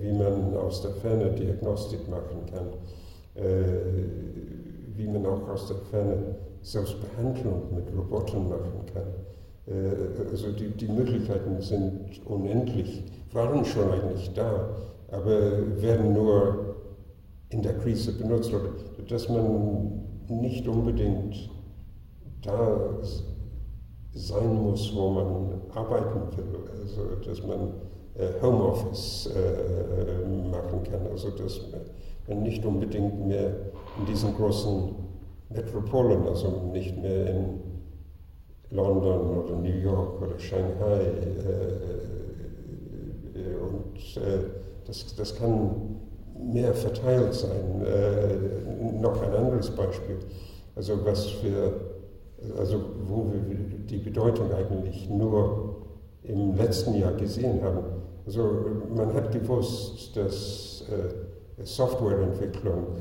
wie 0.00 0.12
man 0.12 0.56
aus 0.56 0.82
der 0.82 0.92
Ferne 0.92 1.30
Diagnostik 1.30 2.08
machen 2.08 2.46
kann, 2.52 2.68
äh, 3.34 3.62
wie 4.96 5.06
man 5.06 5.24
auch 5.26 5.48
aus 5.48 5.68
der 5.68 5.76
Ferne 5.90 6.36
Selbstbehandlung 6.62 7.74
mit 7.74 7.86
Robotern 7.96 8.48
machen 8.48 8.84
kann. 8.92 9.06
Äh, 9.66 10.30
also 10.30 10.50
die, 10.52 10.68
die 10.70 10.88
Möglichkeiten 10.88 11.60
sind 11.60 12.20
unendlich, 12.26 13.04
waren 13.32 13.64
schon 13.64 13.90
eigentlich 13.90 14.32
da, 14.34 14.70
aber 15.10 15.80
werden 15.80 16.12
nur 16.12 16.76
in 17.50 17.62
der 17.62 17.74
Krise 17.74 18.12
benutzt, 18.12 18.52
dass 19.08 19.28
man 19.28 20.02
nicht 20.28 20.66
unbedingt 20.66 21.50
da 22.42 22.98
sein 24.12 24.54
muss, 24.54 24.92
wo 24.94 25.10
man 25.10 25.60
arbeiten 25.74 26.36
will. 26.36 26.44
Also 26.80 27.02
dass 27.24 27.46
man 27.46 27.68
äh, 27.68 27.95
Homeoffice 28.40 29.30
äh, 29.34 30.26
machen 30.50 30.82
kann. 30.90 31.06
Also 31.10 31.30
dass 31.30 31.60
man 32.28 32.42
nicht 32.42 32.64
unbedingt 32.64 33.26
mehr 33.26 33.50
in 33.98 34.06
diesen 34.06 34.34
großen 34.34 34.94
Metropolen, 35.50 36.26
also 36.26 36.48
nicht 36.72 36.96
mehr 37.00 37.26
in 37.30 37.60
London 38.70 39.38
oder 39.38 39.56
New 39.56 39.68
York 39.68 40.20
oder 40.22 40.38
Shanghai 40.38 41.00
äh, 41.00 41.86
und 43.60 44.20
das, 44.86 45.14
das 45.14 45.34
kann 45.36 45.70
mehr 46.38 46.74
verteilt 46.74 47.34
sein. 47.34 47.82
noch 49.00 49.20
ein 49.22 49.34
anderes 49.34 49.70
Beispiel, 49.70 50.18
also 50.74 51.04
was 51.04 51.42
wir, 51.42 51.72
also 52.58 52.80
wo 53.08 53.26
wir 53.32 53.40
die 53.88 53.98
Bedeutung 53.98 54.52
eigentlich 54.52 55.08
nur 55.08 55.76
im 56.22 56.56
letzten 56.56 56.94
Jahr 56.94 57.12
gesehen 57.12 57.62
haben, 57.62 57.84
also 58.26 58.66
man 58.94 59.14
hat 59.14 59.30
gewusst, 59.32 60.16
dass 60.16 60.84
äh, 60.90 61.64
Softwareentwicklung 61.64 62.96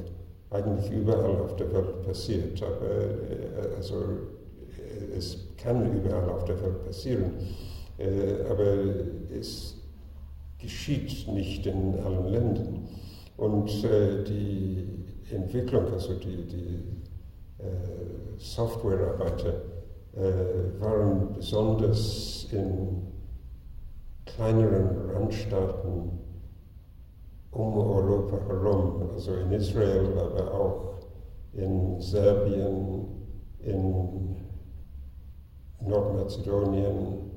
eigentlich 0.52 0.92
überall 0.92 1.42
auf 1.42 1.56
der 1.56 1.74
Welt 1.74 2.04
passiert, 2.04 2.62
aber 2.62 2.92
äh, 2.92 3.76
also, 3.76 3.96
äh, 3.96 5.18
es 5.18 5.38
kann 5.58 5.92
überall 5.94 6.30
auf 6.30 6.46
der 6.46 6.62
Welt 6.62 6.86
passieren, 6.86 7.32
äh, 7.98 8.50
aber 8.50 8.76
es 9.38 9.76
geschieht 10.60 11.28
nicht 11.28 11.66
in 11.66 12.00
allen 12.06 12.28
Ländern. 12.32 12.88
Und 13.38 13.70
äh, 13.84 14.24
die 14.24 14.88
Entwicklung, 15.32 15.92
also 15.92 16.14
die, 16.14 16.46
die 16.48 16.84
äh, 17.60 18.38
Softwarearbeiter, 18.38 19.54
waren 20.80 21.34
besonders 21.34 22.48
in 22.54 23.02
kleineren 24.26 25.10
Randstaaten 25.12 26.20
um 27.52 27.78
Europa 27.78 28.38
herum, 28.48 29.10
also 29.14 29.34
in 29.34 29.52
Israel, 29.54 30.08
aber 30.18 30.54
auch 30.54 30.96
in 31.54 32.02
Serbien, 32.02 33.08
in 33.60 34.36
Nordmazedonien, 35.80 37.32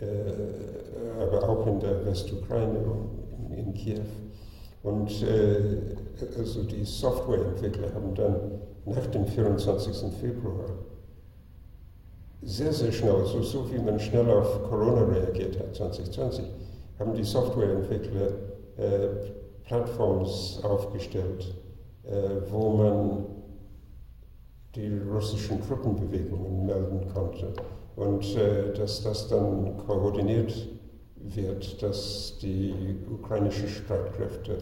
äh, 0.00 1.22
aber 1.22 1.48
auch 1.48 1.66
in 1.66 1.80
der 1.80 2.06
Westukraine, 2.06 2.78
in, 3.50 3.58
in 3.58 3.74
Kiew. 3.74 4.00
Und 4.82 5.10
äh, 5.22 5.94
also 6.38 6.62
die 6.62 6.84
Softwareentwickler 6.84 7.92
haben 7.94 8.14
dann 8.14 8.60
nach 8.86 9.06
dem 9.08 9.26
24. 9.26 10.12
Februar 10.20 10.70
sehr, 12.44 12.72
sehr 12.72 12.92
schnell, 12.92 13.24
so, 13.24 13.42
so 13.42 13.72
wie 13.72 13.78
man 13.78 13.98
schnell 13.98 14.28
auf 14.30 14.62
Corona 14.64 15.04
reagiert 15.04 15.58
hat 15.58 15.74
2020, 15.74 16.44
haben 16.98 17.14
die 17.14 17.24
Softwareentwickler 17.24 18.28
äh, 18.76 19.08
Plattforms 19.64 20.60
aufgestellt, 20.62 21.54
äh, 22.04 22.50
wo 22.50 22.70
man 22.70 23.26
die 24.74 24.98
russischen 25.10 25.62
Truppenbewegungen 25.62 26.66
melden 26.66 27.00
konnte. 27.12 27.52
Und 27.96 28.36
äh, 28.36 28.72
dass 28.74 29.02
das 29.02 29.28
dann 29.28 29.76
koordiniert 29.86 30.68
wird, 31.16 31.82
dass 31.82 32.36
die 32.42 32.96
ukrainischen 33.10 33.68
Streitkräfte 33.68 34.58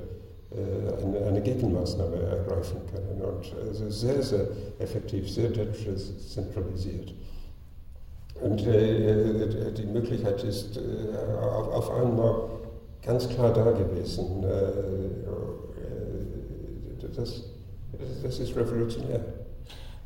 äh, 0.51 1.03
eine, 1.03 1.27
eine, 1.27 1.41
Gegenmaßnahme 1.41 2.17
ergreifen 2.17 2.81
können. 2.93 3.23
Und 3.23 3.55
also 3.67 3.89
sehr, 3.89 4.23
sehr 4.23 4.49
effektiv, 4.79 5.31
sehr 5.33 5.49
dezentralisiert. 5.49 7.15
Und 8.43 8.67
äh, 8.67 9.73
die 9.77 9.87
Möglichkeit 9.87 10.43
ist 10.43 10.77
äh, 10.77 10.81
auf, 11.45 11.73
auf, 11.73 11.91
einmal 11.95 12.35
ganz 13.05 13.29
klar 13.29 13.53
da 13.53 13.71
gewesen. 13.71 14.45
Äh, 14.45 14.93
das, 17.17 17.45
das 18.23 18.39
ist 18.39 18.57
revolutionär. 18.57 19.21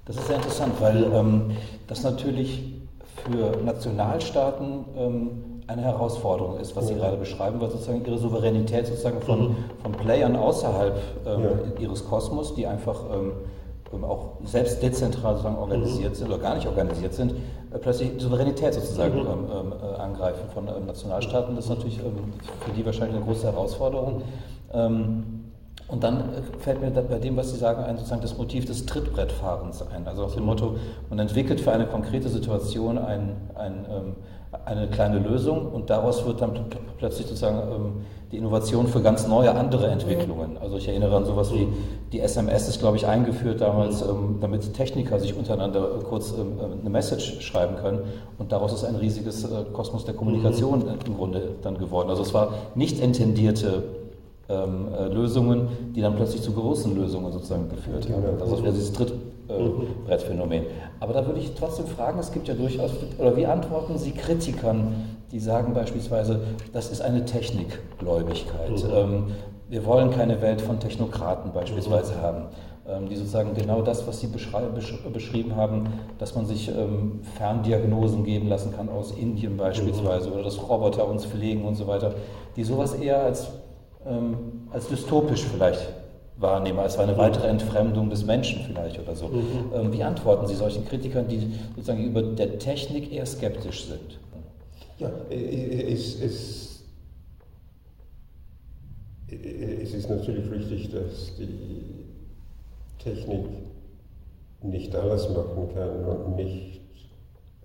Das 0.07 0.17
ist 0.17 0.27
sehr 0.27 0.37
interessant, 0.37 0.75
weil 0.81 1.05
ähm, 1.13 1.51
das 1.87 2.03
natürlich 2.03 2.75
für 3.25 3.63
Nationalstaaten 3.65 4.85
ähm, 4.97 5.31
eine 5.67 5.83
Herausforderung 5.83 6.59
ist, 6.61 6.77
was 6.77 6.89
Sie 6.89 6.95
gerade 6.95 7.17
beschreiben, 7.17 7.61
weil 7.61 7.71
sozusagen 7.71 8.05
ihre 8.05 8.19
Souveränität 8.19 8.87
sozusagen 8.87 9.21
von, 9.21 9.49
mhm. 9.49 9.57
von 9.83 9.93
Playern 9.93 10.37
außerhalb 10.37 10.97
ähm, 11.27 11.43
ja. 11.43 11.81
ihres 11.81 12.05
Kosmos, 12.05 12.55
die 12.55 12.67
einfach 12.67 13.03
ähm, 13.13 13.33
auch 14.05 14.39
selbst 14.45 14.83
dezentral 14.83 15.35
sozusagen 15.35 15.59
organisiert 15.59 16.11
mhm. 16.11 16.15
sind 16.15 16.29
oder 16.29 16.39
gar 16.39 16.55
nicht 16.55 16.67
organisiert 16.67 17.15
sind, 17.15 17.33
äh, 17.33 17.79
plötzlich 17.79 18.13
Souveränität 18.19 18.75
sozusagen 18.75 19.21
mhm. 19.21 19.27
Ähm, 19.27 19.73
äh, 19.73 20.01
angreifen 20.01 20.49
von 20.53 20.69
ähm, 20.69 20.87
Nationalstaaten. 20.87 21.57
Das 21.57 21.65
ist 21.65 21.71
natürlich 21.71 21.99
für 21.99 22.73
die 22.77 22.85
wahrscheinlich 22.85 23.17
eine 23.17 23.25
große 23.25 23.47
Herausforderung. 23.47 24.23
Und 25.89 26.03
dann 26.03 26.17
äh, 26.19 26.43
fällt 26.59 26.81
mir 26.81 26.91
bei 26.91 27.19
dem, 27.19 27.37
was 27.37 27.53
Sie 27.53 27.59
sagen, 27.59 27.85
ein, 27.85 27.97
sozusagen 27.97 28.23
das 28.23 28.37
Motiv 28.37 28.65
des 28.65 28.87
Trittbrettfahrens 28.87 29.83
ein. 29.83 30.07
Also 30.07 30.25
aus 30.25 30.35
dem 30.35 30.45
Motto, 30.45 30.77
man 31.09 31.19
entwickelt 31.19 31.61
für 31.61 31.73
eine 31.73 31.87
konkrete 31.87 32.29
Situation 32.29 32.99
ein, 32.99 33.37
ein, 33.55 33.87
ähm, 33.91 34.17
eine 34.65 34.89
kleine 34.89 35.19
Lösung 35.19 35.67
und 35.67 35.91
daraus 35.91 36.25
wird 36.27 36.41
dann 36.41 36.53
plötzlich 36.99 37.27
sozusagen 37.27 37.59
ähm, 37.59 37.93
die 38.33 38.39
Innovation 38.39 38.89
für 38.89 39.01
ganz 39.01 39.29
neue 39.29 39.55
andere 39.55 39.87
Entwicklungen. 39.87 40.59
Also 40.59 40.77
ich 40.79 40.89
erinnere 40.89 41.17
an 41.17 41.25
sowas 41.25 41.53
wie 41.53 41.69
die 42.13 42.21
SMS 42.21 42.69
ist, 42.69 42.81
glaube 42.81 42.97
ich, 42.97 43.07
eingeführt 43.07 43.61
damals, 43.61 44.03
ähm, 44.03 44.39
damit 44.41 44.75
Techniker 44.75 45.21
sich 45.21 45.37
untereinander 45.37 45.81
äh, 45.81 46.05
kurz 46.05 46.35
eine 46.35 46.91
Message 46.91 47.41
schreiben 47.41 47.77
können 47.77 48.01
und 48.39 48.53
daraus 48.53 48.73
ist 48.73 48.85
ein 48.85 48.97
riesiges 48.97 49.45
äh, 49.45 49.65
Kosmos 49.73 50.05
der 50.05 50.15
Kommunikation 50.15 50.81
mhm. 50.81 50.99
im 51.07 51.17
Grunde 51.17 51.51
dann 51.63 51.79
geworden. 51.79 52.11
Also 52.11 52.23
es 52.23 52.35
war 52.35 52.55
nicht 52.75 52.99
intendierte 52.99 53.85
ähm, 54.49 54.89
äh, 54.97 55.07
Lösungen, 55.09 55.69
die 55.95 56.01
dann 56.01 56.15
plötzlich 56.17 56.43
zu 56.43 56.53
großen 56.53 56.95
Lösungen 56.95 57.33
sozusagen 57.33 57.69
geführt 57.69 58.09
haben. 58.11 58.23
Das 58.39 58.53
ist 58.53 58.65
dieses 58.65 58.93
Trittbrettphänomen. 58.93 60.63
Äh, 60.63 60.67
Aber 61.01 61.13
da 61.13 61.27
würde 61.27 61.41
ich 61.41 61.55
trotzdem 61.55 61.87
fragen, 61.87 62.19
es 62.19 62.33
gibt 62.33 62.49
ja 62.49 62.55
durchaus, 62.55 62.93
oder 63.19 63.37
wie 63.37 63.47
antworten 63.47 63.99
Sie 63.99 64.13
Kritikern, 64.13 65.17
die 65.33 65.41
sagen 65.41 65.75
beispielsweise, 65.75 66.41
das 66.73 66.91
ist 66.91 67.01
eine 67.01 67.25
Technikgläubigkeit. 67.25 68.71
Mhm. 68.71 68.91
Ähm, 68.95 69.25
wir 69.69 69.85
wollen 69.85 70.11
keine 70.13 70.41
Welt 70.41 70.61
von 70.61 70.79
Technokraten 70.79 71.53
beispielsweise 71.53 72.15
mhm. 72.15 72.23
haben 72.23 72.43
ähm, 72.89 73.09
die 73.09 73.17
sozusagen 73.17 73.55
genau 73.55 73.83
das, 73.83 74.07
was 74.07 74.21
Sie 74.21 74.29
beschrieben 74.29 75.57
haben, 75.57 75.89
dass 76.19 76.35
man 76.35 76.47
sich 76.47 76.69
ähm, 76.69 77.21
Ferndiagnosen 77.37 78.25
geben 78.25 78.49
lassen 78.49 78.73
kann 78.77 78.89
aus 78.89 79.11
Indien 79.11 79.57
beispielsweise 79.57 80.29
mhm. 80.29 80.35
oder 80.35 80.45
dass 80.45 80.69
Roboter 80.69 81.09
uns 81.09 81.27
pflegen 81.27 81.65
und 81.65 81.75
so 81.75 81.87
weiter, 81.87 82.15
die 82.55 82.65
sowas 82.65 82.95
eher 82.95 83.25
als 83.25 83.49
ähm, 84.07 84.69
als 84.71 84.89
dystopisch 84.89 85.45
vielleicht 85.45 85.93
wahrnehme, 86.39 86.83
als 86.83 86.99
eine 86.99 87.17
weitere 87.17 87.49
Entfremdung 87.49 88.11
des 88.11 88.25
Menschen 88.25 88.63
vielleicht 88.67 88.99
oder 89.01 89.17
so. 89.17 89.29
Mhm. 89.29 89.73
Ähm, 89.75 89.93
wie 89.93 90.03
antworten 90.03 90.47
Sie 90.47 90.55
solchen 90.55 90.85
Kritikern, 90.87 91.27
die 91.29 91.55
sozusagen 91.75 92.05
über 92.05 92.23
der 92.23 92.59
Technik 92.59 93.13
eher 93.13 93.27
skeptisch 93.27 93.87
sind? 93.87 94.19
Ja, 94.99 95.11
es, 95.31 96.21
es, 96.23 96.85
es 99.29 99.95
ist 99.95 100.09
natürlich 100.09 100.51
richtig, 100.51 100.91
dass 100.91 101.37
die 101.37 102.07
Technik 102.99 103.47
nicht 104.63 104.95
alles 104.95 105.29
machen 105.29 105.69
kann 105.75 106.05
und 106.05 106.37
nicht 106.37 106.81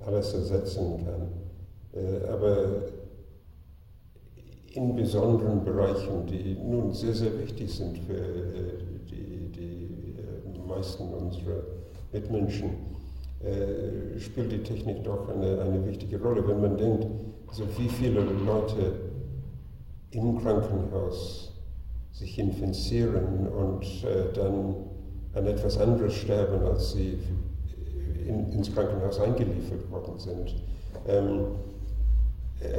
alles 0.05 0.33
ersetzen 0.33 1.05
kann. 1.05 1.27
Äh, 1.93 2.27
aber 2.27 2.83
in 4.73 4.95
besonderen 4.95 5.63
Bereichen, 5.63 6.25
die 6.27 6.55
nun 6.55 6.93
sehr, 6.93 7.13
sehr 7.13 7.37
wichtig 7.39 7.73
sind 7.73 7.97
für 7.99 8.13
äh, 8.13 8.77
die, 9.09 9.51
die 9.51 10.15
äh, 10.17 10.67
meisten 10.67 11.13
unserer 11.13 11.63
Mitmenschen, 12.13 12.69
äh, 13.43 14.19
spielt 14.19 14.51
die 14.51 14.63
Technik 14.63 15.03
doch 15.03 15.27
eine, 15.29 15.61
eine 15.61 15.85
wichtige 15.85 16.21
Rolle. 16.21 16.47
Wenn 16.47 16.61
man 16.61 16.77
denkt, 16.77 17.05
so 17.51 17.63
wie 17.77 17.89
viele 17.89 18.21
Leute 18.21 18.93
im 20.11 20.39
Krankenhaus 20.41 21.53
sich 22.11 22.37
infizieren 22.39 23.47
und 23.47 23.85
dann 24.35 24.75
an 25.33 25.47
etwas 25.47 25.77
anderes 25.77 26.13
sterben, 26.13 26.65
als 26.65 26.91
sie 26.91 27.17
in, 28.27 28.51
ins 28.51 28.73
Krankenhaus 28.73 29.19
eingeliefert 29.19 29.89
worden 29.89 30.19
sind. 30.19 30.55
Ähm, 31.07 31.45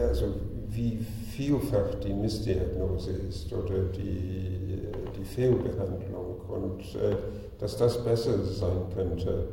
also 0.09 0.27
wie 0.69 0.99
vielfach 1.31 1.95
die 2.03 2.13
Missdiagnose 2.13 3.13
ist 3.29 3.53
oder 3.53 3.85
die, 3.95 4.89
die 5.19 5.25
Fehlbehandlung 5.25 6.41
und 6.49 6.81
äh, 6.97 7.17
dass 7.59 7.77
das 7.77 8.03
besser 8.05 8.43
sein 8.45 8.83
könnte, 8.95 9.49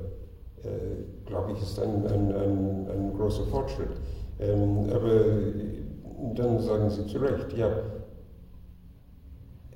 äh, 0.64 1.28
glaube 1.28 1.54
ich, 1.54 1.62
ist 1.62 1.80
ein, 1.80 2.06
ein, 2.08 2.34
ein, 2.34 2.88
ein 2.90 3.14
großer 3.18 3.46
Fortschritt. 3.46 3.92
Ähm, 4.40 4.90
aber 4.90 5.26
dann 6.36 6.60
sagen 6.60 6.90
Sie 6.90 7.06
zu 7.08 7.18
Recht, 7.20 7.54
ja, 7.58 7.70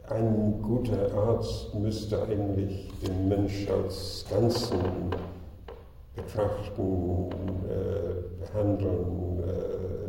ein 0.09 0.61
guter 0.61 1.13
Arzt 1.13 1.73
müsste 1.75 2.21
eigentlich 2.23 2.91
den 3.05 3.27
Mensch 3.29 3.67
als 3.69 4.25
Ganzen 4.29 4.79
betrachten, 6.15 7.29
äh, 7.69 8.45
behandeln, 8.45 9.39
äh, 9.39 10.02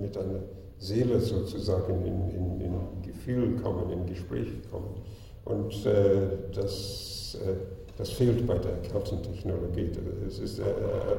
mit 0.00 0.16
einer 0.16 0.40
Seele 0.78 1.20
sozusagen 1.20 2.04
in, 2.04 2.28
in, 2.30 2.60
in 2.60 3.02
Gefühl 3.02 3.56
kommen, 3.56 3.90
in 3.90 4.06
Gespräch 4.06 4.48
kommen. 4.70 5.02
Und 5.44 5.86
äh, 5.86 6.52
das, 6.52 7.38
äh, 7.42 7.54
das 7.96 8.10
fehlt 8.10 8.46
bei 8.46 8.58
der 8.58 8.76
Quantentechnologie. 8.82 9.90
Es 10.26 10.38
ist 10.38 10.58
äh, 10.58 10.62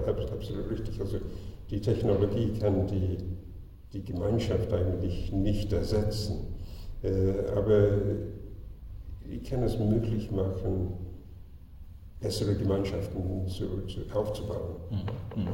absolut 0.07 0.69
richtig. 0.69 0.99
Also 0.99 1.17
die 1.69 1.81
Technologie 1.81 2.53
kann 2.59 2.87
die, 2.87 3.17
die 3.93 4.03
Gemeinschaft 4.03 4.71
eigentlich 4.73 5.31
nicht 5.31 5.71
ersetzen. 5.73 6.55
Äh, 7.01 7.49
aber 7.55 7.89
ich 9.29 9.43
kann 9.49 9.63
es 9.63 9.77
möglich 9.79 10.31
machen, 10.31 10.93
bessere 12.19 12.55
Gemeinschaften 12.55 13.47
zu, 13.47 13.85
zu 13.87 14.01
aufzubauen. 14.13 14.75
Mhm. 15.35 15.47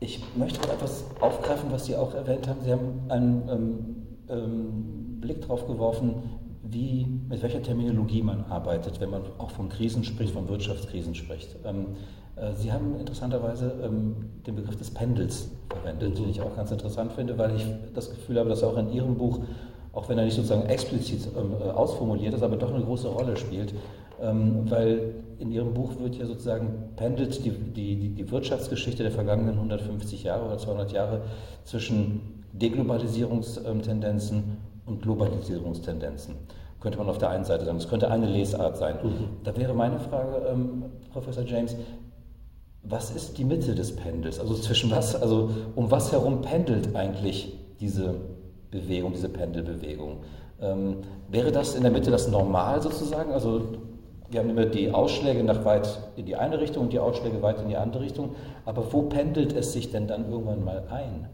Mhm. 0.00 0.06
Ich 0.06 0.20
möchte 0.36 0.60
etwas 0.70 1.04
aufgreifen, 1.20 1.70
was 1.70 1.86
Sie 1.86 1.96
auch 1.96 2.14
erwähnt 2.14 2.48
haben. 2.48 2.60
Sie 2.62 2.72
haben 2.72 3.02
einen 3.08 3.48
ähm, 3.48 3.96
ähm, 4.28 5.20
Blick 5.20 5.42
darauf 5.42 5.66
geworfen, 5.66 6.22
wie, 6.62 7.06
mit 7.28 7.42
welcher 7.42 7.62
Terminologie 7.62 8.22
man 8.22 8.44
arbeitet, 8.44 9.00
wenn 9.00 9.10
man 9.10 9.22
auch 9.38 9.50
von 9.50 9.68
Krisen 9.68 10.02
spricht, 10.02 10.32
von 10.32 10.48
Wirtschaftskrisen 10.48 11.14
spricht. 11.14 11.56
Ähm, 11.64 11.96
äh, 12.36 12.54
Sie 12.54 12.72
haben 12.72 12.98
interessanterweise 12.98 13.74
ähm, 13.82 14.16
den 14.46 14.56
Begriff 14.56 14.76
des 14.76 14.90
Pendels 14.90 15.50
verwendet, 15.68 16.18
den 16.18 16.28
ich 16.30 16.40
auch 16.40 16.56
ganz 16.56 16.70
interessant 16.70 17.12
finde, 17.12 17.36
weil 17.38 17.54
ich 17.56 17.66
das 17.94 18.10
Gefühl 18.10 18.38
habe, 18.38 18.48
dass 18.48 18.62
auch 18.62 18.76
in 18.78 18.92
Ihrem 18.92 19.16
Buch, 19.16 19.40
auch 19.94 20.08
wenn 20.08 20.18
er 20.18 20.24
nicht 20.24 20.34
sozusagen 20.34 20.68
explizit 20.68 21.28
ähm, 21.36 21.52
äh, 21.60 21.70
ausformuliert 21.70 22.34
ist, 22.34 22.42
aber 22.42 22.56
doch 22.56 22.72
eine 22.72 22.84
große 22.84 23.08
Rolle 23.08 23.36
spielt, 23.36 23.74
ähm, 24.20 24.70
weil 24.70 25.14
in 25.38 25.52
Ihrem 25.52 25.74
Buch 25.74 25.92
wird 25.98 26.16
ja 26.16 26.26
sozusagen 26.26 26.90
pendelt 26.96 27.44
die, 27.44 27.50
die, 27.50 28.14
die 28.14 28.30
Wirtschaftsgeschichte 28.30 29.02
der 29.02 29.12
vergangenen 29.12 29.54
150 29.54 30.24
Jahre 30.24 30.46
oder 30.46 30.58
200 30.58 30.92
Jahre 30.92 31.22
zwischen 31.64 32.44
Deglobalisierungstendenzen 32.52 34.58
und 34.86 35.02
Globalisierungstendenzen. 35.02 36.36
Könnte 36.80 36.98
man 36.98 37.08
auf 37.08 37.18
der 37.18 37.30
einen 37.30 37.44
Seite 37.44 37.64
sagen, 37.64 37.78
das 37.78 37.88
könnte 37.88 38.10
eine 38.10 38.26
Lesart 38.26 38.76
sein. 38.76 38.96
Mhm. 39.02 39.28
Da 39.42 39.56
wäre 39.56 39.74
meine 39.74 39.98
Frage, 39.98 40.46
ähm, 40.52 40.84
Professor 41.12 41.44
James, 41.44 41.74
was 42.82 43.10
ist 43.10 43.38
die 43.38 43.44
Mitte 43.44 43.74
des 43.74 43.96
Pendels? 43.96 44.38
Also 44.38 44.54
zwischen 44.54 44.90
was, 44.90 45.20
also 45.20 45.50
um 45.74 45.90
was 45.90 46.12
herum 46.12 46.42
pendelt 46.42 46.94
eigentlich 46.94 47.54
diese 47.80 48.16
Bewegung, 48.74 49.12
diese 49.12 49.28
Pendelbewegung? 49.28 50.18
Ähm, 50.60 50.98
wäre 51.28 51.52
das 51.52 51.74
in 51.74 51.82
der 51.82 51.92
Mitte 51.92 52.10
das 52.10 52.28
Normal 52.28 52.82
sozusagen? 52.82 53.32
Also 53.32 53.62
wir 54.30 54.40
haben 54.40 54.50
immer 54.50 54.66
die 54.66 54.90
Ausschläge 54.90 55.44
nach 55.44 55.64
weit 55.64 56.00
in 56.16 56.26
die 56.26 56.34
eine 56.34 56.60
Richtung 56.60 56.84
und 56.84 56.92
die 56.92 56.98
Ausschläge 56.98 57.40
weit 57.40 57.60
in 57.60 57.68
die 57.68 57.76
andere 57.76 58.02
Richtung. 58.02 58.34
Aber 58.64 58.92
wo 58.92 59.02
pendelt 59.02 59.52
es 59.52 59.72
sich 59.72 59.90
denn 59.90 60.08
dann 60.08 60.28
irgendwann 60.30 60.64
mal 60.64 60.88
ein? 60.88 61.28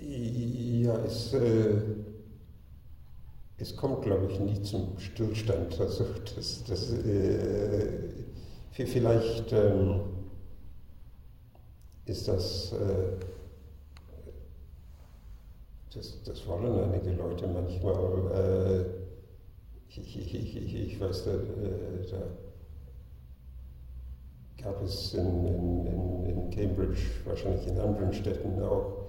Ja, 0.00 0.94
es, 1.04 1.32
äh, 1.32 1.80
es 3.56 3.76
kommt, 3.76 4.02
glaube 4.02 4.28
ich, 4.30 4.38
nie 4.40 4.62
zum 4.62 4.98
Stillstand. 4.98 5.80
Also 5.80 6.04
das, 6.36 6.64
das, 6.64 6.92
äh, 6.92 8.10
vielleicht 8.72 9.52
ähm, 9.52 10.00
ist 12.06 12.28
das. 12.28 12.72
Äh, 12.72 13.16
das, 15.94 16.22
das 16.24 16.46
wollen 16.46 16.90
einige 16.90 17.12
Leute 17.12 17.46
manchmal. 17.46 18.30
Äh, 18.34 18.84
ich, 19.88 20.18
ich, 20.18 20.34
ich, 20.34 20.74
ich 20.74 21.00
weiß, 21.00 21.24
da, 21.26 21.32
da 22.10 22.22
gab 24.62 24.82
es 24.82 25.12
in, 25.12 25.46
in, 25.46 25.86
in, 26.26 26.50
Cambridge, 26.50 27.02
wahrscheinlich 27.26 27.66
in 27.66 27.78
anderen 27.78 28.12
Städten 28.12 28.62
auch, 28.62 29.02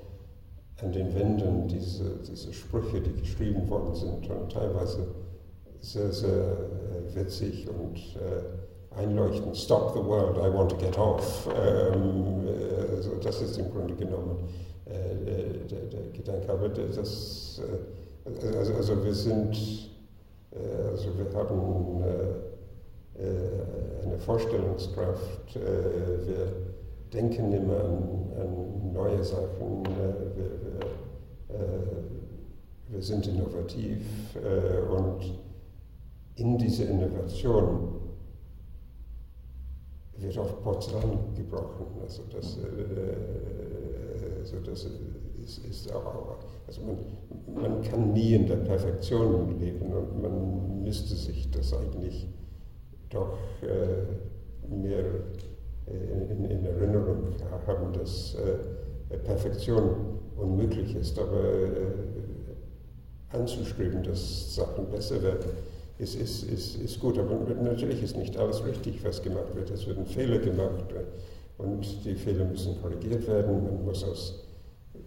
an 0.82 0.92
den 0.92 1.14
Wänden 1.16 1.70
diese, 1.70 2.18
diese 2.28 2.52
Sprüche, 2.52 3.00
die 3.00 3.14
geschrieben 3.14 3.70
worden 3.70 3.96
sind 3.96 4.30
und 4.30 4.52
teilweise 4.52 5.08
sehr, 5.80 6.12
sehr 6.12 6.58
witzig 7.14 7.70
und 7.70 7.98
äh, 8.18 8.63
einleuchtend. 8.98 9.58
Stop 9.58 9.94
the 9.94 10.00
world, 10.00 10.38
I 10.38 10.50
want 10.50 10.70
to 10.72 10.78
get 10.78 10.98
off. 10.98 11.50
Ähm, 11.56 12.48
also 12.96 13.12
das 13.24 13.42
ist 13.42 13.58
im 13.58 13.72
Grunde 13.72 13.96
genommen 13.96 14.48
äh, 14.86 15.68
der, 15.70 15.80
der, 15.86 16.12
Gedanke. 16.14 16.52
Aber 16.52 16.70
das, 16.70 17.62
äh, 18.26 18.58
also, 18.58 18.74
also 18.74 19.04
wir 19.04 19.14
sind, 19.14 19.56
äh, 20.52 20.90
also 20.92 21.08
wir 21.18 21.34
haben 21.38 22.04
äh, 22.04 23.24
äh, 23.24 24.06
eine 24.06 24.18
Vorstellungskraft, 24.20 25.56
wir 25.56 26.48
denken 27.14 27.54
immer 27.54 27.80
an, 27.84 28.32
an 28.40 28.94
neue 28.94 29.24
Sachen, 29.24 29.84
wir, 29.86 30.16
wir, 30.36 31.60
wir 32.90 33.02
sind 33.02 33.28
innovativ 33.28 34.02
und 34.92 35.40
in 36.36 36.58
diese 36.58 36.86
Innovation 36.86 38.03
wird 40.24 40.38
oft 40.38 40.62
Porzellan 40.64 41.20
gebrochen. 41.36 41.86
Also 42.02 42.24
das, 42.32 42.58
äh, 42.58 42.62
also 44.40 44.58
das 44.60 44.88
ist, 45.44 45.58
ist 45.66 45.94
auch, 45.94 46.38
also 46.68 46.82
man, 46.82 46.98
man 47.62 47.82
kann 47.82 48.14
nie 48.14 48.36
in 48.36 48.48
der 48.48 48.58
Perfektion 48.58 49.60
leben 49.60 49.92
und 49.92 50.22
man 50.22 50.84
müsste 50.84 51.16
sich 51.16 51.50
das 51.52 51.74
eigentlich 51.74 52.28
doch 53.10 53.38
äh, 53.62 54.74
mehr 54.74 55.04
in, 55.86 56.46
in, 56.46 56.66
Erinnerung 56.66 57.28
haben, 57.68 57.94
dass 57.94 58.36
äh, 58.36 59.18
Perfektion 59.18 60.20
unmöglich 60.38 60.96
ist, 60.96 61.20
aber 61.20 61.44
äh, 61.44 63.36
anzustreben, 63.38 64.02
dass 64.04 64.56
Sachen 64.56 64.90
besser 64.90 65.22
werden 65.22 65.50
ist, 65.98 66.16
ist, 66.16 66.44
ist, 66.44 66.76
ist 66.78 67.00
gut. 67.00 67.18
Aber 67.18 67.36
natürlich 67.62 68.02
ist 68.04 68.18
nicht 68.18 68.38
alles 68.38 68.66
richtig, 68.66 69.04
was 69.04 69.22
gemacht 69.22 69.56
wird. 69.56 69.70
Es 69.70 69.88
werden 69.88 70.06
Fehler 70.06 70.40
gemacht 70.40 70.86
und 71.58 72.06
die 72.06 72.16
Fehler 72.16 72.46
müssen 72.46 72.82
korrigiert 72.82 73.28
werden. 73.28 73.64
Man 73.64 73.86
muss, 73.86 74.04
aus, 74.04 74.44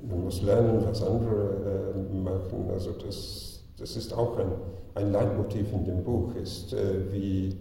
man 0.08 0.24
muss 0.24 0.42
lernen, 0.42 0.84
was 0.86 1.02
andere 1.02 1.94
äh, 1.94 2.14
machen. 2.16 2.70
Also 2.72 2.92
das, 2.92 3.60
das 3.78 3.96
ist 3.96 4.12
auch 4.12 4.38
ein, 4.38 4.52
ein 4.94 5.12
Leitmotiv 5.12 5.72
in 5.72 5.84
dem 5.84 6.04
Buch, 6.04 6.34
ist 6.36 6.72
äh, 6.72 7.12
wie 7.12 7.56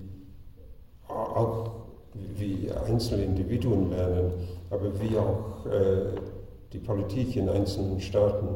auch 1.07 1.71
wie 2.37 2.71
einzelne 2.87 3.23
Individuen 3.23 3.89
lernen, 3.89 4.31
aber 4.69 4.89
wie 5.01 5.17
auch 5.17 5.65
äh, 5.65 6.15
die 6.71 6.79
Politik 6.79 7.35
in 7.35 7.49
einzelnen 7.49 7.99
Staaten 7.99 8.47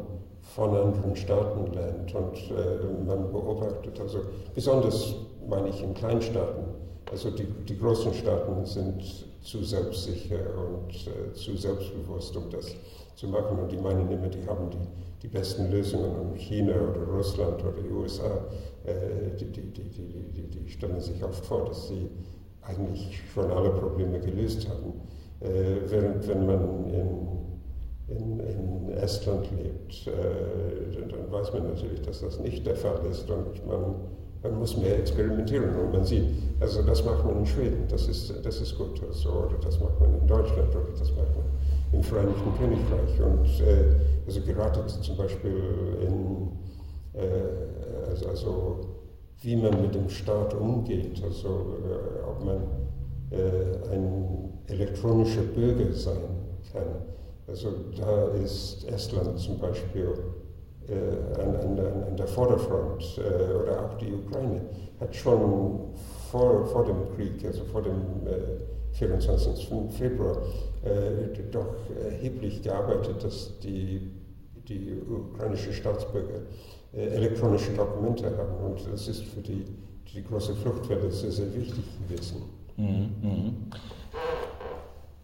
von 0.56 0.76
anderen 0.76 1.16
Staaten 1.16 1.72
lernt 1.74 2.14
und 2.16 2.36
äh, 2.52 3.06
man 3.06 3.32
beobachtet, 3.32 4.00
also 4.00 4.20
besonders 4.56 5.16
meine 5.48 5.70
ich 5.70 5.82
in 5.84 5.94
Kleinstaaten, 5.94 6.64
also 7.12 7.32
die, 7.32 7.46
die 7.68 7.78
großen 7.78 8.14
Staaten 8.14 8.66
sind 8.66 9.02
zu 9.42 9.64
selbstsicher 9.64 10.40
und 10.58 10.94
äh, 11.08 11.34
zu 11.34 11.56
selbstbewusst, 11.56 12.36
um 12.38 12.50
das 12.50 12.76
zu 13.16 13.28
machen. 13.28 13.60
Und 13.60 13.72
die 13.72 13.78
meinen 13.78 14.10
immer, 14.12 14.28
die 14.28 14.46
haben 14.48 14.70
die, 14.70 14.88
die 15.24 15.28
besten 15.28 15.72
Lösungen. 15.72 16.12
Und 16.12 16.38
China 16.38 16.74
oder 16.74 17.04
Russland 17.12 17.64
oder 17.64 17.82
die 17.82 17.92
USA, 17.92 18.46
äh, 18.86 19.36
die, 19.40 19.46
die, 19.46 19.72
die, 19.72 20.48
die, 20.48 20.70
stellen 20.70 21.00
sich 21.00 21.24
oft 21.24 21.46
vor, 21.46 21.66
dass 21.66 21.88
sie 21.88 22.10
eigentlich 22.62 23.20
schon 23.34 23.50
alle 23.52 23.72
Probleme 23.72 24.20
gelöst 24.20 24.68
haben, 24.70 24.94
äh, 25.40 25.82
während 25.88 26.28
wenn 26.28 26.46
man 26.46 26.90
in 26.90 27.28
in, 28.10 28.40
in 28.40 28.90
Estland 28.98 29.48
lebt, 29.52 30.08
äh, 30.08 31.08
dann 31.10 31.32
weiß 31.32 31.54
man 31.54 31.68
natürlich, 31.68 32.02
dass 32.02 32.22
das 32.22 32.40
nicht 32.40 32.66
der 32.66 32.76
Fall 32.76 33.00
ist 33.10 33.30
und 33.30 33.66
man, 33.68 33.96
man 34.42 34.60
muss 34.60 34.78
mehr 34.78 34.98
experimentieren 34.98 35.76
und 35.76 35.92
man 35.92 36.06
sieht, 36.06 36.26
also 36.60 36.82
das 36.82 37.04
macht 37.06 37.26
man 37.26 37.40
in 37.40 37.46
Schweden, 37.46 37.86
das 37.90 38.08
ist, 38.08 38.34
das 38.44 38.62
ist 38.62 38.78
gut, 38.78 39.02
also, 39.08 39.30
oder 39.30 39.58
das 39.62 39.80
macht 39.80 40.00
man 40.00 40.20
in 40.20 40.28
Deutschland 40.28 40.70
oder 40.76 40.92
das 40.98 41.10
macht 41.12 41.36
man 41.36 41.46
im 41.92 42.04
Vereinigten 42.04 42.54
Königreich 42.58 43.22
und 43.22 43.68
äh, 43.68 43.96
also 44.26 44.42
gerade 44.42 44.86
zum 44.88 45.18
Beispiel 45.18 45.64
in, 46.02 46.50
äh, 47.14 48.10
also, 48.10 48.28
also, 48.30 48.80
wie 49.42 49.56
man 49.56 49.82
mit 49.82 49.96
dem 49.96 50.10
Staat 50.10 50.54
umgeht, 50.54 51.22
also 51.24 51.48
äh, 51.48 52.30
ob 52.30 52.44
man 52.44 52.62
äh, 53.32 53.94
ein 53.94 54.54
elektronischer 54.68 55.44
Bürger 55.44 55.94
sein 55.94 56.18
kann 56.74 57.10
also 57.50 57.74
da 57.98 58.28
ist 58.44 58.86
Estland 58.88 59.38
zum 59.40 59.60
Beispiel 59.60 60.14
äh, 60.88 61.42
an, 61.42 61.56
an, 61.56 61.80
an, 62.04 62.18
der 62.18 62.28
Vorderfront 62.28 63.18
äh, 63.18 63.54
oder 63.54 63.86
auch 63.86 63.98
die 63.98 64.14
Ukraine 64.14 64.62
hat 65.00 65.16
schon 65.16 65.94
vor, 66.32 66.66
vor 66.68 66.86
dem 66.86 67.16
Krieg, 67.16 67.46
also 67.46 67.64
vor 67.66 67.82
dem 67.82 68.28
äh, 68.28 68.94
24. 68.94 69.68
Februar, 69.92 70.38
äh, 70.84 71.40
doch 71.52 71.76
erheblich 72.04 72.62
gearbeitet, 72.62 73.24
dass 73.24 73.60
die, 73.60 74.12
die 74.68 74.98
ukrainischen 75.10 75.74
Staatsbürger 75.74 76.42
äh, 76.94 77.08
elektronische 77.08 77.72
Dokumente 77.72 78.26
haben. 78.38 78.72
Und 78.72 78.80
das 78.92 79.08
ist 79.08 79.24
für 79.24 79.42
die, 79.42 79.66
die 80.14 80.24
große 80.24 80.56
Fluchtwelle 80.56 81.12
sehr, 81.12 81.32
sehr 81.32 81.54
wichtig 81.54 81.84
gewesen. 82.08 82.44
Mhm, 82.78 83.12
mh. 83.22 83.52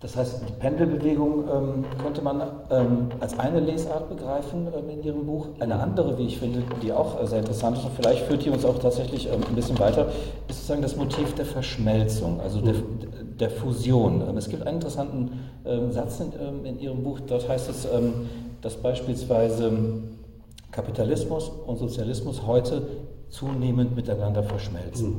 Das 0.01 0.17
heißt, 0.17 0.41
die 0.47 0.53
Pendelbewegung 0.59 1.45
ähm, 1.49 1.85
könnte 2.03 2.21
man 2.21 2.41
ähm, 2.69 3.07
als 3.21 3.39
eine 3.39 3.61
Lesart 3.61 4.09
begreifen 4.09 4.67
ähm, 4.67 4.89
in 4.89 5.03
Ihrem 5.03 5.25
Buch. 5.25 5.47
Eine 5.59 5.79
andere, 5.79 6.17
wie 6.17 6.27
ich 6.27 6.37
finde, 6.37 6.63
die 6.83 6.91
auch 6.91 7.21
äh, 7.21 7.25
sehr 7.25 7.39
interessant 7.39 7.77
ist 7.77 7.85
und 7.85 7.93
vielleicht 7.95 8.25
führt 8.25 8.43
die 8.43 8.49
uns 8.49 8.65
auch 8.65 8.77
tatsächlich 8.77 9.27
ähm, 9.27 9.41
ein 9.47 9.55
bisschen 9.55 9.79
weiter, 9.79 10.07
ist 10.49 10.57
sozusagen 10.57 10.81
das 10.81 10.97
Motiv 10.97 11.33
der 11.35 11.45
Verschmelzung, 11.45 12.41
also 12.41 12.59
der, 12.59 12.75
der 13.39 13.49
Fusion. 13.49 14.21
Ähm, 14.27 14.35
es 14.35 14.49
gibt 14.49 14.67
einen 14.67 14.75
interessanten 14.75 15.31
ähm, 15.65 15.91
Satz 15.93 16.19
in, 16.19 16.65
in, 16.65 16.79
Ihrem 16.79 17.01
Buch, 17.01 17.21
dort 17.21 17.47
heißt 17.47 17.69
es, 17.69 17.87
dass 18.61 18.75
beispielsweise 18.75 19.71
Kapitalismus 20.71 21.49
und 21.65 21.77
Sozialismus 21.77 22.45
heute 22.45 22.85
zunehmend 23.29 23.95
miteinander 23.95 24.43
verschmelzen. 24.43 25.17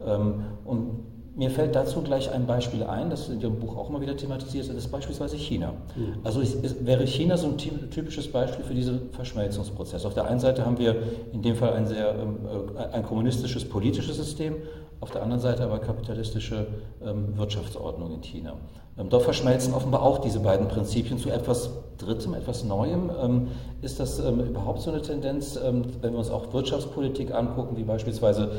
Mhm. 0.00 0.44
und 0.64 1.11
mir 1.34 1.50
fällt 1.50 1.74
dazu 1.74 2.02
gleich 2.02 2.30
ein 2.30 2.46
Beispiel 2.46 2.82
ein, 2.82 3.08
das 3.08 3.28
in 3.28 3.40
Ihrem 3.40 3.58
Buch 3.58 3.76
auch 3.76 3.88
immer 3.88 4.00
wieder 4.00 4.16
thematisiert 4.16 4.64
ist, 4.64 4.68
das 4.68 4.84
ist 4.84 4.90
beispielsweise 4.90 5.36
China. 5.36 5.72
Mhm. 5.96 6.18
Also 6.24 6.42
es, 6.42 6.54
es, 6.54 6.84
wäre 6.84 7.06
China 7.06 7.36
so 7.36 7.48
ein 7.48 7.56
typisches 7.56 8.30
Beispiel 8.30 8.64
für 8.64 8.74
diesen 8.74 9.10
Verschmelzungsprozess. 9.12 10.04
Auf 10.04 10.14
der 10.14 10.26
einen 10.26 10.40
Seite 10.40 10.66
haben 10.66 10.78
wir 10.78 10.96
in 11.32 11.40
dem 11.40 11.56
Fall 11.56 11.72
ein 11.72 11.86
sehr 11.86 12.14
ähm, 12.14 12.36
äh, 12.76 12.94
ein 12.94 13.02
kommunistisches 13.02 13.66
politisches 13.66 14.16
System, 14.16 14.56
auf 15.02 15.10
der 15.10 15.22
anderen 15.22 15.42
Seite 15.42 15.64
aber 15.64 15.80
kapitalistische 15.80 16.68
ähm, 17.04 17.36
Wirtschaftsordnung 17.36 18.12
in 18.12 18.20
China. 18.22 18.54
Ähm, 18.96 19.08
dort 19.10 19.24
verschmelzen 19.24 19.74
offenbar 19.74 20.02
auch 20.02 20.18
diese 20.18 20.38
beiden 20.38 20.68
Prinzipien 20.68 21.18
zu 21.18 21.28
etwas 21.28 21.70
Drittem, 21.98 22.34
etwas 22.34 22.62
Neuem. 22.62 23.10
Ähm, 23.20 23.48
ist 23.80 23.98
das 23.98 24.20
ähm, 24.20 24.38
überhaupt 24.40 24.80
so 24.80 24.92
eine 24.92 25.02
Tendenz, 25.02 25.56
ähm, 25.62 25.82
wenn 26.00 26.12
wir 26.12 26.18
uns 26.20 26.30
auch 26.30 26.52
Wirtschaftspolitik 26.52 27.34
angucken, 27.34 27.76
wie 27.76 27.82
beispielsweise 27.82 28.52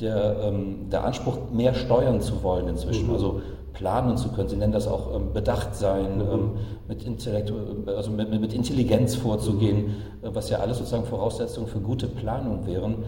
der, 0.00 0.36
ähm, 0.42 0.90
der 0.90 1.04
Anspruch, 1.04 1.38
mehr 1.50 1.72
steuern 1.72 2.20
zu 2.20 2.42
wollen 2.42 2.68
inzwischen, 2.68 3.06
mhm. 3.06 3.14
also 3.14 3.40
planen 3.72 4.18
zu 4.18 4.28
können. 4.28 4.50
Sie 4.50 4.56
nennen 4.56 4.74
das 4.74 4.86
auch 4.86 5.18
bedacht 5.32 5.74
sein, 5.74 6.18
mhm. 6.18 6.50
mit, 6.88 7.04
Intellekt, 7.04 7.52
also 7.86 8.10
mit, 8.10 8.30
mit, 8.30 8.52
Intelligenz 8.52 9.14
vorzugehen, 9.14 9.86
mhm. 9.86 10.34
was 10.34 10.50
ja 10.50 10.58
alles 10.58 10.76
sozusagen 10.76 11.04
Voraussetzungen 11.04 11.68
für 11.68 11.80
gute 11.80 12.06
Planung 12.06 12.66
wären. 12.66 13.04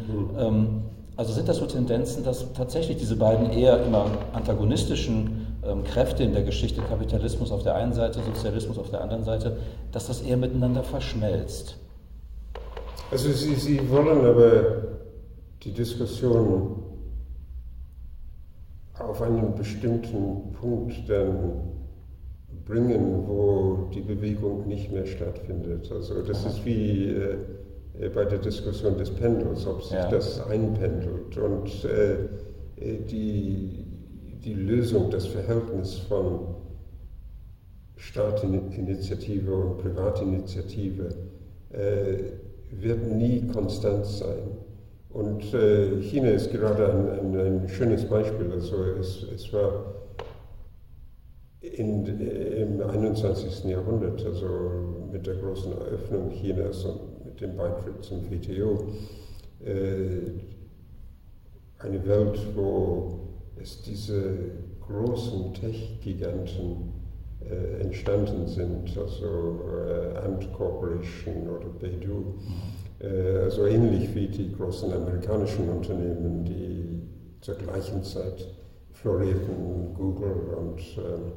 Also 1.18 1.32
sind 1.32 1.48
das 1.48 1.56
so 1.56 1.66
Tendenzen, 1.66 2.22
dass 2.22 2.52
tatsächlich 2.52 2.98
diese 2.98 3.16
beiden 3.16 3.50
eher 3.50 3.84
immer 3.84 4.08
antagonistischen 4.32 5.58
ähm, 5.66 5.82
Kräfte 5.82 6.22
in 6.22 6.32
der 6.32 6.44
Geschichte, 6.44 6.80
Kapitalismus 6.80 7.50
auf 7.50 7.64
der 7.64 7.74
einen 7.74 7.92
Seite, 7.92 8.20
Sozialismus 8.22 8.78
auf 8.78 8.90
der 8.90 9.00
anderen 9.00 9.24
Seite, 9.24 9.56
dass 9.90 10.06
das 10.06 10.22
eher 10.22 10.36
miteinander 10.36 10.84
verschmelzt? 10.84 11.76
Also 13.10 13.32
Sie, 13.32 13.56
Sie 13.56 13.90
wollen 13.90 14.24
aber 14.24 14.62
die 15.64 15.72
Diskussion 15.72 16.84
auf 19.00 19.20
einen 19.20 19.56
bestimmten 19.56 20.52
Punkt 20.52 20.94
dann 21.08 21.72
bringen, 22.64 23.24
wo 23.26 23.88
die 23.92 24.02
Bewegung 24.02 24.68
nicht 24.68 24.92
mehr 24.92 25.06
stattfindet. 25.06 25.90
Also 25.90 26.22
das 26.22 26.46
ist 26.46 26.64
wie 26.64 27.08
äh, 27.08 27.38
bei 28.14 28.24
der 28.24 28.38
Diskussion 28.38 28.96
des 28.96 29.10
Pendels, 29.10 29.66
ob 29.66 29.82
sich 29.82 29.92
ja. 29.92 30.08
das 30.08 30.40
einpendelt. 30.46 31.36
Und 31.36 31.84
äh, 31.84 32.16
die, 32.80 33.84
die 34.44 34.54
Lösung, 34.54 35.10
das 35.10 35.26
Verhältnis 35.26 35.94
von 36.08 36.54
Staatinitiative 37.96 39.52
und 39.52 39.78
Privatinitiative 39.78 41.08
äh, 41.70 42.18
wird 42.70 43.06
nie 43.06 43.46
konstant 43.48 44.06
sein. 44.06 44.58
Und 45.10 45.52
äh, 45.52 46.00
China 46.02 46.28
ist 46.28 46.52
gerade 46.52 46.92
ein, 46.92 47.34
ein, 47.34 47.40
ein, 47.40 47.68
schönes 47.68 48.04
Beispiel. 48.04 48.52
Also 48.52 48.76
es, 49.00 49.26
es 49.34 49.52
war 49.52 49.94
in, 51.60 52.06
im 52.06 52.80
21. 52.80 53.64
Jahrhundert, 53.64 54.24
also 54.24 54.46
mit 55.10 55.26
der 55.26 55.34
großen 55.36 55.72
Eröffnung 55.72 56.30
Chinas 56.30 56.84
und 56.84 57.17
dem 57.40 57.56
Beitritt 57.56 58.02
zum 58.02 58.30
WTO, 58.30 58.92
äh, 59.64 60.30
eine 61.78 62.06
Welt, 62.06 62.38
wo 62.54 63.20
es 63.56 63.82
diese 63.82 64.34
großen 64.80 65.54
Tech-Giganten 65.54 66.92
äh, 67.40 67.80
entstanden 67.82 68.46
sind, 68.46 68.96
also 68.96 69.60
äh, 69.86 70.18
Ant 70.18 70.52
Corporation 70.52 71.48
oder 71.48 71.68
Beidou, 71.68 72.34
äh, 73.00 73.44
also 73.44 73.66
ähnlich 73.66 74.14
wie 74.14 74.28
die 74.28 74.52
großen 74.52 74.92
amerikanischen 74.92 75.68
Unternehmen, 75.68 76.44
die 76.44 77.00
zur 77.40 77.54
gleichen 77.54 78.02
Zeit 78.02 78.48
florierten, 78.92 79.94
Google 79.94 80.54
und 80.56 80.80
ähm, 80.98 81.32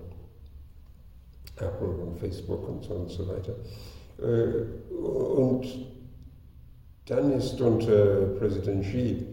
Apple 1.58 1.88
und 1.88 2.18
Facebook 2.18 2.68
und 2.68 2.84
so 2.84 2.94
und 2.96 3.10
so 3.10 3.28
weiter. 3.28 3.54
Äh, 4.22 4.94
und 4.94 5.66
dann 7.08 7.34
ist 7.34 7.60
unter 7.60 8.28
Präsident 8.38 8.84
Xi 8.84 9.26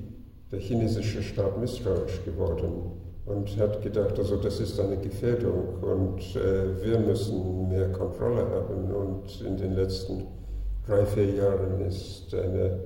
der 0.51 0.59
chinesische 0.59 1.23
Staat 1.23 1.61
misstrauisch 1.61 2.25
geworden 2.25 2.93
und 3.27 3.55
hat 3.59 3.83
gedacht, 3.83 4.19
also 4.19 4.37
das 4.37 4.59
ist 4.61 4.81
eine 4.81 4.97
Gefährdung 4.97 5.83
und 5.83 6.21
äh, 6.37 6.83
wir 6.83 6.99
müssen 6.99 7.69
mehr 7.69 7.93
Kontrolle 7.93 8.49
haben. 8.49 8.91
Und 8.91 9.41
in 9.47 9.59
den 9.59 9.75
letzten 9.75 10.25
drei, 10.87 11.05
vier 11.05 11.35
Jahren 11.35 11.83
ist 11.83 12.35
eine 12.35 12.81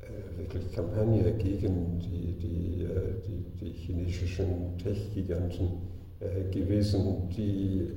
äh, 0.00 0.36
wirklich 0.36 0.70
Kampagne 0.72 1.32
gegen 1.38 1.98
die, 1.98 2.36
die, 2.36 2.86
die, 3.26 3.44
die 3.58 3.72
chinesischen 3.72 4.76
Tech-Giganten 4.78 5.90
gewesen, 6.52 7.28
die 7.36 7.90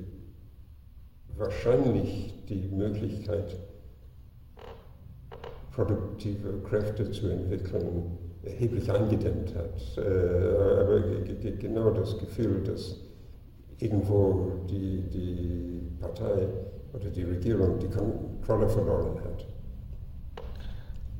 wahrscheinlich 1.37 2.33
die 2.47 2.69
Möglichkeit, 2.71 3.55
produktive 5.73 6.61
Kräfte 6.67 7.11
zu 7.11 7.27
entwickeln, 7.27 8.17
erheblich 8.43 8.89
eingedämmt 8.91 9.53
hat. 9.55 9.97
Äh, 9.97 10.81
aber 10.81 11.01
genau 11.59 11.91
das 11.91 12.17
Gefühl, 12.17 12.63
dass 12.63 12.95
irgendwo 13.79 14.51
die, 14.69 15.01
die 15.11 15.91
Partei 15.99 16.47
oder 16.93 17.09
die 17.09 17.23
Regierung 17.23 17.79
die 17.79 17.87
Kontrolle 17.89 18.69
verloren 18.69 19.19
hat. 19.23 19.45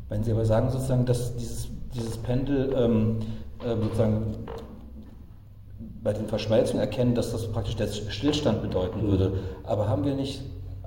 Wenn 0.08 0.24
Sie 0.24 0.32
aber 0.32 0.46
sagen, 0.46 0.70
sozusagen, 0.70 1.06
dass 1.06 1.36
dieses, 1.36 1.68
dieses 1.94 2.18
Pendel 2.18 2.74
ähm, 2.78 3.18
äh, 3.64 3.76
sozusagen 3.76 4.45
bei 6.06 6.14
den 6.14 6.28
Verschmelzungen 6.28 6.80
erkennen, 6.80 7.16
dass 7.16 7.32
das 7.32 7.48
praktisch 7.48 7.76
der 7.76 7.88
Stillstand 7.88 8.62
bedeuten 8.62 9.02
mhm. 9.02 9.08
würde. 9.10 9.34
Aber 9.64 9.90
haben 9.90 10.06
wir 10.06 10.14
nicht 10.14 10.40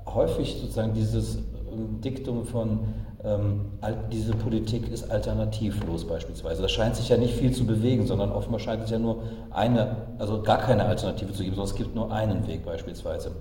häufig 0.07 0.57
sozusagen 0.59 0.93
dieses 0.93 1.35
ähm, 1.35 2.01
Diktum 2.01 2.45
von 2.45 2.79
ähm, 3.21 3.65
diese 4.13 4.31
Politik 4.31 4.89
ist 4.89 5.11
alternativlos 5.11 6.07
beispielsweise. 6.07 6.61
Da 6.61 6.69
scheint 6.69 6.95
sich 6.95 7.09
ja 7.09 7.17
nicht 7.17 7.33
viel 7.33 7.51
zu 7.51 7.65
bewegen, 7.65 8.07
sondern 8.07 8.31
offenbar 8.31 8.61
scheint 8.61 8.81
es 8.85 8.91
ja 8.91 8.97
nur 8.97 9.23
eine, 9.51 10.07
also 10.19 10.41
gar 10.41 10.59
keine 10.59 10.85
Alternative 10.85 11.33
zu 11.33 11.43
geben, 11.43 11.55
sondern 11.55 11.69
es 11.69 11.75
gibt 11.75 11.95
nur 11.95 12.13
einen 12.13 12.47
Weg 12.47 12.65
beispielsweise. 12.65 13.31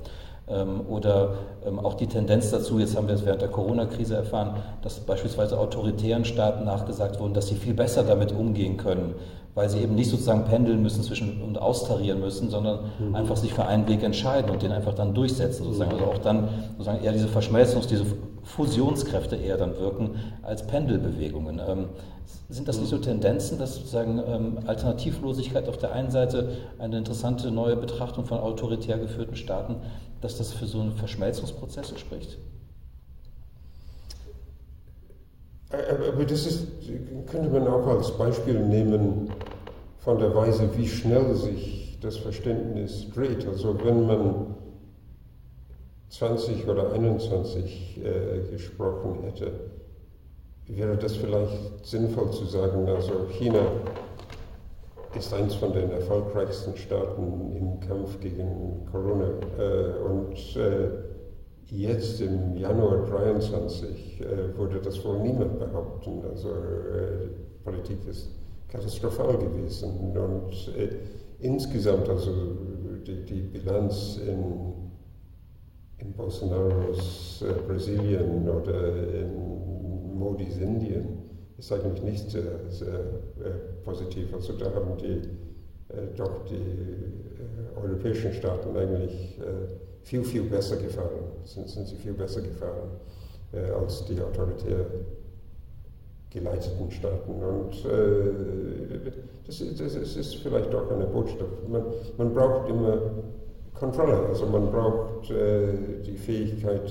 Ähm, 0.48 0.80
oder 0.88 1.34
ähm, 1.64 1.78
auch 1.78 1.94
die 1.94 2.08
Tendenz 2.08 2.50
dazu, 2.50 2.80
jetzt 2.80 2.96
haben 2.96 3.06
wir 3.06 3.14
es 3.14 3.24
während 3.24 3.42
der 3.42 3.50
Corona-Krise 3.50 4.16
erfahren, 4.16 4.56
dass 4.82 4.98
beispielsweise 4.98 5.56
autoritären 5.56 6.24
Staaten 6.24 6.64
nachgesagt 6.64 7.20
wurden, 7.20 7.34
dass 7.34 7.46
sie 7.46 7.54
viel 7.54 7.74
besser 7.74 8.02
damit 8.02 8.32
umgehen 8.32 8.78
können, 8.78 9.14
weil 9.54 9.68
sie 9.68 9.80
eben 9.80 9.94
nicht 9.94 10.10
sozusagen 10.10 10.44
pendeln 10.44 10.82
müssen 10.82 11.02
zwischen 11.02 11.42
und 11.42 11.58
austarieren 11.58 12.20
müssen, 12.20 12.50
sondern 12.50 12.90
mhm. 12.98 13.14
einfach 13.14 13.36
sich 13.36 13.52
für 13.52 13.64
einen 13.64 13.88
Weg 13.88 14.02
entscheiden 14.02 14.50
und 14.50 14.62
den 14.62 14.72
einfach 14.72 14.94
dann 14.94 15.14
durchsetzen 15.14 15.64
sozusagen. 15.64 15.92
Also 15.92 16.04
auch 16.04 16.18
dann 16.18 16.48
sozusagen 16.72 17.02
eher 17.02 17.12
diese 17.12 17.28
Verschmelzungs-, 17.28 17.88
diese 17.88 18.04
Fusionskräfte 18.44 19.36
eher 19.36 19.56
dann 19.56 19.78
wirken 19.78 20.16
als 20.42 20.66
Pendelbewegungen. 20.66 21.60
Ähm, 21.66 21.86
sind 22.48 22.68
das 22.68 22.78
nicht 22.78 22.88
so 22.88 22.98
Tendenzen, 22.98 23.58
dass 23.58 23.74
sozusagen 23.74 24.22
ähm, 24.26 24.58
Alternativlosigkeit 24.66 25.68
auf 25.68 25.76
der 25.78 25.92
einen 25.92 26.10
Seite 26.10 26.50
eine 26.78 26.98
interessante 26.98 27.50
neue 27.50 27.76
Betrachtung 27.76 28.24
von 28.24 28.38
autoritär 28.38 28.98
geführten 28.98 29.36
Staaten, 29.36 29.76
dass 30.20 30.38
das 30.38 30.52
für 30.52 30.66
so 30.66 30.80
einen 30.80 30.92
Verschmelzungsprozess 30.92 31.92
spricht? 31.98 32.38
Aber 35.70 36.24
das 36.24 36.46
ist, 36.46 36.66
könnte 37.26 37.50
man 37.50 37.68
auch 37.68 37.86
als 37.86 38.10
Beispiel 38.16 38.58
nehmen 38.58 39.30
von 39.98 40.18
der 40.18 40.34
Weise, 40.34 40.68
wie 40.76 40.88
schnell 40.88 41.34
sich 41.34 41.98
das 42.00 42.16
Verständnis 42.16 43.06
dreht. 43.14 43.46
Also 43.46 43.76
wenn 43.84 44.06
man 44.06 44.54
20 46.08 46.66
oder 46.66 46.92
21 46.92 48.00
äh, 48.02 48.50
gesprochen 48.50 49.24
hätte, 49.24 49.52
wäre 50.66 50.96
das 50.96 51.16
vielleicht 51.16 51.84
sinnvoll 51.84 52.30
zu 52.30 52.46
sagen, 52.46 52.88
also 52.88 53.26
China 53.30 53.60
ist 55.16 55.32
eins 55.34 55.54
von 55.54 55.72
den 55.72 55.90
erfolgreichsten 55.90 56.76
Staaten 56.76 57.56
im 57.56 57.80
Kampf 57.80 58.20
gegen 58.20 58.86
Corona 58.90 59.28
äh, 59.58 59.98
und 60.02 60.56
äh, 60.56 60.88
Jetzt 61.70 62.22
im 62.22 62.56
Januar 62.56 63.04
23 63.04 64.22
äh, 64.22 64.56
würde 64.56 64.80
das 64.80 65.04
wohl 65.04 65.18
niemand 65.20 65.58
behaupten. 65.58 66.22
Also 66.24 66.48
äh, 66.48 67.28
Politik 67.62 67.98
ist 68.08 68.30
katastrophal 68.68 69.36
gewesen. 69.36 69.90
Und 70.14 70.74
äh, 70.78 70.88
insgesamt, 71.40 72.08
also 72.08 72.30
die, 73.06 73.22
die 73.22 73.42
Bilanz 73.42 74.18
in, 74.26 74.72
in 75.98 76.12
Bolsonaros 76.14 77.44
äh, 77.46 77.52
Brasilien 77.66 78.48
oder 78.48 78.96
in 79.20 80.18
Modis 80.18 80.56
Indien 80.56 81.18
ist 81.58 81.70
eigentlich 81.70 82.02
nicht 82.02 82.30
sehr, 82.30 82.70
sehr 82.70 82.98
positiv. 83.84 84.32
Also 84.32 84.54
da 84.54 84.72
haben 84.72 84.96
die 84.96 85.20
doch 86.16 86.44
die 86.44 87.80
europäischen 87.82 88.32
Staaten 88.32 88.76
eigentlich 88.76 89.38
viel, 90.08 90.24
viel 90.24 90.42
besser 90.44 90.76
gefahren, 90.76 91.26
sind, 91.44 91.68
sind 91.68 91.86
sie 91.86 91.96
viel 91.96 92.14
besser 92.14 92.40
gefahren 92.40 92.90
äh, 93.52 93.70
als 93.72 94.06
die 94.06 94.18
autoritär 94.20 94.86
geleiteten 96.30 96.90
Staaten. 96.90 97.30
Und 97.42 97.84
äh, 97.84 99.10
das, 99.46 99.58
das, 99.58 99.94
das, 99.94 100.16
ist 100.16 100.36
vielleicht 100.36 100.74
auch 100.74 100.90
eine 100.90 101.06
Botschaft. 101.06 101.68
Man, 101.68 101.82
man 102.16 102.32
braucht 102.32 102.70
immer 102.70 103.00
Kontrolle, 103.74 104.26
also 104.28 104.46
man 104.46 104.70
braucht 104.70 105.30
äh, 105.30 106.00
die 106.06 106.16
Fähigkeit, 106.16 106.90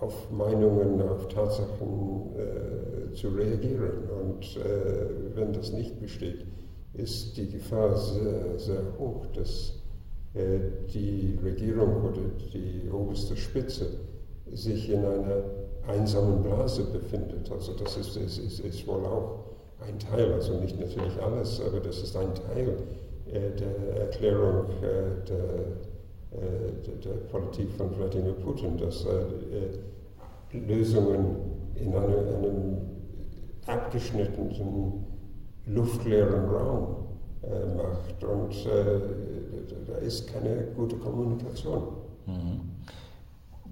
auf 0.00 0.30
Meinungen, 0.32 1.00
auf 1.00 1.28
Tatsachen 1.28 2.34
äh, 2.36 3.14
zu 3.14 3.28
reagieren. 3.28 4.08
Und 4.20 4.56
äh, 4.56 5.36
wenn 5.36 5.52
das 5.52 5.72
nicht 5.72 5.98
besteht, 6.00 6.44
ist 6.94 7.36
die 7.36 7.48
Gefahr 7.48 7.96
sehr, 7.96 8.58
sehr 8.58 8.82
hoch, 8.98 9.24
dass 9.34 9.81
die 10.34 11.38
Regierung 11.44 12.04
oder 12.04 12.22
die 12.54 12.90
oberste 12.90 13.36
Spitze 13.36 13.86
sich 14.50 14.90
in 14.90 15.04
einer 15.04 15.42
einsamen 15.86 16.42
Blase 16.42 16.84
befindet. 16.84 17.50
Also 17.50 17.72
das 17.74 17.96
ist, 17.96 18.16
ist, 18.16 18.38
ist, 18.38 18.60
ist 18.60 18.86
wohl 18.86 19.04
auch 19.04 19.44
ein 19.86 19.98
Teil, 19.98 20.32
also 20.32 20.58
nicht 20.58 20.78
natürlich 20.78 21.20
alles, 21.20 21.60
aber 21.60 21.80
das 21.80 22.02
ist 22.02 22.16
ein 22.16 22.34
Teil 22.34 22.76
äh, 23.30 23.50
der 23.58 24.00
Erklärung 24.02 24.66
äh, 24.80 25.28
der, 25.28 25.46
der, 26.86 26.94
der, 27.04 27.18
Politik 27.30 27.70
von 27.72 27.90
Wladimir 27.98 28.32
Putin, 28.32 28.78
dass 28.78 29.04
er 29.04 29.26
Lösungen 30.66 31.36
in 31.74 31.94
einem, 31.94 32.28
einem 32.28 32.78
abgeschnittenen, 33.66 35.04
luftleeren 35.66 36.48
Raum 36.48 36.96
macht. 37.76 38.24
Und 38.24 38.54
da 39.86 39.98
ist 39.98 40.32
keine 40.32 40.68
gute 40.76 40.96
Kommunikation. 40.96 41.82
Mhm. 42.26 42.60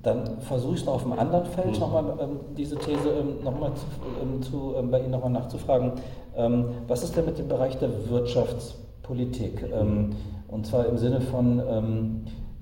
Dann 0.03 0.41
versuche 0.41 0.75
ich 0.75 0.81
es 0.81 0.87
noch 0.87 0.95
auf 0.95 1.05
einem 1.05 1.19
anderen 1.19 1.45
Feld 1.47 1.75
mhm. 1.75 1.81
nochmal 1.81 2.19
ähm, 2.21 2.41
diese 2.57 2.77
These 2.77 3.11
ähm, 3.11 3.45
nochmal 3.45 3.73
zu, 3.75 3.85
ähm, 4.23 4.43
zu, 4.43 4.75
ähm, 4.77 4.91
bei 4.91 5.01
Ihnen 5.01 5.11
nochmal 5.11 5.31
nachzufragen. 5.31 5.93
Ähm, 6.37 6.67
was 6.89 7.03
ist 7.03 7.17
denn 7.17 7.27
mit 7.27 7.39
dem 7.39 7.49
Bereich 7.49 7.79
der 7.79 8.09
Wirtschaftspolitik? 8.09 9.63
Mhm. 9.63 10.13
und 10.49 10.67
zwar 10.67 10.87
im 10.87 10.97
Sinne 10.97 11.21
von, 11.21 11.59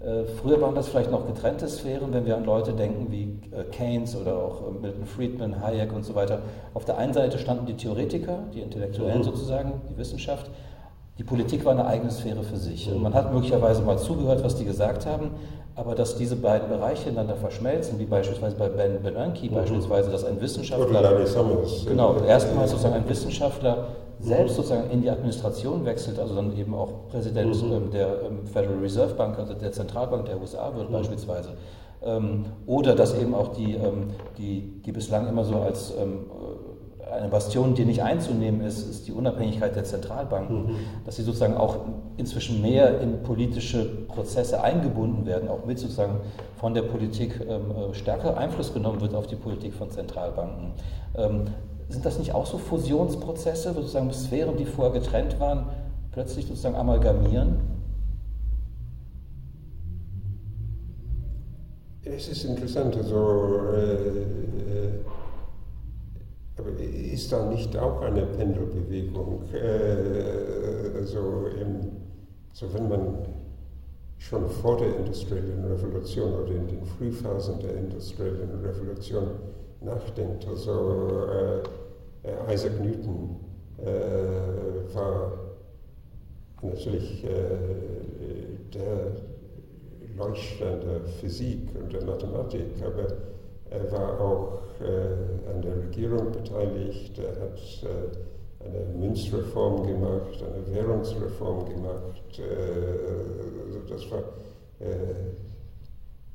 äh, 0.00 0.24
früher 0.40 0.60
waren 0.60 0.76
das 0.76 0.88
vielleicht 0.88 1.10
noch 1.10 1.26
getrennte 1.26 1.66
Sphären, 1.66 2.12
wenn 2.12 2.24
wir 2.24 2.36
an 2.36 2.44
Leute 2.44 2.72
denken 2.72 3.10
wie 3.10 3.40
äh, 3.50 3.64
Keynes 3.64 4.14
oder 4.14 4.36
auch 4.36 4.68
äh, 4.68 4.80
Milton 4.80 5.06
Friedman, 5.06 5.60
Hayek 5.60 5.92
und 5.92 6.04
so 6.04 6.14
weiter. 6.14 6.40
Auf 6.72 6.84
der 6.84 6.98
einen 6.98 7.12
Seite 7.12 7.38
standen 7.38 7.66
die 7.66 7.74
Theoretiker, 7.74 8.38
die 8.54 8.60
Intellektuellen 8.60 9.18
mhm. 9.18 9.24
sozusagen, 9.24 9.72
die 9.90 9.98
Wissenschaft 9.98 10.50
Die 11.18 11.24
Politik 11.24 11.64
war 11.64 11.72
eine 11.72 11.84
eigene 11.84 12.12
Sphäre 12.12 12.44
für 12.44 12.56
sich. 12.56 12.88
Man 12.94 13.12
hat 13.12 13.34
möglicherweise 13.34 13.82
mal 13.82 13.98
zugehört, 13.98 14.44
was 14.44 14.54
die 14.54 14.64
gesagt 14.64 15.04
haben, 15.04 15.32
aber 15.74 15.96
dass 15.96 16.16
diese 16.16 16.36
beiden 16.36 16.68
Bereiche 16.68 17.08
ineinander 17.08 17.34
verschmelzen, 17.34 17.98
wie 17.98 18.04
beispielsweise 18.04 18.54
bei 18.54 18.68
Ben 18.68 19.02
Bernanke, 19.02 19.46
mhm. 19.46 19.54
beispielsweise, 19.54 20.10
dass 20.10 20.24
ein 20.24 20.40
Wissenschaftler, 20.40 21.16
genau, 21.86 22.16
erstmals 22.20 22.70
sozusagen 22.70 22.94
ein 22.94 23.08
Wissenschaftler 23.08 23.88
selbst 24.20 24.56
sozusagen 24.56 24.90
in 24.90 25.02
die 25.02 25.10
Administration 25.10 25.84
wechselt, 25.84 26.20
also 26.20 26.36
dann 26.36 26.56
eben 26.56 26.74
auch 26.74 27.08
Präsident 27.10 27.62
mhm. 27.64 27.72
ähm, 27.72 27.90
der 27.90 28.22
ähm, 28.22 28.46
Federal 28.46 28.78
Reserve 28.78 29.14
Bank, 29.14 29.38
also 29.38 29.54
der 29.54 29.72
Zentralbank 29.72 30.26
der 30.26 30.40
USA 30.40 30.72
wird 30.76 30.88
mhm. 30.88 30.94
beispielsweise. 30.94 31.50
Ähm, 32.00 32.44
oder 32.66 32.94
dass 32.94 33.18
eben 33.18 33.34
auch 33.34 33.48
die, 33.48 33.76
die, 34.36 34.82
die 34.84 34.92
bislang 34.92 35.28
immer 35.28 35.44
so 35.44 35.56
als 35.56 35.92
eine 37.12 37.28
Bastion, 37.28 37.74
die 37.74 37.84
nicht 37.84 38.02
einzunehmen 38.02 38.60
ist, 38.60 38.88
ist 38.88 39.08
die 39.08 39.12
Unabhängigkeit 39.12 39.74
der 39.74 39.84
Zentralbanken, 39.84 40.66
mhm. 40.66 40.76
dass 41.04 41.16
sie 41.16 41.22
sozusagen 41.22 41.56
auch 41.56 41.76
inzwischen 42.16 42.60
mehr 42.62 43.00
in 43.00 43.22
politische 43.22 43.84
Prozesse 44.08 44.62
eingebunden 44.62 45.26
werden, 45.26 45.48
auch 45.48 45.64
mit 45.64 45.78
sozusagen 45.78 46.20
von 46.56 46.74
der 46.74 46.82
Politik 46.82 47.40
ähm, 47.40 47.70
äh, 47.70 47.94
stärker 47.94 48.36
Einfluss 48.36 48.74
genommen 48.74 49.00
wird 49.00 49.14
auf 49.14 49.26
die 49.26 49.36
Politik 49.36 49.74
von 49.74 49.90
Zentralbanken. 49.90 50.72
Ähm, 51.16 51.44
sind 51.88 52.04
das 52.04 52.18
nicht 52.18 52.34
auch 52.34 52.46
so 52.46 52.58
Fusionsprozesse, 52.58 53.74
wo 53.74 53.80
sozusagen 53.80 54.12
Sphären, 54.12 54.56
die 54.56 54.66
vorher 54.66 54.92
getrennt 54.92 55.40
waren, 55.40 55.66
plötzlich 56.12 56.46
sozusagen 56.46 56.76
amalgamieren? 56.76 57.60
Es 62.04 62.28
ist 62.28 62.44
interessant, 62.44 62.96
also 62.96 63.60
äh, 63.74 63.92
äh 63.94 64.90
ist 66.78 67.32
da 67.32 67.44
nicht 67.46 67.76
auch 67.76 68.00
eine 68.02 68.22
Pendelbewegung? 68.22 69.42
Äh, 69.52 70.98
also, 70.98 71.46
im, 71.60 71.80
so 72.52 72.72
wenn 72.74 72.88
man 72.88 73.18
schon 74.18 74.48
vor 74.48 74.76
der 74.76 74.96
industriellen 74.96 75.64
Revolution 75.64 76.32
oder 76.34 76.52
in 76.52 76.66
den 76.66 76.84
Frühphasen 76.84 77.60
der 77.60 77.76
industriellen 77.76 78.64
Revolution 78.64 79.28
nachdenkt, 79.80 80.46
also 80.46 81.22
äh, 82.24 82.52
Isaac 82.52 82.80
Newton 82.80 83.36
äh, 83.78 84.94
war 84.94 85.32
natürlich 86.62 87.24
äh, 87.24 87.28
der 88.74 89.12
Leuchtstein 90.16 90.80
der 90.80 91.00
Physik 91.20 91.68
und 91.80 91.92
der 91.92 92.04
Mathematik, 92.04 92.66
aber 92.84 93.06
er 93.70 93.92
war 93.92 94.20
auch 94.20 94.62
äh, 94.80 95.50
an 95.50 95.62
der 95.62 95.76
Regierung 95.76 96.32
beteiligt, 96.32 97.18
er 97.18 97.40
hat 97.40 97.58
äh, 97.82 98.64
eine 98.64 98.84
Münzreform 98.98 99.86
gemacht, 99.86 100.42
eine 100.42 100.74
Währungsreform 100.74 101.66
gemacht. 101.66 102.38
Äh, 102.38 103.66
also 103.66 103.80
das 103.88 104.10
war 104.10 104.20
äh, 104.80 105.34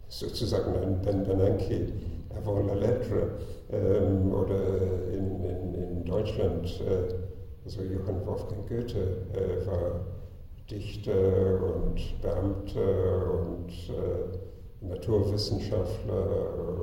sozusagen 0.08 0.76
ein 0.76 1.02
Ben 1.02 1.24
Bernanke 1.24 1.94
avant 2.36 2.68
la 2.68 2.74
lettre. 2.74 3.32
Ähm, 3.72 4.32
oder 4.34 4.60
in, 5.12 5.44
in, 5.44 5.74
in 5.74 6.06
Deutschland, 6.06 6.66
äh, 6.82 7.14
also 7.66 7.82
Johann 7.82 8.26
Wolfgang 8.26 8.68
Goethe 8.68 9.00
äh, 9.34 9.66
war 9.66 10.02
Dichter 10.70 11.60
und 11.62 12.22
Beamter 12.22 13.32
und 13.34 13.72
Naturwissenschaftler 14.88 16.26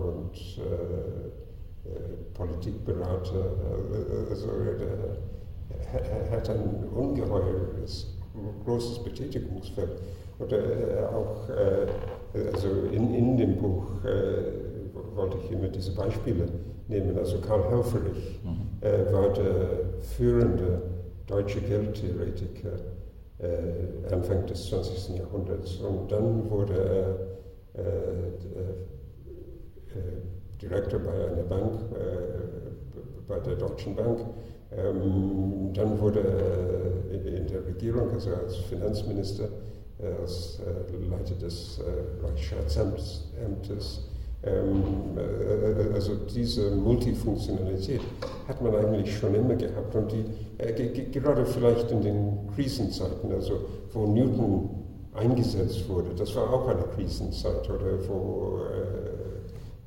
und 0.05 0.34
äh, 0.59 1.88
äh 1.88 2.16
Politikberater. 2.34 3.44
Äh, 3.92 4.30
also 4.30 4.48
er 5.92 6.30
hat 6.30 6.48
ein 6.51 6.84
ungeheures, 6.94 8.16
großes 8.64 9.05
Betätigungsfeld. 9.05 9.90
Oder 10.38 10.59
äh, 10.59 11.05
auch 11.05 11.48
also 12.53 12.68
in, 12.92 13.12
in 13.14 13.36
dem 13.36 13.57
Buch 13.57 13.86
wollte 15.14 15.36
ich 15.44 15.51
immer 15.51 15.68
diese 15.68 15.94
Beispiele 15.94 16.48
nehmen. 16.88 17.18
Also 17.18 17.38
Karl 17.40 17.68
Helfferich 17.68 18.40
mhm. 18.44 19.12
war 19.12 19.30
der 19.30 20.01
führende 20.01 20.80
deutsche 21.26 21.61
Geldtheoretiker 21.61 22.70
Anfang 24.11 24.46
des 24.46 24.68
20. 24.68 25.18
Jahrhunderts. 25.18 25.76
Und 25.78 26.11
dann 26.12 26.48
wurde 26.48 26.74
er 26.74 27.29
äh, 27.74 27.80
äh, 29.98 30.02
Direktor 30.60 31.00
bei 31.00 31.12
einer 31.12 31.42
Bank, 31.42 31.74
äh, 31.94 33.28
bei 33.28 33.38
der 33.40 33.56
Deutschen 33.56 33.94
Bank. 33.94 34.20
Ähm, 34.72 35.72
dann 35.74 36.00
wurde 36.00 36.20
er 36.20 37.36
in 37.36 37.46
der 37.46 37.66
Regierung, 37.66 38.10
also 38.10 38.30
als 38.30 38.56
Finanzminister, 38.56 39.48
als 40.22 40.60
Leiter 41.10 41.34
des 41.34 41.80
Reichsstaatsamtes, 42.22 43.24
ähm, 44.42 44.82
also 45.92 46.12
diese 46.34 46.70
Multifunktionalität 46.70 48.00
hat 48.48 48.62
man 48.62 48.74
eigentlich 48.74 49.14
schon 49.18 49.34
immer 49.34 49.54
gehabt 49.56 49.94
und 49.94 50.12
die, 50.12 50.24
gerade 51.10 51.44
vielleicht 51.44 51.90
in 51.90 52.00
den 52.00 52.38
Krisenzeiten, 52.54 53.32
also 53.32 53.60
wo 53.92 54.06
Newton 54.06 54.79
eingesetzt 55.14 55.88
wurde. 55.88 56.11
Das 56.16 56.34
war 56.36 56.52
auch 56.52 56.68
eine 56.68 56.82
Krisenzeit, 56.94 57.68
oder 57.68 58.08
wo, 58.08 58.61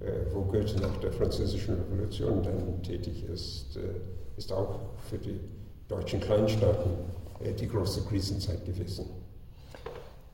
äh, 0.02 0.06
äh, 0.06 0.12
wo 0.34 0.42
Goethe 0.42 0.80
nach 0.82 0.98
der 0.98 1.12
Französischen 1.12 1.76
Revolution 1.76 2.44
dann 2.44 2.82
tätig 2.84 3.26
ist, 3.32 3.78
äh, 3.78 4.38
ist 4.38 4.52
auch 4.52 4.80
für 5.10 5.18
die 5.18 5.40
deutschen 5.88 6.20
Kleinstaaten 6.20 6.92
äh, 7.40 7.54
die 7.54 7.68
große 7.68 8.02
Krisenzeit 8.02 8.66
gewesen. 8.66 9.06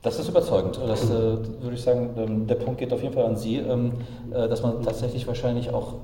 Das 0.02 0.18
ist 0.18 0.28
überzeugend. 0.28 0.78
Das 0.78 1.04
äh, 1.04 1.10
würde 1.12 1.74
ich 1.74 1.82
sagen, 1.82 2.10
ähm, 2.16 2.46
der 2.46 2.54
Punkt 2.54 2.80
geht 2.80 2.92
auf 2.92 3.02
jeden 3.02 3.12
Fall 3.12 3.26
an 3.26 3.36
Sie, 3.36 3.56
ähm, 3.56 3.92
äh, 4.30 4.48
dass 4.48 4.62
man 4.62 4.82
tatsächlich 4.82 5.26
wahrscheinlich 5.26 5.70
auch 5.70 5.94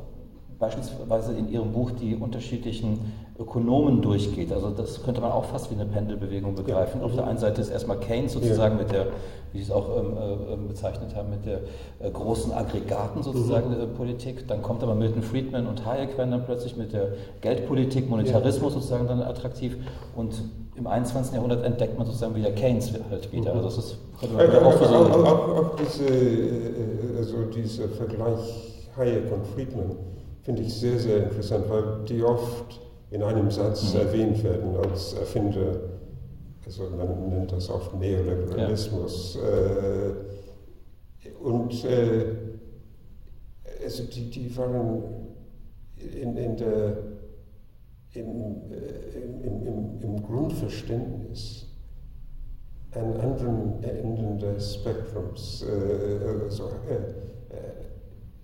beispielsweise 0.59 1.33
in 1.33 1.51
Ihrem 1.51 1.73
Buch 1.73 1.91
die 1.91 2.17
unterschiedlichen 2.17 3.13
Ökonomen 3.39 4.01
durchgeht. 4.01 4.53
Also 4.53 4.71
das 4.71 5.03
könnte 5.03 5.21
man 5.21 5.31
auch 5.31 5.45
fast 5.45 5.71
wie 5.71 5.75
eine 5.75 5.85
Pendelbewegung 5.85 6.55
begreifen. 6.55 7.01
Ja. 7.01 7.07
Auf 7.07 7.15
der 7.15 7.27
einen 7.27 7.39
Seite 7.39 7.61
ist 7.61 7.69
erstmal 7.69 7.99
Keynes 8.01 8.33
sozusagen 8.33 8.77
ja. 8.77 8.83
mit 8.83 8.93
der, 8.93 9.07
wie 9.53 9.59
Sie 9.59 9.65
es 9.65 9.71
auch 9.71 9.89
ähm, 9.99 10.17
äh, 10.17 10.55
ähm, 10.55 10.69
bezeichnet 10.69 11.15
haben, 11.15 11.29
mit 11.29 11.45
der 11.45 11.61
äh, 11.99 12.11
großen 12.11 12.53
Aggregaten 12.53 13.23
sozusagen 13.23 13.71
mhm. 13.71 13.79
der 13.79 13.87
Politik. 13.87 14.49
Dann 14.49 14.63
kommt 14.63 14.83
aber 14.83 14.95
Milton 14.95 15.23
Friedman 15.23 15.67
und 15.67 15.85
Hayek 15.85 16.17
werden 16.17 16.31
dann 16.31 16.47
plötzlich 16.47 16.77
mit 16.77 16.95
der 16.95 17.13
Geldpolitik, 17.43 18.09
Monetarismus 18.09 18.73
ja. 18.73 18.81
sozusagen 18.81 19.07
dann 19.07 19.21
attraktiv. 19.21 19.77
Und 20.15 20.35
im 20.75 20.87
21. 20.87 21.35
Jahrhundert 21.35 21.65
entdeckt 21.65 21.99
man 21.99 22.07
sozusagen 22.07 22.35
wieder 22.35 22.53
Keynes 22.53 22.93
halt 23.11 23.31
wieder. 23.33 23.53
Mhm. 23.53 23.59
Also 23.59 23.69
das 23.69 23.79
ist, 23.79 23.99
könnte 24.19 24.37
man 24.37 24.65
auch, 24.65 24.81
auch, 24.81 25.27
auch, 25.27 25.59
auch 25.59 25.77
diese, 25.77 26.07
äh, 26.07 27.19
also 27.19 27.45
dieser 27.55 27.89
Vergleich 27.91 28.73
Hayek 28.97 29.31
und 29.31 29.47
Friedman 29.49 30.16
finde 30.47 30.63
ich 30.63 30.75
sehr, 30.75 30.97
sehr 30.97 31.25
interessant, 31.25 31.69
weil 31.69 32.05
die 32.09 32.23
oft 32.23 32.81
in 33.11 33.21
einem 33.21 33.51
Satz 33.51 33.93
mhm. 33.93 34.01
erwähnt 34.01 34.45
werden 34.45 34.77
als 34.77 35.15
Erfinder, 35.15 35.81
also 36.65 36.85
man 36.91 37.29
nennt 37.31 37.51
das 37.51 37.69
oft 37.69 37.93
Neoliberalismus. 37.97 39.39
Ja. 39.43 39.49
Äh, 39.49 41.31
und 41.43 41.85
äh, 41.85 42.27
also 43.83 44.05
die, 44.05 44.31
die 44.31 44.57
waren 44.57 45.03
in, 45.97 46.37
in 46.37 46.57
der, 46.57 46.97
in, 48.15 48.71
äh, 48.71 49.47
im, 49.47 49.67
im, 49.67 50.01
im 50.01 50.23
Grundverständnis 50.23 51.67
an 52.93 53.17
anderen 53.17 53.83
Enden 53.83 54.39
des 54.39 54.77
Spektrums. 54.77 55.65
Äh, 55.65 56.45
also, 56.45 56.69
äh, 56.89 56.95
äh, 57.53 57.73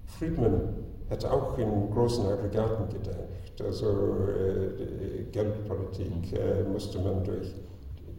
Friedman 0.04 0.81
hat 1.12 1.24
auch 1.26 1.58
in 1.58 1.90
großen 1.90 2.26
Aggregaten 2.26 2.88
gedacht. 2.88 3.18
Also 3.62 3.86
äh, 3.86 5.24
Geldpolitik 5.30 6.32
äh, 6.32 6.64
musste 6.64 6.98
man 6.98 7.22
durch, 7.22 7.52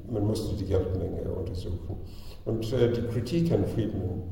man 0.10 0.26
musste 0.26 0.56
die 0.56 0.66
Geldmenge 0.66 1.24
untersuchen. 1.24 1.98
Und 2.46 2.72
äh, 2.72 2.92
die 2.92 3.02
Kritik 3.02 3.52
an 3.52 3.66
Friedman 3.66 4.24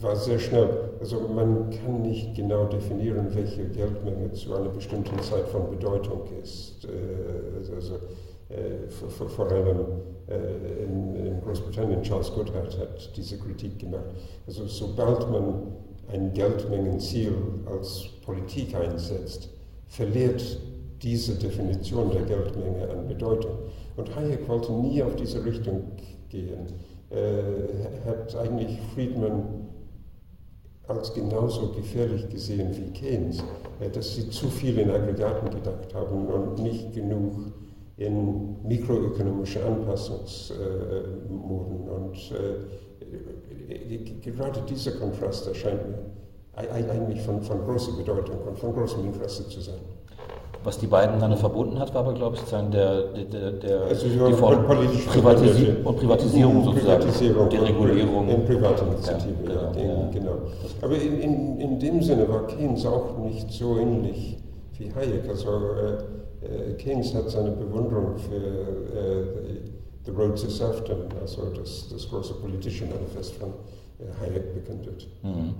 war 0.00 0.16
sehr 0.16 0.38
schnell. 0.38 0.90
Also 1.00 1.20
man 1.20 1.70
kann 1.70 2.02
nicht 2.02 2.34
genau 2.34 2.66
definieren, 2.66 3.34
welche 3.34 3.64
Geldmenge 3.68 4.32
zu 4.32 4.54
einer 4.54 4.68
bestimmten 4.68 5.18
Zeit 5.20 5.48
von 5.48 5.70
Bedeutung 5.70 6.22
ist. 6.42 6.84
Äh, 6.84 7.74
also, 7.74 7.94
äh, 8.50 8.88
vor, 8.88 9.50
allem 9.50 9.78
äh, 10.28 10.84
in, 10.84 11.14
in, 11.14 11.40
Großbritannien, 11.40 12.02
Charles 12.02 12.32
Goodhart 12.32 12.78
hat 12.78 13.16
diese 13.16 13.38
Kritik 13.38 13.78
gemacht. 13.78 14.10
Also 14.46 14.66
sobald 14.66 15.30
man 15.30 15.62
ein 16.12 16.32
Geldmengenziel 16.32 17.34
als 17.66 18.08
Politik 18.24 18.74
einsetzt, 18.74 19.50
verliert 19.86 20.58
diese 21.02 21.34
Definition 21.34 22.10
der 22.10 22.22
Geldmenge 22.22 22.88
an 22.90 23.06
Bedeutung. 23.08 23.58
Und 23.96 24.14
Hayek 24.14 24.48
wollte 24.48 24.72
nie 24.72 25.02
auf 25.02 25.16
diese 25.16 25.44
Richtung 25.44 25.82
gehen. 26.28 26.66
Er 27.10 28.04
hat 28.06 28.36
eigentlich 28.36 28.78
Friedman 28.94 29.66
als 30.86 31.12
genauso 31.14 31.72
gefährlich 31.72 32.28
gesehen 32.28 32.68
wie 32.72 32.92
Keynes, 32.92 33.42
dass 33.92 34.16
sie 34.16 34.30
zu 34.30 34.48
viel 34.48 34.78
in 34.78 34.90
Aggregaten 34.90 35.50
gedacht 35.50 35.94
haben 35.94 36.26
und 36.26 36.62
nicht 36.62 36.92
genug 36.92 37.52
in 37.96 38.56
mikroökonomische 38.66 39.64
Anpassungsmoden. 39.64 41.88
Und 41.88 42.32
gerade 44.22 44.60
dieser 44.68 44.92
Kontrast 44.92 45.46
erscheint 45.46 45.88
mir 45.88 45.98
eigentlich 46.56 47.22
von, 47.22 47.42
von 47.42 47.64
großer 47.64 47.92
Bedeutung 47.96 48.36
und 48.46 48.58
von 48.58 48.74
großem 48.74 49.04
Interesse 49.04 49.48
zu 49.48 49.60
sein. 49.60 49.80
Was 50.62 50.78
die 50.78 50.86
beiden 50.86 51.18
dann 51.20 51.34
verbunden 51.38 51.78
hat, 51.78 51.94
war 51.94 52.02
aber, 52.02 52.12
glaube 52.12 52.34
ich, 52.34 52.40
sozusagen 52.40 52.70
der, 52.70 53.04
der, 53.04 53.52
der 53.52 53.80
also 53.82 54.06
die 54.06 54.34
Form 54.34 54.66
Privatisi 54.66 55.68
und 55.82 55.96
Privatisierung 55.96 56.64
sozusagen, 56.64 57.00
Privatisierung 57.00 57.48
Deregulierung. 57.48 58.28
In 58.28 58.44
Privatinitiative, 58.44 59.36
Ja, 59.46 59.52
ja, 59.52 59.60
genau, 59.60 59.72
den, 59.72 59.88
ja. 59.88 60.08
genau. 60.12 60.32
Aber 60.82 60.96
in, 60.96 61.20
in, 61.20 61.60
in 61.60 61.78
dem 61.78 62.02
Sinne 62.02 62.28
war 62.28 62.46
Keynes 62.46 62.84
auch 62.84 63.16
nicht 63.18 63.50
so 63.50 63.78
ähnlich 63.78 64.36
wie 64.76 64.92
Hayek. 64.92 65.30
Also 65.30 65.48
äh, 65.50 66.72
äh, 66.72 66.74
Keynes 66.74 67.14
hat 67.14 67.30
seine 67.30 67.52
Bewunderung 67.52 68.18
für 68.18 68.34
äh, 68.36 69.69
The 70.04 70.10
Road 70.12 70.36
to 70.40 70.48
Serfdom, 70.48 71.08
also 71.20 71.50
das, 71.50 71.88
das 71.90 72.08
große 72.08 72.34
politische 72.34 72.86
Manifest 72.86 73.34
von 73.34 73.50
äh, 73.98 74.04
Hayek 74.20 74.54
bekundet. 74.54 75.06
Mhm. 75.22 75.54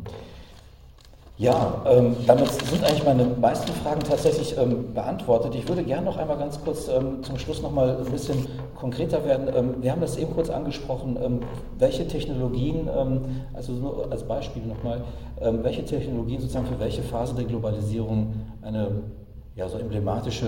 Ja, 1.40 1.82
ähm, 1.86 2.16
damit 2.26 2.50
sind 2.50 2.84
eigentlich 2.84 3.04
meine 3.04 3.24
meisten 3.24 3.72
Fragen 3.72 4.00
tatsächlich 4.00 4.58
ähm, 4.58 4.92
beantwortet. 4.92 5.54
Ich 5.54 5.66
würde 5.66 5.82
gerne 5.82 6.04
noch 6.04 6.18
einmal 6.18 6.36
ganz 6.36 6.62
kurz 6.62 6.86
ähm, 6.88 7.22
zum 7.22 7.38
Schluss 7.38 7.62
noch 7.62 7.72
mal 7.72 7.96
ein 7.96 8.12
bisschen 8.12 8.46
konkreter 8.74 9.24
werden. 9.24 9.48
Ähm, 9.54 9.74
wir 9.80 9.90
haben 9.90 10.02
das 10.02 10.18
eben 10.18 10.34
kurz 10.34 10.50
angesprochen, 10.50 11.18
ähm, 11.22 11.40
welche 11.78 12.06
Technologien, 12.06 12.90
ähm, 12.94 13.22
also 13.54 13.72
nur 13.72 14.12
als 14.12 14.22
Beispiel 14.24 14.66
nochmal, 14.66 15.02
ähm, 15.40 15.64
welche 15.64 15.82
Technologien 15.82 16.42
sozusagen 16.42 16.66
für 16.66 16.78
welche 16.78 17.00
Phase 17.00 17.34
der 17.34 17.46
Globalisierung 17.46 18.34
eine 18.60 19.00
ja, 19.56 19.66
so 19.66 19.78
emblematische 19.78 20.46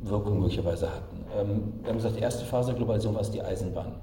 Wirkung 0.00 0.40
möglicherweise 0.40 0.88
hatten. 0.88 1.23
Ähm, 1.38 1.74
wir 1.82 1.90
haben 1.90 1.96
gesagt, 1.96 2.16
die 2.16 2.20
erste 2.20 2.44
Phase 2.44 2.68
der 2.68 2.76
Globalisierung 2.76 3.14
war 3.14 3.22
es 3.22 3.30
die 3.30 3.42
Eisenbahn. 3.42 3.96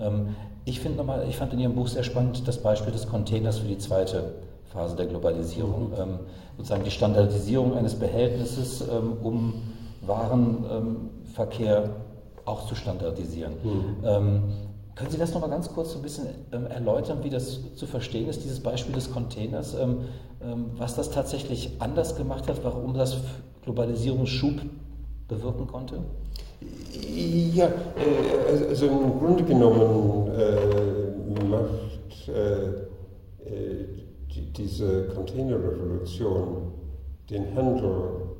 Ähm, 0.00 0.36
ich, 0.64 0.84
nochmal, 0.84 1.26
ich 1.28 1.36
fand 1.36 1.52
in 1.52 1.60
Ihrem 1.60 1.74
Buch 1.74 1.88
sehr 1.88 2.02
spannend 2.02 2.46
das 2.46 2.58
Beispiel 2.58 2.92
des 2.92 3.06
Containers 3.08 3.58
für 3.58 3.68
die 3.68 3.78
zweite 3.78 4.34
Phase 4.72 4.96
der 4.96 5.06
Globalisierung. 5.06 5.92
Ähm, 5.98 6.18
sozusagen 6.56 6.84
die 6.84 6.90
Standardisierung 6.90 7.74
eines 7.74 7.94
Behältnisses, 7.94 8.82
um 9.22 9.54
Warenverkehr 10.02 11.88
auch 12.44 12.66
zu 12.66 12.74
standardisieren. 12.74 13.52
Ähm, 14.04 14.42
können 14.94 15.10
Sie 15.10 15.16
das 15.16 15.32
nochmal 15.32 15.48
ganz 15.48 15.72
kurz 15.72 15.92
so 15.92 15.98
ein 15.98 16.02
bisschen 16.02 16.26
erläutern, 16.50 17.20
wie 17.22 17.30
das 17.30 17.74
zu 17.74 17.86
verstehen 17.86 18.28
ist, 18.28 18.44
dieses 18.44 18.60
Beispiel 18.60 18.94
des 18.94 19.10
Containers, 19.10 19.74
was 20.76 20.96
das 20.96 21.10
tatsächlich 21.10 21.76
anders 21.78 22.16
gemacht 22.16 22.46
hat, 22.48 22.62
warum 22.62 22.92
das 22.92 23.16
Globalisierungsschub 23.62 24.60
bewirken 25.28 25.66
konnte? 25.66 26.00
Ja, 26.62 27.66
äh, 27.66 28.68
also 28.68 28.86
im 28.86 29.18
Grunde 29.18 29.44
genommen 29.44 30.30
äh, 30.32 31.44
macht 31.44 32.28
äh, 32.28 32.64
äh, 33.48 33.86
die, 34.34 34.52
diese 34.52 35.06
Containerrevolution 35.08 36.72
den 37.30 37.54
Handel 37.54 38.30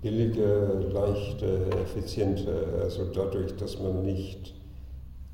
billiger, 0.00 0.80
leichter, 0.92 1.66
effizienter, 1.82 2.82
also 2.82 3.04
dadurch, 3.12 3.56
dass 3.56 3.80
man 3.80 4.04
nicht 4.04 4.54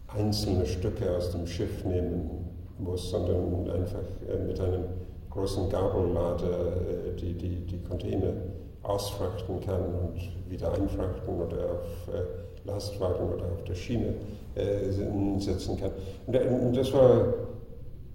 einzelne 0.08 0.66
Stücke 0.66 1.16
aus 1.16 1.32
dem 1.32 1.46
Schiff 1.46 1.84
nehmen 1.84 2.48
muss, 2.78 3.10
sondern 3.10 3.70
einfach 3.70 4.04
äh, 4.28 4.38
mit 4.46 4.60
einem 4.60 4.84
großen 5.30 5.68
Gabellader 5.68 6.76
äh, 6.76 7.16
die, 7.16 7.34
die, 7.34 7.66
die 7.66 7.82
Container 7.82 8.32
ausfrachten 8.82 9.60
kann 9.60 9.80
und 9.80 10.50
wieder 10.50 10.72
einfrachten 10.72 11.40
oder 11.40 11.56
auf 11.56 12.14
äh, 12.14 12.66
Lastwagen 12.66 13.28
oder 13.28 13.44
auf 13.44 13.64
der 13.66 13.74
Schiene 13.74 14.14
äh, 14.54 14.90
setzen 15.38 15.78
kann. 15.78 15.92
Und, 16.26 16.34
äh, 16.34 16.72
das 16.72 16.92
war 16.92 17.34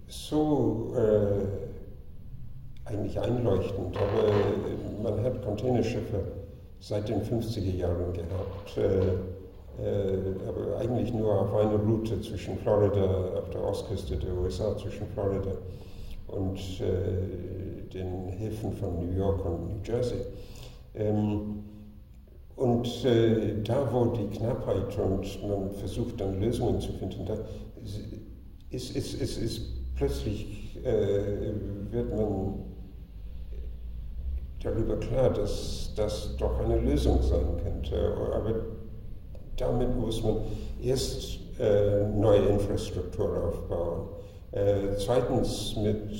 so 0.07 0.93
äh, 0.95 2.89
eigentlich 2.89 3.19
einleuchtend, 3.19 3.97
aber 3.97 4.27
äh, 4.27 5.01
man 5.03 5.23
hat 5.23 5.43
Containerschiffe 5.43 6.19
seit 6.79 7.09
den 7.09 7.21
50er 7.21 7.75
Jahren 7.75 8.13
gehabt, 8.13 8.77
äh, 8.77 9.17
aber 10.47 10.77
eigentlich 10.79 11.13
nur 11.13 11.41
auf 11.41 11.53
einer 11.55 11.77
Route 11.79 12.21
zwischen 12.21 12.57
Florida, 12.59 13.39
auf 13.39 13.49
der 13.49 13.61
Ostküste 13.61 14.15
der 14.15 14.33
USA, 14.33 14.77
zwischen 14.77 15.05
Florida 15.07 15.51
und 16.27 16.57
den 17.93 18.29
Häfen 18.29 18.71
von 18.71 19.05
New 19.05 19.17
York 19.17 19.43
und 19.43 19.67
New 19.67 19.81
Jersey. 19.83 20.19
Ähm, 20.95 21.63
und 22.55 23.05
äh, 23.05 23.61
da, 23.63 23.91
wo 23.91 24.05
die 24.05 24.27
Knappheit 24.37 24.97
und 24.97 25.47
man 25.47 25.71
versucht 25.71 26.21
dann 26.21 26.39
Lösungen 26.39 26.79
zu 26.79 26.93
finden, 26.93 27.25
da 27.25 27.37
ist, 28.69 28.95
ist, 28.95 29.21
ist, 29.21 29.37
ist 29.37 29.61
plötzlich 29.95 30.77
äh, 30.83 31.51
wird 31.91 32.15
man 32.15 32.53
darüber 34.63 34.97
klar, 34.97 35.31
dass 35.31 35.93
das 35.95 36.35
doch 36.37 36.59
eine 36.59 36.79
Lösung 36.79 37.21
sein 37.21 37.57
könnte. 37.63 38.13
Aber 38.33 38.55
damit 39.57 39.95
muss 39.97 40.23
man 40.23 40.37
erst 40.81 41.39
äh, 41.59 42.07
neue 42.07 42.47
Infrastruktur 42.47 43.47
aufbauen, 43.47 44.09
äh, 44.51 44.95
zweitens 44.97 45.75
mit 45.77 46.11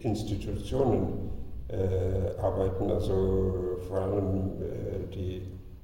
Institutionen 0.00 1.30
äh, 1.68 2.38
arbeiten, 2.40 2.90
also 2.90 3.78
vor 3.88 3.98
allem 3.98 4.52
äh, 4.60 5.14
die, 5.14 5.36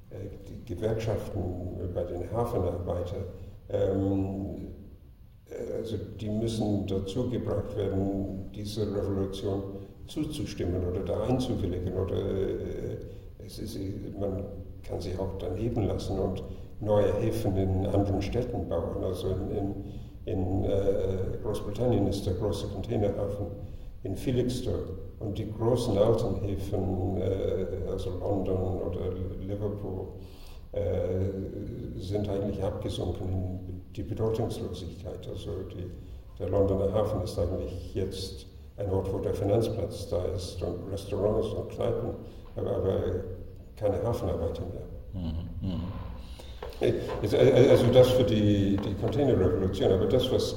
äh, 0.09 0.29
die, 0.47 0.75
Gewerkschaften 0.75 1.91
bei 1.93 2.03
den 2.03 2.31
Hafenarbeitern. 2.31 3.23
Ähm, 3.69 4.67
also 5.77 5.97
die 6.19 6.29
müssen 6.29 6.87
dazu 6.87 7.29
gebracht 7.29 7.75
werden, 7.75 8.51
dieser 8.55 8.83
Revolution 8.83 9.63
zuzustimmen 10.07 10.87
oder 10.87 11.01
da 11.01 11.23
einzuwilligen. 11.23 11.93
Oder 11.93 12.15
äh, 12.15 12.97
es 13.45 13.59
ist, 13.59 13.77
man 14.19 14.45
kann 14.83 15.01
sich 15.01 15.17
auch 15.19 15.37
daneben 15.39 15.87
lassen 15.87 16.19
und 16.19 16.43
neue 16.79 17.13
Häfen 17.15 17.57
in 17.57 17.85
anderen 17.87 18.21
Städten 18.21 18.67
bauen. 18.69 19.03
Also 19.03 19.27
in, 19.29 19.51
in, 19.51 19.75
in 20.25 20.63
äh, 20.63 21.37
Großbritannien 21.43 22.07
ist 22.07 22.25
der 22.25 22.33
große 22.35 22.67
Containerhafen 22.67 23.47
in 24.03 24.15
Felixstowe 24.15 24.97
und 25.19 25.37
die 25.37 25.51
großen 25.51 25.97
alten 25.97 26.41
Häfen, 26.41 27.21
äh, 27.21 27.89
also 27.89 28.11
London 28.19 28.81
oder 28.81 29.11
Liverpool, 29.39 30.07
äh, 30.71 31.99
sind 31.99 32.27
eigentlich 32.29 32.63
abgesunken 32.63 33.29
in 33.29 33.81
die 33.95 34.03
Bedeutungslosigkeit. 34.03 35.27
Also 35.27 35.51
die, 35.73 35.91
der 36.39 36.49
Londoner 36.49 36.91
Hafen 36.93 37.21
ist 37.21 37.37
eigentlich 37.37 37.93
jetzt 37.93 38.47
ein 38.77 38.89
Ort, 38.89 39.11
wo 39.13 39.19
der 39.19 39.33
Finanzplatz 39.33 40.09
da 40.09 40.23
ist 40.25 40.61
und 40.63 40.91
Restaurants 40.91 41.47
und 41.49 41.69
Kneipen, 41.69 42.11
aber, 42.55 42.71
aber 42.77 42.99
keine 43.75 44.01
Hafenarbeiter 44.01 44.61
mehr. 44.61 45.21
Mhm. 45.21 45.69
Mhm. 45.69 45.81
Also 47.69 47.87
das 47.93 48.09
für 48.09 48.23
die, 48.23 48.77
die 48.77 48.93
Containerrevolution, 48.95 49.91
aber 49.91 50.05
das, 50.05 50.31
was, 50.31 50.55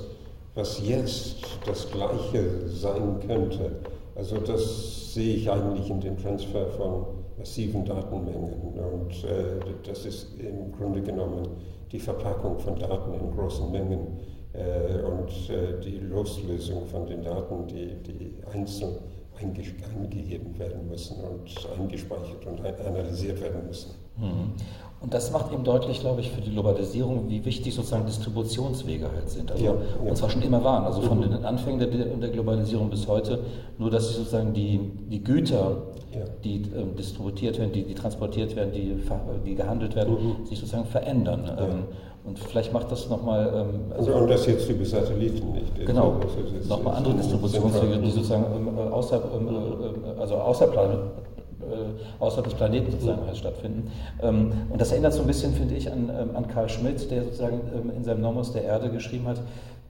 was 0.54 0.86
jetzt 0.86 1.36
das 1.66 1.90
Gleiche 1.90 2.68
sein 2.68 3.20
könnte, 3.26 3.72
also 4.14 4.38
das 4.38 5.12
sehe 5.14 5.36
ich 5.36 5.50
eigentlich 5.50 5.90
in 5.90 6.00
dem 6.00 6.16
Transfer 6.16 6.66
von 6.68 7.06
massiven 7.36 7.84
Datenmengen 7.84 8.52
und 8.74 9.24
äh, 9.24 9.60
das 9.84 10.06
ist 10.06 10.28
im 10.38 10.72
Grunde 10.72 11.02
genommen 11.02 11.48
die 11.90 11.98
Verpackung 11.98 12.58
von 12.58 12.78
Daten 12.78 13.14
in 13.14 13.36
großen 13.36 13.70
Mengen 13.72 14.18
äh, 14.52 15.02
und 15.02 15.50
äh, 15.50 15.80
die 15.80 15.98
Loslösung 15.98 16.86
von 16.86 17.06
den 17.06 17.22
Daten, 17.22 17.66
die, 17.66 17.96
die 18.02 18.34
einzeln 18.52 18.98
eingegeben 19.36 20.56
werden 20.58 20.88
müssen 20.88 21.16
und 21.24 21.50
eingespeichert 21.76 22.46
und 22.46 22.60
analysiert 22.60 23.40
werden 23.40 23.66
müssen. 23.66 24.03
Mhm. 24.18 24.52
Und 25.00 25.12
das 25.12 25.30
macht 25.32 25.52
eben 25.52 25.64
deutlich, 25.64 26.00
glaube 26.00 26.22
ich, 26.22 26.30
für 26.30 26.40
die 26.40 26.50
Globalisierung, 26.50 27.28
wie 27.28 27.44
wichtig 27.44 27.74
sozusagen 27.74 28.06
Distributionswege 28.06 29.04
halt 29.14 29.28
sind. 29.28 29.52
Also, 29.52 29.62
Ja, 29.62 29.72
ja. 29.72 30.08
Und 30.10 30.16
zwar 30.16 30.30
schon 30.30 30.40
immer 30.40 30.64
waren. 30.64 30.84
Also 30.84 31.02
von 31.02 31.18
Mhm. 31.18 31.22
den 31.30 31.44
Anfängen 31.44 31.78
der, 31.78 31.88
der 31.88 32.30
Globalisierung 32.30 32.88
bis 32.88 33.06
heute. 33.06 33.40
Nur, 33.76 33.90
dass 33.90 34.08
sich 34.08 34.16
sozusagen 34.16 34.54
die, 34.54 34.80
die 35.10 35.22
Güter, 35.22 35.76
Ja. 36.14 36.20
die 36.42 36.62
ähm, 36.74 36.96
distributiert 36.96 37.58
werden, 37.58 37.72
die, 37.72 37.82
die 37.82 37.94
transportiert 37.94 38.56
werden, 38.56 38.72
die, 38.72 38.96
die 39.44 39.54
gehandelt 39.54 39.94
werden, 39.94 40.14
Mhm. 40.14 40.46
sich 40.46 40.58
sozusagen 40.58 40.86
verändern. 40.86 41.50
Ähm, 41.58 41.82
und 42.24 42.38
vielleicht 42.38 42.72
macht 42.72 42.90
das 42.90 43.10
nochmal. 43.10 43.52
Ähm, 43.54 43.92
Also, 43.94 44.10
und 44.14 44.30
das 44.30 44.46
jetzt 44.46 44.70
über 44.70 44.86
Satelliten 44.86 45.52
nicht. 45.52 45.84
Genau, 45.84 46.14
Also 46.22 46.66
nochmal 46.68 46.94
andere 46.96 47.14
ist- 47.16 47.24
Distributionswege, 47.24 47.98
die 47.98 48.10
sozusagen 48.10 48.44
ähm, 48.56 48.68
äh, 48.78 48.90
außerhalb, 48.90 49.24
ähm, 49.38 49.48
äh, 50.16 50.20
also 50.20 50.36
außerhalb, 50.36 50.74
äh, 50.74 50.96
außerhalb 52.18 52.44
des 52.44 52.54
Planeten 52.54 52.90
sozusagen 52.90 53.26
halt 53.26 53.36
stattfinden. 53.36 53.90
Ähm, 54.22 54.52
und 54.70 54.80
das 54.80 54.92
erinnert 54.92 55.12
so 55.12 55.20
ein 55.20 55.26
bisschen, 55.26 55.52
finde 55.54 55.74
ich, 55.74 55.90
an, 55.90 56.10
ähm, 56.10 56.36
an 56.36 56.48
Karl 56.48 56.68
Schmidt, 56.68 57.10
der 57.10 57.24
sozusagen 57.24 57.60
ähm, 57.74 57.92
in 57.96 58.04
seinem 58.04 58.20
Nomos 58.20 58.52
der 58.52 58.64
Erde 58.64 58.90
geschrieben 58.90 59.26
hat, 59.26 59.40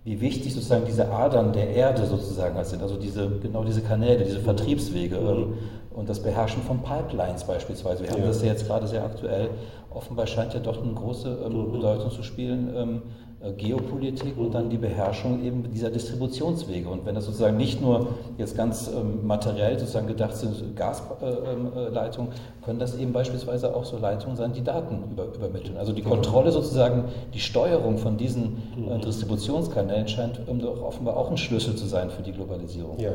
wie 0.05 0.21
wichtig 0.21 0.53
sozusagen 0.53 0.85
diese 0.85 1.11
Adern 1.11 1.53
der 1.53 1.71
Erde 1.71 2.05
sozusagen 2.05 2.63
sind, 2.65 2.83
also 2.83 2.97
diese, 2.97 3.29
genau 3.41 3.65
diese 3.65 3.81
Kanäle, 3.81 4.25
diese 4.25 4.41
Vertriebswege 4.41 5.19
mhm. 5.19 5.55
und 5.95 6.09
das 6.09 6.21
Beherrschen 6.21 6.63
von 6.63 6.83
Pipelines 6.83 7.45
beispielsweise. 7.45 8.05
Wir 8.05 8.11
haben 8.11 8.21
ja. 8.21 8.27
das 8.27 8.43
ja 8.43 8.49
jetzt 8.49 8.67
gerade 8.67 8.87
sehr 8.87 9.03
aktuell. 9.03 9.49
Offenbar 9.91 10.27
scheint 10.27 10.53
ja 10.53 10.61
doch 10.61 10.83
eine 10.83 10.93
große 10.93 11.39
ähm, 11.47 11.69
mhm. 11.69 11.73
Bedeutung 11.73 12.11
zu 12.11 12.23
spielen, 12.23 12.75
ähm, 12.77 12.97
äh, 12.97 13.24
Geopolitik 13.53 14.39
und 14.39 14.55
dann 14.55 14.71
die 14.71 14.79
Beherrschung 14.79 15.43
eben 15.45 15.71
dieser 15.71 15.91
Distributionswege. 15.91 16.89
Und 16.89 17.05
wenn 17.05 17.15
das 17.15 17.27
sozusagen 17.27 17.57
nicht 17.57 17.81
nur 17.81 18.09
jetzt 18.39 18.57
ganz 18.57 18.89
ähm, 18.89 19.27
materiell 19.27 19.79
sozusagen 19.79 20.07
gedacht 20.07 20.37
sind, 20.37 20.77
Gasleitungen, 20.77 22.31
äh, 22.33 22.65
können 22.65 22.79
das 22.79 22.97
eben 22.97 23.13
beispielsweise 23.13 23.75
auch 23.75 23.85
so 23.85 23.99
Leitungen 23.99 24.37
sein, 24.37 24.53
die 24.53 24.63
Daten 24.63 25.13
über, 25.13 25.27
übermitteln. 25.35 25.77
Also 25.77 25.93
die 25.93 26.03
Kontrolle 26.03 26.53
sozusagen, 26.53 27.05
die 27.35 27.41
Steuerung 27.41 27.99
von 27.99 28.17
diesen 28.17 28.63
äh, 28.89 28.99
Distributionskanälen 28.99 30.09
scheint 30.09 30.41
doch 30.47 30.83
offenbar 30.83 31.17
auch 31.17 31.31
ein 31.31 31.37
Schlüssel 31.37 31.77
zu 31.77 31.87
sein 31.87 32.11
für 32.11 32.23
die 32.23 32.33
Globalisierung. 32.33 32.99
Ja. 32.99 33.13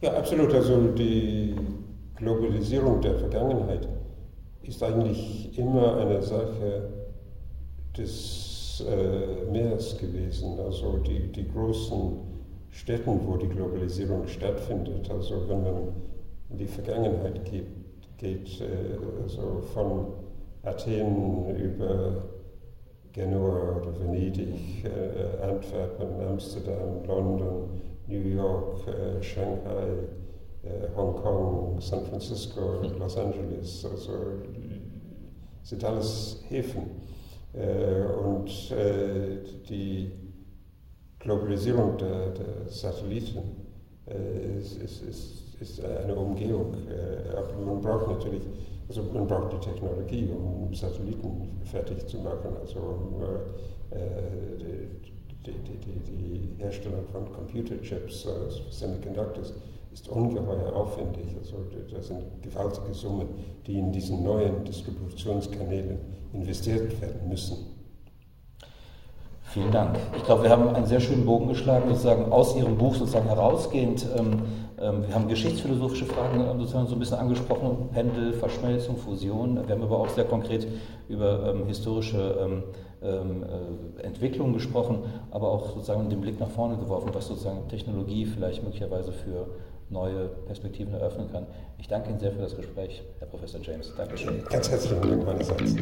Ja, 0.00 0.12
absolut. 0.12 0.52
Also 0.52 0.88
die 0.88 1.56
Globalisierung 2.16 3.00
der 3.00 3.14
Vergangenheit 3.14 3.88
ist 4.62 4.82
eigentlich 4.82 5.58
immer 5.58 5.96
eine 5.96 6.22
Sache 6.22 6.90
des 7.96 8.53
äh, 8.80 9.50
Meeres 9.50 9.98
gewesen, 9.98 10.58
also 10.60 10.98
die, 10.98 11.32
die 11.32 11.48
großen 11.48 12.18
Städten, 12.70 13.20
wo 13.26 13.36
die 13.36 13.48
Globalisierung 13.48 14.26
stattfindet. 14.26 15.10
Also 15.10 15.48
wenn 15.48 15.62
man 15.62 15.92
in 16.50 16.58
die 16.58 16.66
Vergangenheit 16.66 17.44
geht, 17.44 17.66
geht 18.16 18.60
äh, 18.60 19.22
also 19.22 19.62
von 19.72 20.06
Athen 20.62 21.54
über 21.56 22.24
Genua 23.12 23.76
oder 23.76 24.00
Venedig, 24.00 24.84
äh, 24.84 25.42
Antwerpen, 25.42 26.20
Amsterdam, 26.28 27.04
London, 27.06 27.68
New 28.08 28.28
York, 28.28 28.88
äh, 28.88 29.22
Shanghai, 29.22 29.86
äh, 30.64 30.96
Hongkong, 30.96 31.80
San 31.80 32.04
Francisco. 32.06 32.82
Los 32.98 33.16
Angeles, 33.16 33.84
also 33.84 34.12
sind 35.62 35.84
alles 35.84 36.42
Häfen. 36.48 36.90
Äh, 37.56 38.04
und 38.04 38.48
äh, 38.72 39.38
die 39.68 40.10
Globalisierung 41.20 41.96
der, 41.98 42.30
der 42.30 42.68
Satelliten 42.68 43.42
äh, 44.06 44.58
ist, 44.58 44.76
ist, 44.82 45.02
ist, 45.02 45.60
ist, 45.60 45.84
eine 45.84 46.14
Umgehung. 46.14 46.74
aber 47.30 47.64
man 47.64 47.80
braucht 47.80 48.08
natürlich, 48.08 48.42
also 48.88 49.02
man 49.14 49.26
braucht 49.26 49.52
die 49.52 49.70
Technologie, 49.70 50.28
um 50.28 50.74
Satelliten 50.74 51.60
fertig 51.64 52.06
zu 52.06 52.18
machen, 52.18 52.56
also 52.60 52.80
um 52.80 53.22
die, 55.46 55.52
die, 55.52 55.78
die, 55.78 56.00
die 56.00 56.62
Herstellung 56.62 57.06
von 57.12 57.32
Computerchips, 57.32 58.26
Semiconductors 58.70 59.54
ist 59.94 60.08
ungeheuer 60.08 60.74
aufwendig. 60.74 61.36
Also 61.38 61.56
das 61.94 62.08
sind 62.08 62.42
gewaltige 62.42 62.92
Summen, 62.92 63.28
die 63.66 63.78
in 63.78 63.92
diesen 63.92 64.24
neuen 64.24 64.64
Distributionskanälen 64.64 65.98
investiert 66.32 67.00
werden 67.00 67.28
müssen. 67.28 67.56
Vielen 69.44 69.70
Dank. 69.70 69.96
Ich 70.16 70.24
glaube, 70.24 70.42
wir 70.42 70.50
haben 70.50 70.68
einen 70.74 70.86
sehr 70.86 70.98
schönen 70.98 71.24
Bogen 71.24 71.46
geschlagen, 71.46 71.88
sozusagen 71.88 72.32
aus 72.32 72.56
Ihrem 72.56 72.76
Buch 72.76 72.96
sozusagen 72.96 73.28
herausgehend. 73.28 74.04
Ähm, 74.18 74.42
ähm, 74.80 75.06
wir 75.06 75.14
haben 75.14 75.28
geschichtsphilosophische 75.28 76.06
Fragen 76.06 76.40
ähm, 76.40 76.58
sozusagen 76.58 76.88
so 76.88 76.96
ein 76.96 76.98
bisschen 76.98 77.18
angesprochen, 77.18 77.88
Pendel, 77.92 78.32
Verschmelzung, 78.32 78.96
Fusion. 78.96 79.60
Wir 79.64 79.76
haben 79.76 79.82
aber 79.84 80.00
auch 80.00 80.08
sehr 80.08 80.24
konkret 80.24 80.66
über 81.08 81.54
historische 81.68 82.62
äh, 83.00 84.02
Entwicklungen 84.02 84.54
gesprochen, 84.54 85.00
aber 85.30 85.50
auch 85.50 85.74
sozusagen 85.74 86.08
den 86.08 86.22
Blick 86.22 86.40
nach 86.40 86.48
vorne 86.48 86.76
geworfen, 86.78 87.10
was 87.12 87.28
sozusagen 87.28 87.68
Technologie 87.68 88.24
vielleicht 88.24 88.64
möglicherweise 88.64 89.12
für 89.12 89.46
neue 89.90 90.28
Perspektiven 90.46 90.94
eröffnen 90.94 91.30
kann. 91.30 91.46
Ich 91.78 91.88
danke 91.88 92.10
Ihnen 92.10 92.20
sehr 92.20 92.32
für 92.32 92.40
das 92.40 92.56
Gespräch, 92.56 93.02
Herr 93.18 93.28
Professor 93.28 93.60
James. 93.60 93.92
Dankeschön. 93.96 94.44
Ganz 94.50 94.70
herzlichen 94.70 95.00
Dank 95.00 95.24
meinerseits. 95.24 95.74